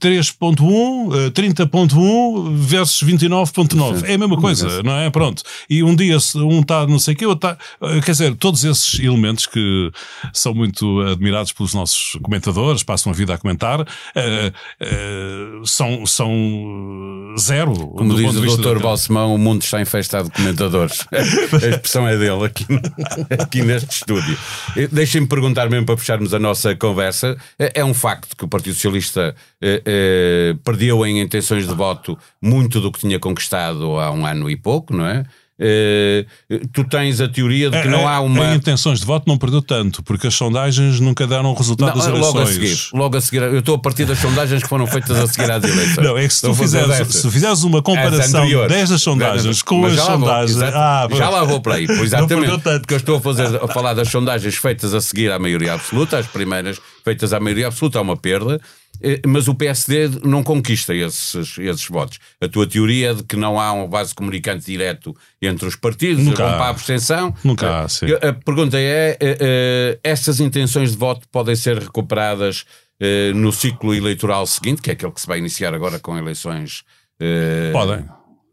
3.1, 0.00 1.26
eh, 1.26 1.30
30.1 1.30 2.54
versus 2.56 3.02
29.9. 3.08 4.04
É 4.08 4.14
a 4.14 4.18
mesma 4.18 4.40
coisa, 4.40 4.82
não 4.82 4.92
é? 4.92 5.10
Pronto. 5.10 5.42
E 5.68 5.82
um 5.82 5.94
dia 5.94 6.16
um 6.36 6.60
está 6.60 6.86
não 6.86 6.98
sei 6.98 7.14
o 7.14 7.16
quê, 7.16 7.26
outro 7.26 7.50
está... 7.50 8.00
Quer 8.04 8.10
dizer, 8.12 8.34
todos 8.36 8.62
esses 8.64 8.98
elementos 9.00 9.46
que 9.46 9.90
são 10.32 10.54
muito 10.54 11.00
admirados 11.00 11.52
pelos 11.52 11.74
nossos 11.74 12.18
comentadores, 12.22 12.82
passam 12.82 13.12
a 13.12 13.14
vida 13.14 13.34
a 13.34 13.38
comentar, 13.38 13.80
eh, 14.14 14.52
eh, 14.80 15.46
são, 15.64 16.06
são 16.06 17.34
zero. 17.38 17.72
Como 17.72 18.14
diz 18.14 18.34
o 18.36 18.56
Dr. 18.56 18.74
da- 18.74 18.80
Balsemão, 18.80 19.34
o 19.34 19.38
mundo 19.38 19.62
está 19.62 19.80
infestado 19.80 20.28
de 20.28 20.34
comentadores. 20.34 21.06
a 21.12 21.66
expressão 21.68 22.06
é 22.06 22.16
dele 22.20 22.44
aqui, 22.44 22.66
aqui 23.42 23.62
neste 23.62 23.90
estúdio. 23.90 24.38
Eh, 24.76 24.86
Deixem-me 24.92 25.26
perguntar 25.26 25.68
mesmo 25.68 25.86
para 25.86 25.96
fecharmos 25.96 26.32
a 26.32 26.38
nossa 26.38 26.76
conversa. 26.76 27.36
É 27.58 27.80
é 27.80 27.84
um 27.84 27.94
facto 27.94 28.36
que 28.36 28.44
o 28.44 28.48
Partido 28.48 28.74
Socialista 28.74 29.34
eh, 29.60 29.82
eh, 29.84 30.56
perdeu 30.62 31.04
em 31.04 31.20
intenções 31.20 31.66
de 31.66 31.74
voto 31.74 32.16
muito 32.40 32.80
do 32.80 32.92
que 32.92 33.00
tinha 33.00 33.18
conquistado 33.18 33.98
há 33.98 34.10
um 34.12 34.26
ano 34.26 34.48
e 34.50 34.56
pouco, 34.56 34.94
não 34.94 35.06
é? 35.06 35.24
Eh, 35.62 36.24
tu 36.72 36.84
tens 36.84 37.20
a 37.20 37.28
teoria 37.28 37.68
de 37.68 37.82
que 37.82 37.88
não 37.88 38.08
há 38.08 38.18
uma. 38.20 38.46
Em 38.46 38.56
intenções 38.56 39.00
de 39.00 39.04
voto 39.04 39.24
não 39.28 39.36
perdeu 39.36 39.60
tanto, 39.60 40.02
porque 40.02 40.28
as 40.28 40.34
sondagens 40.34 40.98
nunca 41.00 41.26
deram 41.26 41.50
o 41.50 41.54
resultado 41.54 41.94
das 41.98 42.06
Não, 42.06 42.16
eleições. 42.16 42.34
logo 42.34 42.40
a 42.40 42.46
seguir, 42.46 42.78
logo 42.94 43.16
a 43.16 43.20
seguir, 43.20 43.42
eu 43.42 43.58
estou 43.58 43.74
a 43.74 43.78
partir 43.78 44.06
das 44.06 44.18
sondagens 44.18 44.62
que 44.62 44.68
foram 44.68 44.86
feitas 44.86 45.18
a 45.18 45.26
seguir 45.26 45.50
às 45.50 45.62
eleições. 45.62 46.06
Não, 46.06 46.16
é 46.16 46.26
que 46.26 46.32
se 46.32 46.40
tu 46.40 46.54
fizeres, 46.54 47.06
se 47.08 47.30
fizeres 47.30 47.62
uma 47.62 47.82
comparação 47.82 48.46
destas 48.68 49.02
sondagens 49.02 49.60
com 49.60 49.84
as 49.84 49.96
vou, 49.96 50.06
sondagens. 50.06 50.56
exato. 50.56 50.76
Ah, 50.78 51.08
já 51.12 51.28
lá 51.28 51.44
vou 51.44 51.60
para 51.60 51.74
aí, 51.74 51.86
pois 51.86 52.00
exatamente. 52.04 52.58
Porque 52.80 52.94
eu 52.94 52.98
estou 52.98 53.18
a, 53.18 53.20
fazer, 53.20 53.62
a 53.62 53.68
falar 53.68 53.92
das 53.92 54.08
sondagens 54.08 54.54
feitas 54.56 54.94
a 54.94 55.00
seguir 55.00 55.30
à 55.30 55.38
maioria 55.38 55.74
absoluta, 55.74 56.16
as 56.18 56.26
primeiras 56.26 56.80
feitas 57.04 57.34
à 57.34 57.40
maioria 57.40 57.66
absoluta, 57.66 57.98
há 57.98 58.02
uma 58.02 58.16
perda. 58.16 58.58
Eh, 59.02 59.20
Mas 59.26 59.48
o 59.48 59.54
PSD 59.54 60.08
não 60.24 60.42
conquista 60.42 60.94
esses, 60.94 61.58
esses 61.58 61.86
votos. 61.88 62.18
A 62.40 62.48
tua 62.48 62.66
teoria 62.66 63.14
de 63.14 63.22
que 63.22 63.36
não 63.36 63.58
há 63.60 63.72
um 63.72 63.88
base 63.88 64.14
comunicante 64.14 64.64
direto 64.66 65.14
entre 65.40 65.66
os 65.66 65.76
partidos, 65.76 66.24
Nunca 66.24 66.44
vão 66.44 66.52
há. 66.54 66.56
para 66.56 66.66
a 66.66 66.70
abstenção. 66.70 67.34
Nunca 67.44 67.66
Eh, 67.66 67.70
há, 67.84 67.88
sim. 67.88 68.06
A 68.22 68.32
pergunta 68.32 68.78
é: 68.78 69.16
eh, 69.20 69.38
eh, 69.40 69.98
essas 70.04 70.40
intenções 70.40 70.92
de 70.92 70.96
voto 70.98 71.26
podem 71.30 71.56
ser 71.56 71.78
recuperadas 71.78 72.64
eh, 73.00 73.32
no 73.34 73.50
ciclo 73.52 73.94
eleitoral 73.94 74.46
seguinte, 74.46 74.82
que 74.82 74.90
é 74.90 74.92
aquele 74.92 75.12
que 75.12 75.20
se 75.20 75.26
vai 75.26 75.38
iniciar 75.38 75.74
agora 75.74 75.98
com 75.98 76.16
eleições. 76.18 76.82
eh, 77.20 77.70
Podem. 77.72 78.04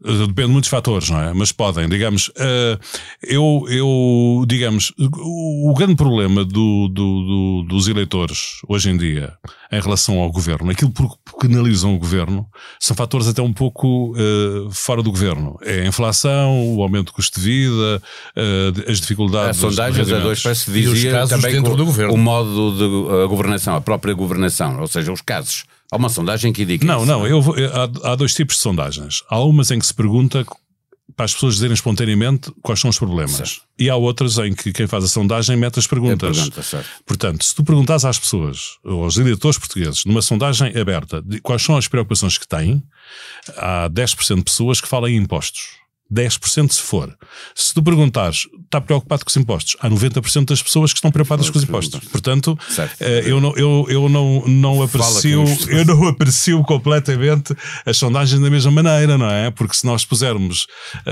Uh, 0.04 0.26
Depende 0.28 0.46
de 0.48 0.52
muitos 0.52 0.70
fatores, 0.70 1.10
não 1.10 1.20
é? 1.20 1.32
Mas 1.32 1.50
podem, 1.52 1.88
digamos. 1.88 2.28
uh, 2.28 2.78
eu, 3.22 3.64
eu, 3.68 4.44
digamos, 4.46 4.92
o, 4.98 5.70
o 5.70 5.74
grande 5.74 5.96
problema 5.96 6.44
do, 6.44 6.88
do- 6.88 6.92
do- 6.92 7.62
dos 7.68 7.88
eleitores 7.88 8.60
hoje 8.68 8.90
em 8.90 8.96
dia 8.96 9.32
em 9.70 9.80
relação 9.80 10.18
ao 10.18 10.30
governo, 10.30 10.70
aquilo 10.70 10.90
por 10.90 11.10
que 11.10 11.46
penalizam 11.48 11.94
o 11.94 11.98
governo, 11.98 12.46
são 12.80 12.96
fatores 12.96 13.26
até 13.28 13.42
um 13.42 13.52
pouco 13.52 14.12
uh, 14.16 14.70
fora 14.70 15.02
do 15.02 15.10
governo. 15.10 15.58
É 15.62 15.82
a 15.82 15.86
inflação, 15.86 16.74
o 16.76 16.82
aumento 16.82 17.06
do 17.06 17.12
custo 17.12 17.38
de 17.38 17.44
vida, 17.44 18.02
uh, 18.36 18.90
as 18.90 19.00
dificuldades. 19.00 19.50
As 19.50 19.56
sondagens 19.56 20.06
de 20.06 20.14
a 20.14 20.18
dois 20.20 20.40
se 20.40 20.48
os 20.48 20.64
dizia 20.64 21.12
casos 21.12 21.30
também 21.36 21.52
dentro 21.54 21.76
do 21.76 21.84
governo. 21.84 22.14
o 22.14 22.16
modo 22.16 22.76
de 22.76 23.22
a 23.24 23.26
governação, 23.26 23.74
a 23.76 23.80
própria 23.80 24.14
governação, 24.14 24.80
ou 24.80 24.86
seja, 24.86 25.12
os 25.12 25.20
casos. 25.20 25.64
Há 25.90 25.96
uma 25.96 26.08
sondagem 26.08 26.52
que 26.52 26.62
indica 26.62 26.84
Não, 26.86 26.98
isso. 26.98 27.06
não, 27.06 27.26
eu 27.26 27.40
vou- 27.40 27.54
há, 28.02 28.12
há 28.12 28.14
dois 28.14 28.34
tipos 28.34 28.56
de 28.56 28.62
sondagens. 28.62 29.22
Há 29.28 29.40
umas 29.40 29.70
em 29.70 29.78
que 29.78 29.86
se 29.86 29.94
pergunta 29.94 30.44
para 31.16 31.24
as 31.24 31.32
pessoas 31.34 31.54
dizerem 31.54 31.74
espontaneamente 31.74 32.52
quais 32.62 32.78
são 32.78 32.90
os 32.90 32.98
problemas. 32.98 33.32
Certo. 33.36 33.62
E 33.78 33.88
há 33.88 33.96
outras 33.96 34.36
em 34.38 34.52
que 34.54 34.72
quem 34.72 34.86
faz 34.86 35.02
a 35.02 35.08
sondagem 35.08 35.56
mete 35.56 35.78
as 35.78 35.86
perguntas. 35.86 36.36
É 36.38 36.42
pergunta. 36.50 36.86
Portanto, 37.06 37.44
se 37.44 37.54
tu 37.54 37.64
perguntas 37.64 38.04
às 38.04 38.18
pessoas, 38.18 38.76
ou 38.84 39.02
aos 39.04 39.16
eleitores 39.16 39.58
portugueses, 39.58 40.04
numa 40.04 40.20
sondagem 40.22 40.76
aberta, 40.78 41.22
de 41.22 41.40
quais 41.40 41.62
são 41.62 41.76
as 41.76 41.88
preocupações 41.88 42.36
que 42.38 42.46
têm, 42.46 42.82
há 43.56 43.88
10% 43.88 44.36
de 44.36 44.44
pessoas 44.44 44.80
que 44.80 44.86
falam 44.86 45.08
em 45.08 45.16
impostos. 45.16 45.77
10% 46.12 46.72
se 46.72 46.80
for. 46.80 47.14
Se 47.54 47.74
tu 47.74 47.82
perguntares, 47.82 48.46
está 48.64 48.80
preocupado 48.80 49.24
com 49.24 49.28
os 49.30 49.36
impostos? 49.36 49.76
Há 49.80 49.90
90% 49.90 50.46
das 50.46 50.62
pessoas 50.62 50.92
que 50.92 50.98
estão 50.98 51.10
preocupadas 51.10 51.50
com 51.50 51.58
os 51.58 51.64
impostos. 51.64 52.00
Portanto, 52.08 52.58
Certo. 52.68 52.96
eh, 53.00 53.24
eu 53.26 53.40
não, 53.40 53.54
eu, 53.56 53.86
eu 53.88 54.08
não, 54.08 54.42
não 54.46 54.82
aprecio, 54.82 55.44
eu 55.68 55.84
não 55.84 56.08
aprecio 56.08 56.62
completamente 56.62 57.54
as 57.84 57.96
sondagens 57.98 58.40
da 58.40 58.48
mesma 58.50 58.70
maneira, 58.70 59.18
não 59.18 59.30
é? 59.30 59.50
Porque 59.50 59.76
se 59.76 59.84
nós 59.84 60.04
pusermos, 60.04 60.66
ah, 61.06 61.10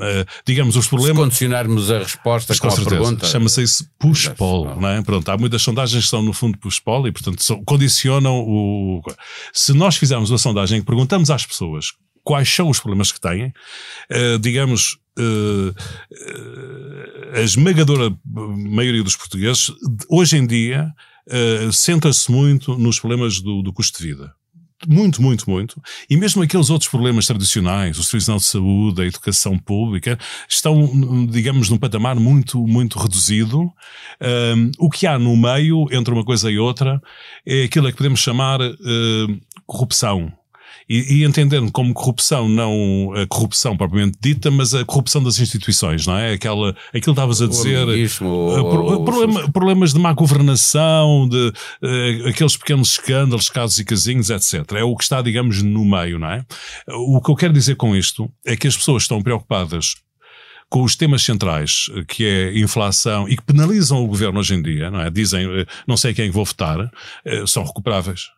ah, 0.00 0.24
digamos, 0.46 0.76
os 0.76 0.84
Se 0.84 0.90
problemas. 0.90 1.18
condicionarmos 1.22 1.90
a 1.90 1.98
resposta 1.98 2.54
com, 2.54 2.60
Com 2.60 2.66
a 2.68 2.70
certeza. 2.70 2.90
pergunta. 2.96 3.26
Chama-se 3.26 3.62
isso 3.62 3.84
push 3.98 4.24
Exato. 4.24 4.36
poll, 4.38 4.80
não 4.80 4.88
é? 4.88 5.02
Pronto, 5.02 5.28
há 5.30 5.36
muitas 5.36 5.60
sondagens 5.62 6.04
que 6.04 6.10
são 6.10 6.22
no 6.22 6.32
fundo 6.32 6.56
push 6.58 6.78
poll 6.80 7.06
e, 7.08 7.12
portanto, 7.12 7.44
condicionam 7.66 8.38
o. 8.38 9.02
Se 9.52 9.72
nós 9.74 9.96
fizermos 9.96 10.30
uma 10.30 10.38
sondagem 10.38 10.78
em 10.78 10.80
que 10.80 10.86
perguntamos 10.86 11.30
às 11.30 11.44
pessoas 11.44 11.86
quais 12.22 12.48
são 12.48 12.68
os 12.68 12.80
problemas 12.80 13.12
que 13.12 13.20
têm, 13.20 13.52
eh, 14.08 14.38
digamos. 14.38 14.98
eh, 15.18 15.72
a 17.34 17.40
esmagadora 17.42 18.16
maioria 18.24 19.02
dos 19.02 19.16
portugueses, 19.16 19.70
hoje 20.08 20.36
em 20.36 20.46
dia, 20.46 20.90
eh, 21.28 21.68
centra-se 21.72 22.30
muito 22.30 22.78
nos 22.78 22.98
problemas 22.98 23.40
do, 23.40 23.62
do 23.62 23.72
custo 23.72 23.98
de 23.98 24.08
vida 24.08 24.34
muito, 24.88 25.20
muito, 25.20 25.48
muito. 25.48 25.80
E 26.08 26.16
mesmo 26.16 26.42
aqueles 26.42 26.70
outros 26.70 26.88
problemas 26.88 27.26
tradicionais, 27.26 27.98
o 27.98 28.04
Serviço 28.04 28.36
de 28.36 28.44
Saúde, 28.44 29.02
a 29.02 29.06
educação 29.06 29.58
pública, 29.58 30.18
estão, 30.48 31.26
digamos, 31.26 31.68
num 31.68 31.78
patamar 31.78 32.16
muito, 32.16 32.66
muito 32.66 32.98
reduzido. 32.98 33.70
Um, 34.20 34.70
o 34.78 34.88
que 34.88 35.06
há 35.06 35.18
no 35.18 35.36
meio, 35.36 35.86
entre 35.92 36.12
uma 36.12 36.24
coisa 36.24 36.50
e 36.50 36.58
outra, 36.58 37.00
é 37.46 37.64
aquilo 37.64 37.88
que 37.88 37.96
podemos 37.96 38.20
chamar 38.20 38.60
uh, 38.60 39.40
corrupção. 39.66 40.32
E, 40.92 41.20
e 41.20 41.24
entendendo 41.24 41.70
como 41.70 41.94
corrupção, 41.94 42.48
não 42.48 43.12
a 43.14 43.24
corrupção 43.24 43.76
propriamente 43.76 44.18
dita, 44.20 44.50
mas 44.50 44.74
a 44.74 44.84
corrupção 44.84 45.22
das 45.22 45.38
instituições, 45.38 46.04
não 46.04 46.16
é? 46.16 46.32
Aquela, 46.32 46.70
aquilo 46.88 47.02
que 47.02 47.10
estavas 47.10 47.40
a 47.40 47.46
dizer. 47.46 47.86
O 48.98 49.04
problema, 49.04 49.52
problemas 49.52 49.92
de 49.92 50.00
má 50.00 50.12
governação, 50.12 51.28
de 51.28 51.52
uh, 51.82 52.28
aqueles 52.28 52.56
pequenos 52.56 52.90
escândalos, 52.90 53.48
casos 53.48 53.78
e 53.78 53.84
casinhos, 53.84 54.30
etc. 54.30 54.72
É 54.72 54.82
o 54.82 54.96
que 54.96 55.04
está, 55.04 55.22
digamos, 55.22 55.62
no 55.62 55.84
meio, 55.84 56.18
não 56.18 56.28
é? 56.28 56.44
O 56.88 57.22
que 57.22 57.30
eu 57.30 57.36
quero 57.36 57.52
dizer 57.52 57.76
com 57.76 57.94
isto 57.94 58.28
é 58.44 58.56
que 58.56 58.66
as 58.66 58.76
pessoas 58.76 59.04
estão 59.04 59.22
preocupadas 59.22 59.94
com 60.68 60.82
os 60.82 60.96
temas 60.96 61.22
centrais, 61.22 61.86
que 62.08 62.24
é 62.24 62.58
inflação, 62.58 63.28
e 63.28 63.36
que 63.36 63.42
penalizam 63.42 64.02
o 64.02 64.06
governo 64.08 64.40
hoje 64.40 64.54
em 64.54 64.62
dia, 64.62 64.90
não 64.90 65.00
é? 65.00 65.10
Dizem, 65.10 65.44
eh, 65.46 65.66
não 65.86 65.96
sei 65.96 66.14
quem 66.14 66.30
vou 66.30 66.44
votar, 66.44 66.90
eh, 67.24 67.44
são 67.46 67.64
recuperáveis. 67.64 68.30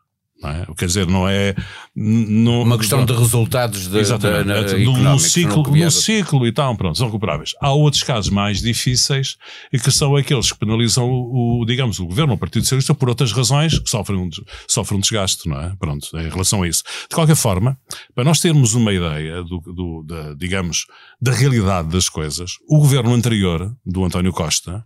Não 0.43 0.51
é? 0.51 0.67
Quer 0.77 0.87
dizer, 0.87 1.07
não 1.07 1.29
é. 1.29 1.55
Não, 1.95 2.63
uma 2.63 2.77
questão 2.77 3.05
de 3.05 3.13
resultados 3.13 3.89
de, 3.89 3.99
Exatamente, 3.99 4.75
de, 4.75 4.79
de, 4.79 4.85
no, 4.85 5.19
ciclo, 5.19 5.63
no 5.63 5.91
ciclo 5.91 6.47
e 6.47 6.53
tal, 6.53 6.77
pronto, 6.77 6.99
são 6.99 7.07
recuperáveis. 7.07 7.53
Há 7.61 7.73
outros 7.73 8.03
casos 8.03 8.31
mais 8.31 8.61
difíceis 8.61 9.37
e 9.73 9.79
que 9.79 9.91
são 9.91 10.17
aqueles 10.17 10.51
que 10.51 10.59
penalizam 10.59 11.09
o, 11.09 11.65
digamos, 11.67 12.01
o 12.01 12.07
governo, 12.07 12.35
o 12.35 12.39
Partido 12.39 12.63
Socialista, 12.63 12.95
por 12.95 13.09
outras 13.09 13.33
razões 13.33 13.79
que 13.79 13.89
sofrem 13.89 14.19
um, 14.19 14.29
sofrem 14.67 14.99
um 14.99 15.01
desgaste, 15.01 15.49
não 15.49 15.61
é? 15.61 15.75
Pronto, 15.79 16.09
em 16.19 16.29
relação 16.29 16.63
a 16.63 16.69
isso. 16.69 16.83
De 17.09 17.15
qualquer 17.15 17.37
forma, 17.37 17.79
para 18.15 18.25
nós 18.25 18.41
termos 18.41 18.75
uma 18.75 18.93
ideia 18.93 19.43
do, 19.45 19.61
do 19.61 20.03
da, 20.03 20.35
digamos, 20.35 20.87
da 21.21 21.33
realidade 21.33 21.89
das 21.89 22.09
coisas, 22.09 22.53
o 22.69 22.79
governo 22.79 23.15
anterior, 23.15 23.73
do 23.85 24.05
António 24.05 24.33
Costa, 24.33 24.85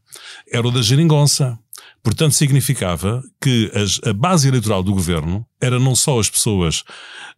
era 0.52 0.66
o 0.66 0.70
da 0.70 0.82
geringonça. 0.82 1.58
Portanto, 2.06 2.36
significava 2.36 3.20
que 3.42 3.68
as, 3.74 3.98
a 4.08 4.12
base 4.12 4.46
eleitoral 4.46 4.80
do 4.80 4.92
governo 4.92 5.44
era 5.60 5.78
não 5.78 5.94
só 5.94 6.18
as 6.18 6.28
pessoas 6.28 6.84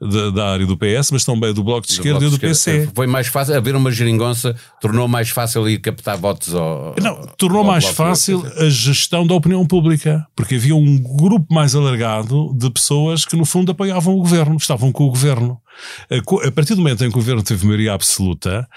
da, 0.01 0.31
da 0.31 0.49
área 0.51 0.66
do 0.66 0.77
PS, 0.77 1.11
mas 1.12 1.25
também 1.25 1.53
do 1.53 1.62
Bloco 1.62 1.87
de 1.87 1.93
Esquerda 1.93 2.25
e 2.25 2.31
do 2.31 2.39
PC. 2.39 2.89
Foi 2.95 3.07
mais 3.07 3.27
fácil, 3.29 3.57
haver 3.57 3.77
uma 3.77 3.91
geringonça 3.91 4.55
tornou 4.81 5.09
mais 5.09 5.31
fácil 5.31 5.69
ir 5.69 5.79
captar 5.79 6.16
votos 6.16 6.55
ao. 6.55 6.95
Não, 7.01 7.27
tornou 7.37 7.61
ao 7.61 7.64
mais 7.64 7.85
fácil 7.87 8.45
a 8.57 8.69
gestão 8.69 9.27
da 9.27 9.35
opinião 9.35 9.66
pública, 9.66 10.27
porque 10.37 10.57
havia 10.57 10.75
um 10.75 10.99
grupo 10.99 11.53
mais 11.53 11.75
alargado 11.75 12.55
de 12.57 12.71
pessoas 12.71 13.25
que, 13.25 13.37
no 13.37 13.45
fundo, 13.45 13.73
apoiavam 13.73 14.14
o 14.14 14.19
governo, 14.19 14.57
estavam 14.57 14.93
com 14.93 15.05
o 15.05 15.11
governo. 15.11 15.61
A 16.11 16.51
partir 16.51 16.75
do 16.75 16.83
momento 16.83 17.05
em 17.05 17.11
que 17.11 17.16
o 17.16 17.21
governo 17.21 17.43
teve 17.43 17.64
maioria 17.64 17.93
absoluta, 17.93 18.69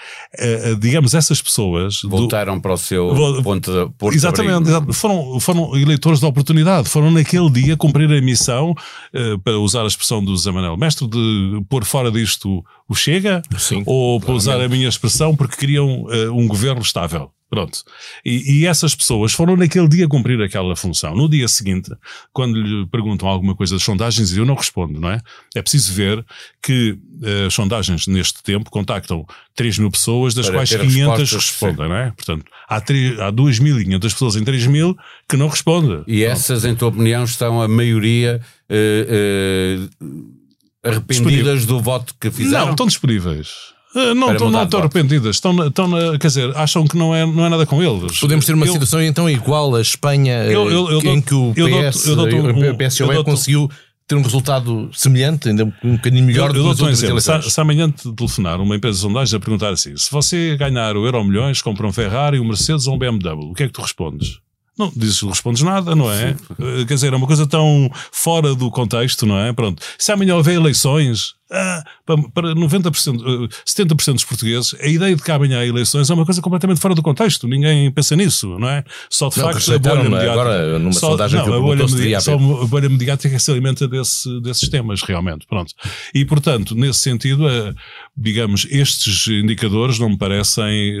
digamos, 0.78 1.14
essas 1.14 1.42
pessoas. 1.42 2.00
Voltaram 2.04 2.56
do, 2.56 2.62
para 2.62 2.72
o 2.72 2.76
seu 2.76 3.42
ponto 3.42 3.72
de, 3.72 4.14
Exatamente, 4.14 4.68
exatamente. 4.68 4.96
Foram, 4.96 5.40
foram 5.40 5.76
eleitores 5.76 6.20
de 6.20 6.26
oportunidade, 6.26 6.88
foram 6.88 7.10
naquele 7.10 7.50
dia 7.50 7.76
cumprir 7.76 8.10
a 8.10 8.20
missão, 8.20 8.74
eh, 9.12 9.31
para 9.38 9.58
usar 9.58 9.82
a 9.82 9.86
expressão 9.86 10.24
do 10.24 10.36
Zé 10.36 10.50
Manuel 10.50 10.76
Mestre, 10.76 11.06
de 11.06 11.62
pôr 11.68 11.84
fora 11.84 12.10
disto 12.10 12.64
o 12.88 12.94
Chega, 12.94 13.42
Sim, 13.58 13.82
ou 13.86 14.20
para 14.20 14.32
usar 14.32 14.60
a 14.60 14.68
minha 14.68 14.88
expressão, 14.88 15.34
porque 15.34 15.56
queriam 15.56 16.02
uh, 16.02 16.32
um 16.32 16.46
governo 16.46 16.82
estável. 16.82 17.30
Pronto. 17.52 17.84
E, 18.24 18.60
e, 18.60 18.66
essas 18.66 18.94
pessoas 18.94 19.34
foram 19.34 19.58
naquele 19.58 19.86
dia 19.86 20.08
cumprir 20.08 20.40
aquela 20.40 20.74
função. 20.74 21.14
No 21.14 21.28
dia 21.28 21.46
seguinte, 21.46 21.90
quando 22.32 22.58
lhe 22.58 22.86
perguntam 22.86 23.28
alguma 23.28 23.54
coisa 23.54 23.74
das 23.74 23.82
sondagens, 23.82 24.34
eu 24.34 24.46
não 24.46 24.54
respondo, 24.54 24.98
não 24.98 25.10
é? 25.10 25.20
É 25.54 25.60
preciso 25.60 25.92
ver 25.92 26.24
que 26.62 26.92
uh, 26.92 27.48
as 27.48 27.52
sondagens 27.52 28.06
neste 28.06 28.42
tempo 28.42 28.70
contactam 28.70 29.26
3 29.54 29.80
mil 29.80 29.90
pessoas, 29.90 30.32
das 30.32 30.46
Para 30.46 30.60
quais 30.60 30.74
500 30.74 31.30
respondem, 31.30 31.88
não 31.90 31.94
é? 31.94 32.10
Portanto, 32.12 32.46
há, 32.66 32.80
3, 32.80 33.20
há 33.20 33.30
2.500 33.30 34.00
pessoas 34.00 34.36
em 34.36 34.44
3 34.44 34.66
mil 34.68 34.96
que 35.28 35.36
não 35.36 35.48
respondem. 35.48 36.02
E 36.06 36.20
Pronto. 36.20 36.32
essas, 36.32 36.64
em 36.64 36.74
tua 36.74 36.88
opinião, 36.88 37.22
estão 37.24 37.60
a 37.60 37.68
maioria. 37.68 38.40
Uh, 38.70 39.90
uh, 40.02 40.42
arrependidas 40.82 41.66
do 41.66 41.82
voto 41.82 42.14
que 42.18 42.30
fizeram? 42.30 42.64
Não, 42.64 42.70
estão 42.72 42.86
disponíveis. 42.86 43.74
Eh, 43.94 44.14
não, 44.14 44.32
estão, 44.32 44.50
não 44.50 44.62
estão 44.62 44.80
arrependidas, 44.80 45.36
estão, 45.36 45.66
estão 45.66 45.90
quer 46.18 46.26
dizer, 46.26 46.56
acham 46.56 46.86
que 46.86 46.96
não 46.96 47.14
é, 47.14 47.26
não 47.26 47.46
é 47.46 47.48
nada 47.48 47.66
com 47.66 47.82
eles. 47.82 48.18
Podemos 48.18 48.44
ter 48.46 48.54
uma 48.54 48.66
eu, 48.66 48.72
situação 48.72 49.02
então 49.02 49.28
igual 49.28 49.74
à 49.74 49.80
Espanha, 49.80 50.44
eu, 50.44 50.70
eu, 50.70 51.00
em 51.02 51.20
que 51.20 51.34
o 51.34 51.52
PS, 51.52 52.06
eu 52.06 52.16
dou, 52.16 52.28
eu 52.28 52.52
dou, 52.52 52.70
o 52.70 52.76
PSOE 52.76 53.24
conseguiu 53.24 53.70
ter 54.06 54.16
um 54.16 54.22
resultado 54.22 54.90
semelhante, 54.92 55.48
ainda 55.48 55.64
um 55.82 55.96
bocadinho 55.96 56.24
melhor 56.24 56.48
eu, 56.48 56.54
do 56.54 56.62
que 56.62 56.70
as 56.70 56.80
outras 56.80 57.02
exemplo, 57.02 57.20
se, 57.20 57.50
se 57.50 57.60
amanhã 57.60 57.90
te 57.90 58.12
telefonar 58.12 58.60
uma 58.60 58.76
empresa 58.76 58.96
de 58.96 59.02
sondagem 59.02 59.36
a 59.36 59.40
perguntar 59.40 59.70
assim, 59.70 59.96
se 59.96 60.10
você 60.10 60.56
ganhar 60.56 60.96
o 60.96 61.04
Euro 61.04 61.22
Milhões, 61.24 61.62
compra 61.62 61.86
um 61.86 61.92
Ferrari, 61.92 62.40
um 62.40 62.44
Mercedes 62.44 62.86
ou 62.86 62.94
um 62.94 62.98
BMW, 62.98 63.50
o 63.50 63.54
que 63.54 63.62
é 63.62 63.66
que 63.66 63.72
tu 63.72 63.82
respondes? 63.82 64.38
Não 64.86 64.92
dizes, 64.94 65.20
respondes 65.22 65.62
nada, 65.62 65.94
não 65.94 66.10
é? 66.10 66.34
Sim. 66.34 66.36
Eh, 66.58 66.84
quer 66.86 66.94
dizer, 66.94 67.12
é 67.12 67.16
uma 67.16 67.26
coisa 67.26 67.46
tão 67.46 67.90
fora 68.10 68.54
do 68.54 68.70
contexto, 68.70 69.26
não 69.26 69.38
é? 69.38 69.52
Pronto. 69.52 69.82
Se 69.98 70.10
amanhã 70.12 70.34
houver 70.36 70.54
eleições, 70.54 71.34
ah, 71.50 71.84
para 72.06 72.54
90%, 72.54 73.48
70% 73.66 74.08
eh, 74.08 74.12
dos 74.14 74.24
portugueses, 74.24 74.74
a 74.80 74.86
ideia 74.86 75.14
de 75.14 75.22
que 75.22 75.30
amanhã 75.30 75.60
há 75.60 75.66
eleições 75.66 76.08
é 76.08 76.14
uma 76.14 76.24
coisa 76.24 76.40
completamente 76.40 76.80
fora 76.80 76.94
do 76.94 77.02
contexto. 77.02 77.46
Ninguém 77.46 77.90
pensa 77.90 78.16
nisso, 78.16 78.58
não 78.58 78.68
é? 78.68 78.82
Só 79.10 79.28
de 79.28 79.38
não, 79.38 79.52
facto 79.52 79.72
a 79.72 79.78
bolha 79.78 80.00
é? 80.00 80.02
mediática. 80.04 80.32
Agora, 80.32 80.78
numa 80.78 80.92
só, 80.92 81.10
sondagem 81.10 81.38
não, 81.38 81.46
que 81.46 81.52
a 81.52 81.60
bolha, 81.60 81.86
mediática, 81.86 82.20
só 82.20 82.34
a 82.34 82.66
bolha 82.66 82.88
mediática 82.88 83.38
se 83.38 83.50
alimenta 83.50 83.86
desse, 83.86 84.40
desses 84.40 84.68
temas, 84.68 85.02
realmente. 85.02 85.46
Pronto. 85.46 85.74
E, 86.14 86.24
portanto, 86.24 86.74
nesse 86.74 87.00
sentido, 87.00 87.46
é, 87.46 87.74
digamos, 88.16 88.66
estes 88.70 89.26
indicadores 89.26 89.98
não 89.98 90.08
me 90.08 90.16
parecem. 90.16 90.96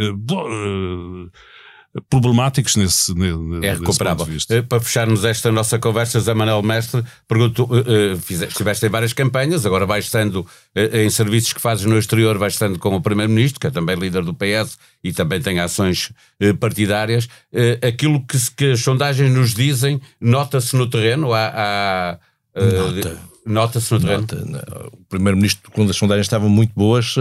Problemáticos 2.08 2.76
nesse, 2.76 3.14
nesse 3.14 3.66
É 3.66 3.74
recuperável. 3.74 4.26
Eh, 4.48 4.62
para 4.62 4.80
fecharmos 4.80 5.24
esta 5.24 5.52
nossa 5.52 5.78
conversa, 5.78 6.18
Zé 6.20 6.32
Manuel 6.32 6.62
Mestre, 6.62 7.04
pergunto, 7.28 7.64
uh, 7.64 8.14
uh, 8.14 8.44
estiveste 8.48 8.86
em 8.86 8.88
várias 8.88 9.12
campanhas, 9.12 9.66
agora 9.66 9.84
vais 9.84 10.06
estando 10.06 10.46
em 10.74 11.10
serviços 11.10 11.52
que 11.52 11.60
fazes 11.60 11.84
no 11.84 11.98
exterior, 11.98 12.38
vais 12.38 12.54
estando 12.54 12.78
com 12.78 12.96
o 12.96 13.00
Primeiro-Ministro, 13.02 13.60
que 13.60 13.66
é 13.66 13.70
também 13.70 13.94
líder 13.96 14.24
do 14.24 14.32
PS 14.32 14.78
e 15.04 15.12
também 15.12 15.40
tem 15.40 15.60
ações 15.60 16.12
partidárias. 16.58 17.28
aquilo 17.86 18.24
que, 18.26 18.38
que, 18.56 18.72
as 18.72 18.80
sondagens 18.80 19.30
nos 19.30 19.52
dizem, 19.54 20.00
nota-se 20.18 20.74
no 20.74 20.88
terreno? 20.88 21.34
Há, 21.34 21.52
há 21.54 22.18
Nota. 22.54 23.18
Nota-se 23.44 23.92
no 23.92 24.00
terreno? 24.00 24.26
Nota. 24.46 24.88
O 24.92 25.04
Primeiro-Ministro, 25.10 25.70
quando 25.72 25.90
as 25.90 25.96
sondagens 25.96 26.24
estavam 26.24 26.48
muito 26.48 26.72
boas, 26.74 27.16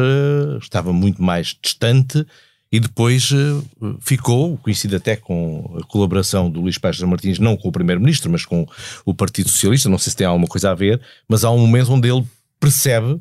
estava 0.61 0.93
muito 0.93 1.21
mais 1.21 1.57
distante 1.61 2.25
e 2.71 2.79
depois 2.79 3.31
uh, 3.31 3.97
ficou, 3.99 4.57
coincide 4.57 4.95
até 4.95 5.15
com 5.15 5.77
a 5.81 5.85
colaboração 5.85 6.49
do 6.49 6.61
Luís 6.61 6.77
Pérez 6.77 7.01
Martins, 7.01 7.37
não 7.37 7.57
com 7.57 7.67
o 7.67 7.71
Primeiro-Ministro, 7.71 8.31
mas 8.31 8.45
com 8.45 8.65
o 9.05 9.13
Partido 9.13 9.49
Socialista, 9.49 9.89
não 9.89 9.97
sei 9.97 10.11
se 10.11 10.17
tem 10.17 10.25
alguma 10.25 10.47
coisa 10.47 10.71
a 10.71 10.75
ver, 10.75 11.01
mas 11.27 11.43
há 11.43 11.51
um 11.51 11.59
momento 11.59 11.91
onde 11.91 12.09
ele 12.09 12.25
percebe 12.59 13.19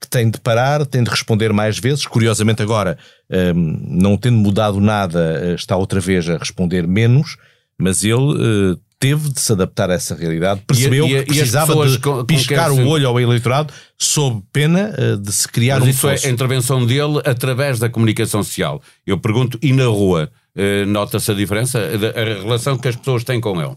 que 0.00 0.08
tem 0.08 0.30
de 0.30 0.38
parar, 0.40 0.84
tem 0.84 1.02
de 1.02 1.10
responder 1.10 1.52
mais 1.52 1.78
vezes. 1.78 2.06
Curiosamente, 2.06 2.60
agora, 2.60 2.98
ehm, 3.30 3.78
não 3.82 4.16
tendo 4.16 4.36
mudado 4.36 4.80
nada, 4.80 5.40
eh, 5.40 5.54
está 5.54 5.76
outra 5.76 6.00
vez 6.00 6.28
a 6.28 6.36
responder 6.36 6.88
menos, 6.88 7.36
mas 7.78 8.02
ele 8.02 8.14
uh, 8.14 8.80
teve 9.02 9.28
de 9.30 9.40
se 9.40 9.52
adaptar 9.52 9.90
a 9.90 9.94
essa 9.94 10.14
realidade, 10.14 10.62
percebeu 10.64 11.08
e, 11.08 11.16
e, 11.16 11.18
que 11.24 11.34
precisava 11.34 11.88
de 11.88 11.98
com, 11.98 12.24
piscar 12.24 12.70
com 12.70 12.84
o 12.84 12.88
olho 12.88 13.08
ao 13.08 13.18
eleitorado 13.18 13.74
sob 13.98 14.40
pena 14.52 14.94
uh, 14.96 15.16
de 15.16 15.32
se 15.32 15.48
criar 15.48 15.80
Mas 15.80 15.88
um 15.88 15.90
isso 15.90 16.08
é 16.08 16.12
fosso. 16.12 16.26
é 16.26 16.30
a 16.30 16.32
intervenção 16.32 16.86
dele 16.86 17.20
através 17.24 17.80
da 17.80 17.88
comunicação 17.88 18.44
social. 18.44 18.80
Eu 19.04 19.18
pergunto, 19.18 19.58
e 19.60 19.72
na 19.72 19.86
rua, 19.86 20.30
uh, 20.56 20.86
nota-se 20.86 21.32
a 21.32 21.34
diferença? 21.34 21.80
A 21.80 22.42
relação 22.42 22.78
que 22.78 22.86
as 22.86 22.94
pessoas 22.94 23.24
têm 23.24 23.40
com 23.40 23.60
ele? 23.60 23.76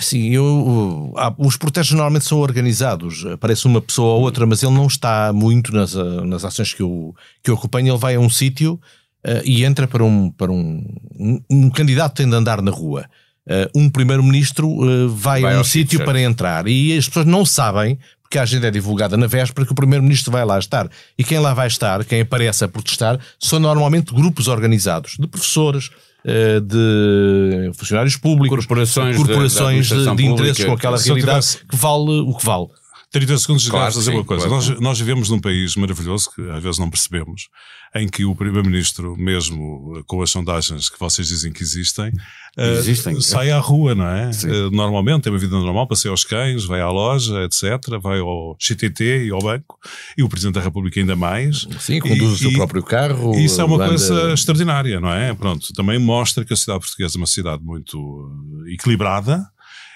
Sim, 0.00 0.30
eu, 0.30 1.14
os 1.38 1.56
protestos 1.56 1.94
normalmente 1.94 2.24
são 2.24 2.40
organizados, 2.40 3.24
aparece 3.26 3.64
uma 3.64 3.80
pessoa 3.80 4.14
ou 4.14 4.22
outra, 4.22 4.44
mas 4.44 4.60
ele 4.60 4.72
não 4.72 4.88
está 4.88 5.32
muito 5.32 5.72
nas, 5.72 5.94
eh, 5.94 6.24
nas 6.24 6.44
ações 6.44 6.74
que 6.74 6.82
eu, 6.82 7.14
que 7.44 7.50
eu 7.50 7.54
acompanho. 7.54 7.92
Ele 7.92 7.98
vai 7.98 8.16
a 8.16 8.20
um 8.20 8.28
sítio 8.28 8.80
uh, 9.24 9.40
e 9.44 9.64
entra 9.64 9.86
para 9.86 10.02
um, 10.02 10.32
para 10.32 10.50
um, 10.50 10.84
um, 11.16 11.40
um 11.48 11.70
candidato 11.70 12.10
que 12.10 12.22
tem 12.22 12.28
de 12.28 12.34
andar 12.34 12.60
na 12.60 12.72
rua. 12.72 13.08
Uh, 13.48 13.80
um 13.80 13.88
primeiro-ministro 13.88 14.68
uh, 14.68 15.08
vai, 15.08 15.40
vai, 15.40 15.54
a 15.54 15.60
um 15.60 15.64
sítio 15.64 16.04
para 16.04 16.20
entrar 16.20 16.68
e 16.68 16.96
as 16.98 17.08
pessoas 17.08 17.24
não 17.24 17.46
sabem, 17.46 17.98
porque 18.22 18.38
a 18.38 18.42
agenda 18.42 18.68
é 18.68 18.70
divulgada 18.70 19.16
na 19.16 19.26
véspera, 19.26 19.64
que 19.64 19.72
o 19.72 19.74
primeiro-ministro 19.74 20.30
vai 20.30 20.44
lá 20.44 20.58
estar. 20.58 20.86
E 21.16 21.24
quem 21.24 21.38
lá 21.38 21.54
vai 21.54 21.66
estar, 21.66 22.04
quem 22.04 22.20
aparece 22.20 22.62
a 22.62 22.68
protestar, 22.68 23.18
são 23.40 23.58
normalmente 23.58 24.12
grupos 24.12 24.48
organizados, 24.48 25.16
de 25.18 25.26
professores, 25.26 25.86
uh, 26.26 26.60
de 26.60 27.70
funcionários 27.74 28.16
públicos, 28.16 28.66
corporações, 28.66 29.16
corporações 29.16 29.86
de, 29.86 30.04
de, 30.04 30.16
de 30.16 30.26
interesses 30.26 30.64
com 30.66 30.72
aquela 30.72 30.98
realidade 30.98 31.46
tivesse... 31.46 31.66
que 31.66 31.76
vale 31.76 32.20
o 32.20 32.34
que 32.34 32.44
vale. 32.44 32.68
30 33.10 33.38
segundos 33.38 33.64
de 33.64 33.70
claro, 33.70 33.92
dizer 33.92 34.10
uma 34.10 34.24
coisa. 34.24 34.46
Claro. 34.46 34.66
Nós, 34.66 34.80
nós 34.80 34.98
vivemos 34.98 35.30
num 35.30 35.40
país 35.40 35.74
maravilhoso 35.76 36.30
que 36.34 36.42
às 36.50 36.62
vezes 36.62 36.78
não 36.78 36.90
percebemos, 36.90 37.48
em 37.94 38.08
que 38.08 38.24
o 38.24 38.34
Primeiro-Ministro, 38.34 39.16
mesmo 39.16 40.02
com 40.06 40.22
as 40.22 40.30
sondagens 40.30 40.88
que 40.88 40.98
vocês 40.98 41.28
dizem 41.28 41.52
que 41.52 41.62
existem, 41.62 42.12
eh, 42.56 42.74
existem. 42.74 43.14
Uh, 43.14 43.22
sai 43.22 43.50
à 43.50 43.58
rua, 43.58 43.94
não 43.94 44.06
é? 44.06 44.30
Uh, 44.44 44.70
normalmente 44.70 45.22
tem 45.22 45.32
uma 45.32 45.38
vida 45.38 45.56
normal, 45.56 45.86
passeia 45.86 46.10
aos 46.10 46.24
cães, 46.24 46.64
vai 46.64 46.80
à 46.80 46.90
loja, 46.90 47.44
etc., 47.44 47.98
vai 48.00 48.18
ao 48.18 48.56
CTT 48.58 49.26
e 49.26 49.30
ao 49.30 49.38
banco, 49.38 49.78
e 50.16 50.22
o 50.22 50.28
Presidente 50.28 50.56
da 50.56 50.60
República 50.60 51.00
ainda 51.00 51.16
mais. 51.16 51.66
Sim, 51.80 52.00
conduz 52.00 52.20
e, 52.20 52.24
o 52.24 52.36
seu 52.36 52.52
próprio 52.52 52.82
carro. 52.82 53.34
Isso 53.38 53.60
é 53.60 53.64
uma 53.64 53.76
anda... 53.76 53.88
coisa 53.88 54.32
extraordinária, 54.32 55.00
não 55.00 55.12
é? 55.12 55.34
Pronto, 55.34 55.72
também 55.72 55.98
mostra 55.98 56.44
que 56.44 56.52
a 56.52 56.56
cidade 56.56 56.80
portuguesa 56.80 57.16
é 57.16 57.18
uma 57.18 57.26
cidade 57.26 57.62
muito 57.62 58.30
equilibrada, 58.66 59.46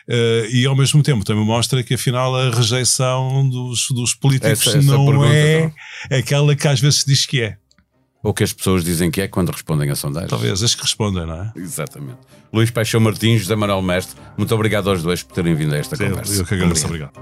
Uh, 0.09 0.51
e 0.51 0.67
ao 0.67 0.75
mesmo 0.75 1.01
tempo 1.01 1.25
também 1.25 1.45
mostra 1.45 1.81
que 1.81 1.95
afinal 1.95 2.35
a 2.35 2.51
rejeição 2.51 3.49
dos, 3.49 3.87
dos 3.91 4.15
políticos 4.15 4.67
Essa- 4.67 4.79
essa 4.79 4.87
não 4.93 5.07
pergunta, 5.07 5.33
é 5.33 5.73
aquela 6.19 6.57
que 6.57 6.67
às 6.67 6.81
vezes 6.81 7.01
se 7.01 7.07
diz 7.07 7.25
que 7.25 7.41
é. 7.41 7.57
Ou 8.23 8.33
que 8.33 8.45
as 8.45 8.53
pessoas 8.53 8.85
dizem 8.85 9.11
que 9.11 9.21
é 9.21 9.27
quando 9.29 9.51
respondem 9.51 9.91
a 9.91 9.97
sondagens. 9.97 10.31
Talvez 10.31 10.63
as 10.63 10.75
que 10.75 10.83
respondem, 10.83 11.27
não 11.27 11.35
é? 11.35 11.53
Exatamente. 11.57 12.19
Luís 12.53 12.71
Paixão 12.71 13.01
Martins, 13.01 13.41
José 13.43 13.57
Manuel 13.57 13.83
Mestre, 13.83 14.17
muito 14.39 14.55
obrigado 14.55 14.91
aos 14.91 15.03
dois 15.03 15.23
por 15.23 15.35
terem 15.35 15.55
vindo 15.55 15.75
a 15.75 15.79
esta 15.79 15.97
conversa. 15.97 16.41
Eu 16.41 16.45
que 16.45 16.55
agradeço, 16.55 16.87
obrigado. 16.87 17.13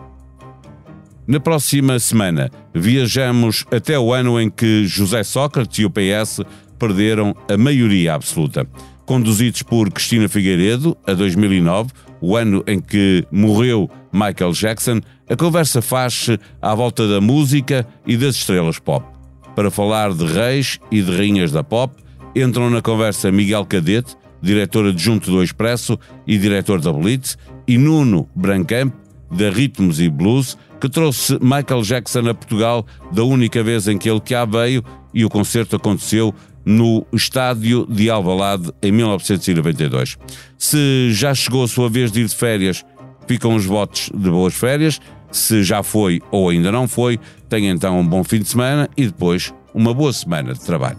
Na 1.26 1.38
próxima 1.38 1.98
semana, 1.98 2.50
viajamos 2.74 3.64
até 3.70 3.98
o 3.98 4.12
ano 4.12 4.40
em 4.40 4.50
que 4.50 4.84
José 4.86 5.22
Sócrates 5.22 5.78
e 5.78 5.84
o 5.84 5.90
PS 5.90 6.40
perderam 6.78 7.34
a 7.48 7.56
maioria 7.56 8.14
absoluta. 8.14 8.66
Conduzidos 9.06 9.62
por 9.62 9.90
Cristina 9.92 10.28
Figueiredo, 10.28 10.96
a 11.06 11.14
2009, 11.14 11.92
o 12.20 12.36
ano 12.36 12.64
em 12.66 12.80
que 12.80 13.24
morreu 13.30 13.88
Michael 14.12 14.52
Jackson, 14.52 15.00
a 15.28 15.36
conversa 15.36 15.80
faz-se 15.80 16.38
à 16.60 16.74
volta 16.74 17.06
da 17.06 17.20
música 17.20 17.86
e 18.04 18.16
das 18.16 18.34
estrelas 18.34 18.78
pop. 18.78 19.19
Para 19.54 19.70
falar 19.70 20.12
de 20.12 20.24
reis 20.24 20.78
e 20.90 21.02
de 21.02 21.16
rainhas 21.16 21.52
da 21.52 21.62
pop, 21.62 21.94
entram 22.34 22.70
na 22.70 22.80
conversa 22.80 23.32
Miguel 23.32 23.64
Cadete, 23.66 24.16
diretor 24.40 24.86
adjunto 24.86 25.30
do 25.30 25.42
Expresso 25.42 25.98
e 26.26 26.38
diretor 26.38 26.80
da 26.80 26.92
Blitz, 26.92 27.36
e 27.66 27.76
Nuno 27.76 28.28
Brancamp, 28.34 28.92
da 29.30 29.50
Ritmos 29.50 30.00
e 30.00 30.08
Blues, 30.08 30.56
que 30.80 30.88
trouxe 30.88 31.38
Michael 31.40 31.82
Jackson 31.82 32.28
a 32.28 32.34
Portugal 32.34 32.86
da 33.12 33.22
única 33.22 33.62
vez 33.62 33.86
em 33.86 33.98
que 33.98 34.10
ele 34.10 34.20
cá 34.20 34.44
veio 34.44 34.82
e 35.12 35.24
o 35.24 35.28
concerto 35.28 35.76
aconteceu 35.76 36.34
no 36.64 37.06
estádio 37.12 37.86
de 37.88 38.10
Alvalade 38.10 38.70
em 38.82 38.92
1992. 38.92 40.18
Se 40.58 41.12
já 41.12 41.34
chegou 41.34 41.64
a 41.64 41.68
sua 41.68 41.88
vez 41.88 42.10
de 42.10 42.20
ir 42.20 42.26
de 42.26 42.34
férias, 42.34 42.84
ficam 43.26 43.54
os 43.54 43.64
votos 43.64 44.10
de 44.14 44.30
boas 44.30 44.54
férias. 44.54 45.00
Se 45.30 45.62
já 45.62 45.82
foi 45.82 46.20
ou 46.30 46.48
ainda 46.48 46.72
não 46.72 46.88
foi, 46.88 47.18
tenha 47.48 47.70
então 47.70 47.98
um 47.98 48.06
bom 48.06 48.24
fim 48.24 48.38
de 48.38 48.48
semana 48.48 48.88
e 48.96 49.06
depois 49.06 49.52
uma 49.74 49.94
boa 49.94 50.12
semana 50.12 50.52
de 50.52 50.60
trabalho. 50.60 50.98